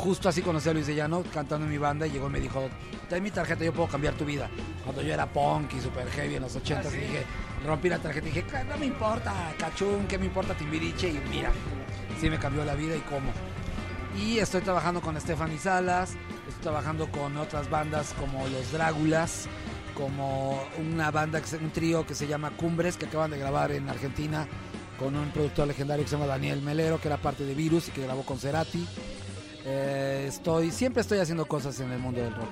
Justo 0.00 0.30
así 0.30 0.40
conocí 0.40 0.66
a 0.66 0.72
Luis 0.72 0.86
de 0.86 0.94
Llano 0.94 1.22
cantando 1.32 1.66
en 1.66 1.72
mi 1.72 1.76
banda 1.76 2.06
y 2.06 2.10
llegó 2.10 2.28
y 2.28 2.30
me 2.30 2.40
dijo, 2.40 2.68
ten 3.10 3.22
mi 3.22 3.30
tarjeta, 3.30 3.62
yo 3.64 3.72
puedo 3.74 3.86
cambiar 3.86 4.14
tu 4.14 4.24
vida. 4.24 4.48
Cuando 4.82 5.02
yo 5.02 5.12
era 5.12 5.26
punk 5.26 5.74
y 5.74 5.80
super 5.80 6.08
heavy 6.08 6.36
en 6.36 6.42
los 6.42 6.56
80 6.56 6.88
Ah, 6.88 6.90
sí. 6.90 6.96
dije, 6.98 7.22
rompí 7.66 7.90
la 7.90 7.98
tarjeta 7.98 8.26
y 8.26 8.30
dije, 8.30 8.46
"Claro, 8.46 8.70
no 8.70 8.78
me 8.78 8.86
importa, 8.86 9.32
cachún, 9.58 10.06
¿qué 10.08 10.16
me 10.16 10.24
importa 10.24 10.54
Timbiriche? 10.54 11.08
Y 11.10 11.20
mira, 11.30 11.50
sí 12.18 12.30
me 12.30 12.38
cambió 12.38 12.64
la 12.64 12.74
vida 12.74 12.96
y 12.96 13.00
cómo. 13.00 13.30
Y 14.18 14.38
estoy 14.38 14.62
trabajando 14.62 15.02
con 15.02 15.20
Stephanie 15.20 15.58
Salas, 15.58 16.12
estoy 16.48 16.62
trabajando 16.62 17.10
con 17.10 17.36
otras 17.36 17.68
bandas 17.68 18.14
como 18.18 18.48
Los 18.48 18.72
Drágulas, 18.72 19.48
como 19.94 20.62
una 20.78 21.10
banda, 21.10 21.42
un 21.60 21.70
trío 21.72 22.06
que 22.06 22.14
se 22.14 22.26
llama 22.26 22.52
Cumbres, 22.56 22.96
que 22.96 23.04
acaban 23.04 23.30
de 23.32 23.38
grabar 23.38 23.70
en 23.72 23.86
Argentina 23.90 24.48
con 24.98 25.14
un 25.14 25.30
productor 25.30 25.68
legendario 25.68 26.04
que 26.04 26.08
se 26.10 26.16
llama 26.16 26.26
Daniel 26.26 26.62
Melero, 26.62 26.98
que 27.00 27.08
era 27.08 27.18
parte 27.18 27.44
de 27.44 27.54
Virus 27.54 27.88
y 27.88 27.90
que 27.90 28.02
grabó 28.02 28.22
con 28.22 28.38
Cerati. 28.38 28.86
Eh, 29.64 30.24
estoy, 30.28 30.70
siempre 30.70 31.02
estoy 31.02 31.18
haciendo 31.18 31.44
cosas 31.46 31.78
en 31.80 31.90
el 31.92 31.98
mundo 31.98 32.20
del 32.20 32.34
rock. 32.34 32.50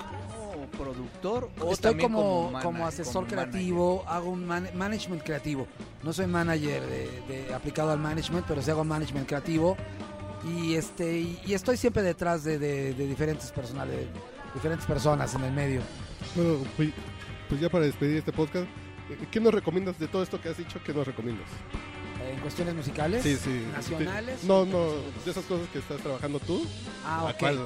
¿Como 0.53 0.67
productor 0.67 1.51
o 1.61 1.73
Estoy 1.73 1.93
también 1.93 2.13
como, 2.13 2.53
como 2.63 2.87
asesor 2.87 3.13
como 3.25 3.27
manager? 3.37 3.51
creativo, 3.51 4.05
hago 4.07 4.31
un 4.31 4.47
man- 4.47 4.69
management 4.75 5.23
creativo. 5.23 5.67
No 6.03 6.13
soy 6.13 6.27
manager 6.27 6.83
de, 6.83 7.23
de- 7.29 7.55
aplicado 7.55 7.91
al 7.91 7.99
management, 7.99 8.45
pero 8.47 8.61
sí 8.63 8.71
hago 8.71 8.85
management 8.85 9.27
creativo. 9.27 9.77
Y 10.45 10.75
este 10.75 11.19
y, 11.19 11.41
y 11.47 11.55
estoy 11.55 11.77
siempre 11.77 12.03
detrás 12.03 12.45
de, 12.45 12.59
de- 12.59 12.95
de 12.95 13.07
diferentes 13.07 13.51
personas, 13.51 13.89
de 13.89 14.07
diferentes 14.55 14.87
personas 14.87 15.35
en 15.35 15.45
el 15.45 15.53
medio. 15.53 15.81
Bueno, 16.37 16.59
pues, 16.77 16.91
pues 17.49 17.61
ya 17.61 17.69
para 17.69 17.85
despedir 17.87 18.19
este 18.19 18.33
podcast, 18.33 18.67
eh, 19.11 19.27
¿qué 19.31 19.41
nos 19.41 19.53
recomiendas 19.53 19.99
de 19.99 20.07
todo 20.09 20.23
esto 20.23 20.41
que 20.41 20.51
has 20.51 20.59
dicho? 20.59 20.79
¿Qué 20.85 20.93
nos 20.93 21.07
recomiendas? 21.07 21.49
En 22.33 22.41
cuestiones 22.41 22.75
musicales, 22.75 23.23
Sí, 23.23 23.37
sí. 23.37 23.65
nacionales. 23.73 24.43
No, 24.45 24.65
no, 24.67 24.87
de 25.25 25.31
esas 25.31 25.45
cosas 25.45 25.69
que 25.73 25.79
estás 25.79 26.01
trabajando 26.01 26.41
tú. 26.41 26.67
Ah, 27.05 27.21
¿A 27.21 27.25
ok. 27.31 27.37
cuál? 27.39 27.59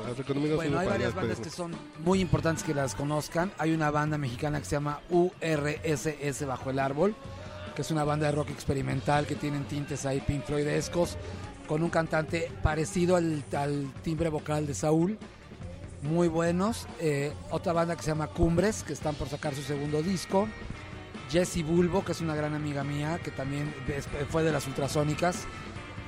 Bueno, 0.56 0.78
hay 0.78 0.86
varias 0.88 1.14
bandas 1.14 1.40
que 1.40 1.50
son 1.50 1.72
muy 2.04 2.20
importantes 2.20 2.62
que 2.62 2.74
las 2.74 2.94
conozcan. 2.94 3.50
Hay 3.58 3.72
una 3.72 3.90
banda 3.90 4.18
mexicana 4.18 4.58
que 4.58 4.64
se 4.66 4.76
llama 4.76 5.00
URSS 5.10 6.44
Bajo 6.46 6.70
el 6.70 6.78
Árbol, 6.78 7.14
que 7.74 7.82
es 7.82 7.90
una 7.90 8.04
banda 8.04 8.26
de 8.26 8.32
rock 8.32 8.50
experimental 8.50 9.26
que 9.26 9.34
tienen 9.34 9.64
tintes 9.64 10.04
ahí 10.06 10.20
Pink 10.20 10.44
Floydescos, 10.44 11.16
con 11.66 11.82
un 11.82 11.90
cantante 11.90 12.50
parecido 12.62 13.16
al, 13.16 13.42
al 13.56 13.92
timbre 14.02 14.28
vocal 14.28 14.66
de 14.66 14.74
Saúl. 14.74 15.18
Muy 16.02 16.28
buenos. 16.28 16.86
Eh, 17.00 17.32
otra 17.50 17.72
banda 17.72 17.94
que 17.96 18.02
se 18.02 18.08
llama 18.10 18.26
Cumbres, 18.26 18.82
que 18.82 18.92
están 18.92 19.14
por 19.14 19.28
sacar 19.28 19.54
su 19.54 19.62
segundo 19.62 20.02
disco. 20.02 20.48
Jessie 21.32 21.62
Bulbo, 21.62 22.04
que 22.04 22.12
es 22.12 22.20
una 22.20 22.34
gran 22.34 22.54
amiga 22.54 22.84
mía, 22.84 23.18
que 23.24 23.30
también 23.30 23.74
fue 24.30 24.42
de 24.42 24.52
las 24.52 24.66
ultrasónicas. 24.66 25.46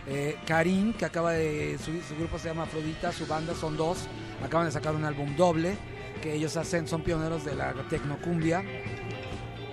Eh, 0.06 0.36
Karim, 0.46 0.92
que 0.92 1.06
acaba 1.06 1.32
de. 1.32 1.78
Su, 1.82 1.92
grupo 2.16 2.38
se 2.38 2.48
llama 2.48 2.64
Afrodita, 2.64 3.10
su 3.10 3.26
banda 3.26 3.54
son 3.54 3.78
dos. 3.78 4.06
Acaban 4.44 4.66
de 4.66 4.72
sacar 4.72 4.94
un 4.94 5.04
álbum 5.04 5.34
doble. 5.34 5.78
Que 6.22 6.34
ellos 6.34 6.56
hacen, 6.58 6.86
son 6.86 7.02
pioneros 7.02 7.44
de 7.44 7.54
la 7.54 7.72
tecnocumbia. 7.88 8.62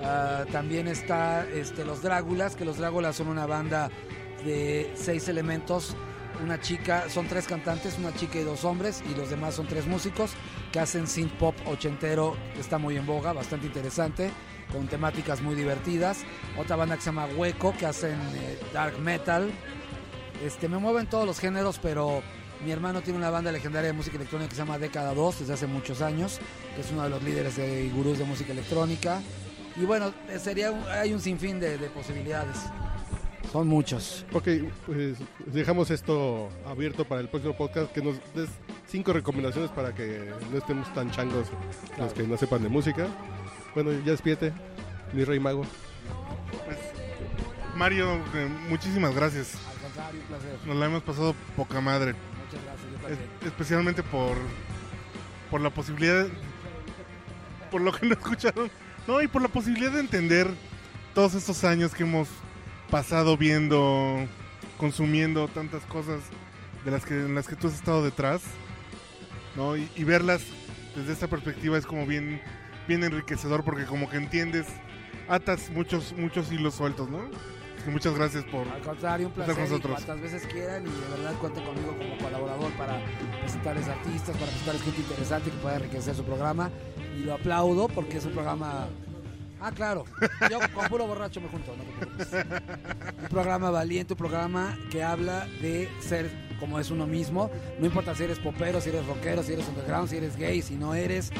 Ah, 0.03 0.45
también 0.51 0.87
está 0.87 1.45
este, 1.47 1.83
Los 1.83 2.01
Drágulas, 2.01 2.55
que 2.55 2.65
los 2.65 2.77
Drágulas 2.77 3.17
son 3.17 3.27
una 3.27 3.45
banda 3.45 3.91
de 4.45 4.91
seis 4.95 5.27
elementos. 5.27 5.95
Una 6.41 6.59
chica, 6.59 7.09
son 7.09 7.27
tres 7.27 7.45
cantantes, 7.45 7.99
una 7.99 8.15
chica 8.15 8.39
y 8.39 8.43
dos 8.43 8.63
hombres, 8.63 9.03
y 9.11 9.13
los 9.15 9.29
demás 9.29 9.53
son 9.53 9.67
tres 9.67 9.85
músicos 9.85 10.31
que 10.71 10.79
hacen 10.79 11.05
synth 11.05 11.33
pop 11.33 11.55
ochentero, 11.67 12.35
está 12.57 12.79
muy 12.79 12.97
en 12.97 13.05
boga, 13.05 13.31
bastante 13.31 13.67
interesante, 13.67 14.31
con 14.71 14.87
temáticas 14.87 15.41
muy 15.41 15.55
divertidas. 15.55 16.19
Otra 16.57 16.75
banda 16.75 16.95
que 16.95 17.01
se 17.01 17.07
llama 17.07 17.27
Hueco, 17.35 17.73
que 17.77 17.85
hacen 17.85 18.13
eh, 18.35 18.59
dark 18.73 18.97
metal. 18.99 19.51
Este, 20.45 20.67
me 20.67 20.77
mueven 20.77 21.07
todos 21.07 21.25
los 21.25 21.39
géneros, 21.39 21.79
pero 21.79 22.21
mi 22.65 22.71
hermano 22.71 23.01
tiene 23.01 23.17
una 23.19 23.29
banda 23.29 23.51
legendaria 23.51 23.87
de 23.87 23.93
música 23.93 24.15
electrónica 24.17 24.49
que 24.49 24.55
se 24.55 24.61
llama 24.61 24.77
Década 24.79 25.13
2 25.13 25.39
desde 25.39 25.53
hace 25.53 25.67
muchos 25.67 26.01
años, 26.01 26.39
que 26.75 26.81
es 26.81 26.91
uno 26.91 27.03
de 27.03 27.09
los 27.09 27.21
líderes 27.23 27.57
de 27.57 27.89
gurús 27.89 28.17
de 28.17 28.25
música 28.25 28.51
electrónica. 28.53 29.21
Y 29.75 29.85
bueno, 29.85 30.13
eh, 30.29 30.39
sería 30.39 30.71
un- 30.71 30.83
hay 30.87 31.13
un 31.13 31.21
sinfín 31.21 31.59
de, 31.59 31.77
de 31.77 31.87
posibilidades. 31.89 32.57
Son 33.51 33.67
muchos. 33.67 34.25
Ok, 34.31 34.47
pues 34.85 35.17
dejamos 35.47 35.91
esto 35.91 36.49
abierto 36.65 37.03
para 37.05 37.19
el 37.21 37.27
próximo 37.27 37.55
podcast. 37.55 37.91
Que 37.91 38.01
nos 38.01 38.15
des 38.33 38.49
cinco 38.87 39.11
recomendaciones 39.11 39.69
para 39.71 39.93
que 39.93 40.31
no 40.51 40.57
estemos 40.57 40.91
tan 40.93 41.11
changos 41.11 41.47
los 41.97 42.13
que 42.13 42.23
no 42.23 42.37
sepan 42.37 42.63
de 42.63 42.69
música. 42.69 43.07
Bueno, 43.73 43.91
ya 43.91 44.11
despídete, 44.11 44.51
mi 45.13 45.23
rey 45.23 45.39
mago. 45.39 45.65
Pues, 46.65 46.77
Mario, 47.75 48.15
eh, 48.33 48.49
muchísimas 48.67 49.15
gracias. 49.15 49.55
Al 49.55 49.81
contrario, 49.81 50.21
un 50.21 50.27
placer. 50.27 50.59
Nos 50.65 50.75
la 50.75 50.85
hemos 50.87 51.03
pasado 51.03 51.35
poca 51.55 51.79
madre. 51.79 52.13
Muchas 52.13 52.63
gracias. 52.65 52.91
yo 52.91 52.97
también. 52.97 53.29
especialmente 53.45 54.03
por, 54.03 54.35
por 55.49 55.61
la 55.61 55.69
posibilidad, 55.69 56.27
por 57.69 57.81
lo 57.81 57.93
que 57.93 58.05
no 58.05 58.13
escucharon, 58.13 58.69
no, 59.07 59.21
y 59.21 59.27
por 59.27 59.41
la 59.41 59.47
posibilidad 59.47 59.91
de 59.91 60.01
entender 60.01 60.47
todos 61.13 61.33
estos 61.33 61.63
años 61.63 61.93
que 61.93 62.03
hemos 62.03 62.27
pasado 62.89 63.37
viendo, 63.37 64.27
consumiendo 64.77 65.47
tantas 65.47 65.83
cosas 65.85 66.19
de 66.83 66.91
las 66.91 67.05
que, 67.05 67.13
en 67.13 67.35
las 67.35 67.47
que 67.47 67.55
tú 67.55 67.67
has 67.67 67.73
estado 67.73 68.03
detrás, 68.03 68.41
¿no? 69.55 69.77
Y, 69.77 69.89
y 69.95 70.03
verlas 70.03 70.41
desde 70.95 71.13
esta 71.13 71.27
perspectiva 71.27 71.77
es 71.77 71.85
como 71.85 72.05
bien, 72.05 72.41
bien 72.87 73.03
enriquecedor 73.03 73.63
porque 73.63 73.85
como 73.85 74.09
que 74.09 74.17
entiendes, 74.17 74.67
atas 75.27 75.69
muchos, 75.69 76.13
muchos 76.17 76.51
hilos 76.51 76.75
sueltos, 76.75 77.09
¿no? 77.09 77.19
Así 77.19 77.85
que 77.85 77.91
muchas 77.91 78.13
gracias 78.13 78.43
por... 78.45 78.67
Al 78.67 78.81
contrario, 78.81 79.27
un 79.27 79.31
estar 79.31 79.45
placer. 79.45 79.55
con 79.55 79.65
y 79.65 79.69
nosotros. 79.69 80.05
cuantas 80.05 80.21
veces 80.21 80.47
quieran 80.51 80.85
y 80.85 80.89
de 80.89 81.17
verdad 81.17 81.33
cuenten 81.39 81.63
conmigo 81.63 81.97
como 81.97 82.17
colaborador 82.17 82.71
para 82.73 83.01
presentarles 83.39 83.87
artistas, 83.87 84.35
para 84.37 84.51
presentarles 84.51 84.83
gente 84.83 85.01
interesante 85.01 85.49
que 85.49 85.57
pueda 85.57 85.75
enriquecer 85.77 86.15
su 86.15 86.23
programa. 86.23 86.69
Y 87.17 87.23
lo 87.23 87.33
aplaudo 87.33 87.87
porque 87.87 88.17
es 88.17 88.25
un 88.25 88.33
programa. 88.33 88.87
Ah, 89.59 89.71
claro. 89.71 90.05
Yo 90.49 90.59
con 90.73 90.87
puro 90.87 91.07
borracho 91.07 91.41
me 91.41 91.47
junto. 91.47 91.75
no. 91.75 91.83
Un 93.21 93.29
programa 93.29 93.69
valiente, 93.69 94.13
un 94.13 94.17
programa 94.17 94.77
que 94.91 95.03
habla 95.03 95.47
de 95.61 95.89
ser 96.01 96.29
como 96.59 96.79
es 96.79 96.91
uno 96.91 97.07
mismo. 97.07 97.49
No 97.79 97.85
importa 97.85 98.13
si 98.15 98.23
eres 98.23 98.39
popero, 98.39 98.79
si 98.79 98.89
eres 98.89 99.05
rockero, 99.05 99.43
si 99.43 99.53
eres 99.53 99.67
underground, 99.67 100.07
si 100.09 100.17
eres 100.17 100.35
gay, 100.35 100.61
si 100.61 100.75
no 100.75 100.93
eres. 100.93 101.31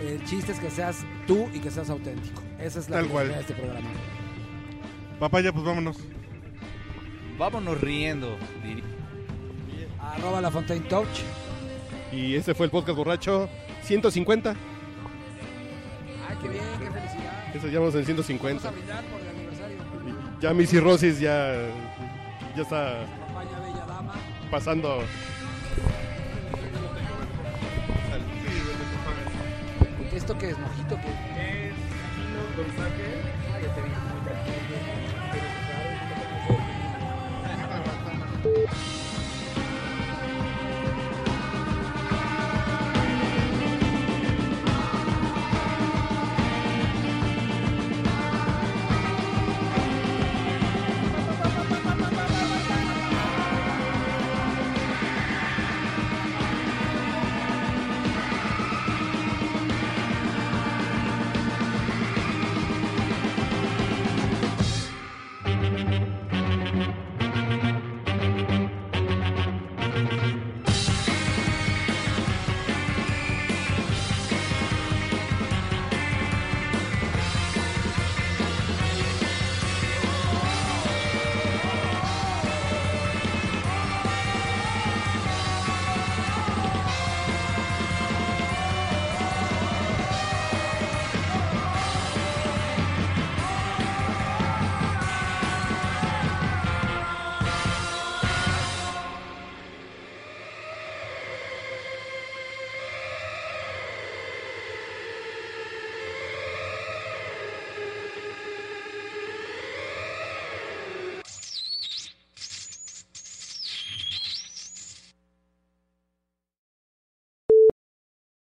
El 0.00 0.24
chiste 0.24 0.52
es 0.52 0.58
que 0.58 0.70
seas 0.70 1.04
tú 1.26 1.48
y 1.54 1.60
que 1.60 1.70
seas 1.70 1.90
auténtico. 1.90 2.42
Esa 2.58 2.78
es 2.80 2.88
la 2.88 2.96
Tal 2.98 3.08
cual. 3.08 3.28
de 3.28 3.40
este 3.40 3.54
programa. 3.54 3.88
Papaya, 5.18 5.52
pues 5.52 5.64
vámonos. 5.64 5.98
Vámonos 7.38 7.80
riendo, 7.80 8.36
diría. 8.62 8.84
Arroba 10.00 10.40
la 10.40 10.50
Fontaine 10.50 10.86
Touch. 10.88 11.20
Y 12.12 12.34
este 12.34 12.54
fue 12.54 12.66
el 12.66 12.70
podcast 12.72 12.96
borracho 12.96 13.48
150. 13.82 14.50
Ay, 14.50 14.56
qué 16.42 16.48
bien, 16.48 16.62
qué 16.78 16.90
felicidad. 16.90 17.54
Eso 17.54 17.68
ya 17.68 17.78
vamos 17.78 17.94
en 17.94 18.00
Vamos 18.02 18.02
a 18.02 18.04
150. 18.04 18.70
brindar 18.70 19.04
por 19.04 19.20
el 19.20 19.28
aniversario. 19.28 19.76
Y 20.38 20.42
Ya 20.42 20.54
mi 20.54 20.66
cirrosis 20.66 21.20
ya, 21.20 21.52
ya 22.56 22.62
está 22.62 23.04
Bella 23.60 23.86
Dama. 23.86 24.14
pasando. 24.50 25.02
¿Esto 30.40 30.46
qué 30.46 30.52
es? 30.52 30.58
¿Mojito? 30.58 30.96
¿Qué? 31.34 31.68
Es 31.68 31.74
muy 33.76 34.20
tranquilo. 34.24 35.09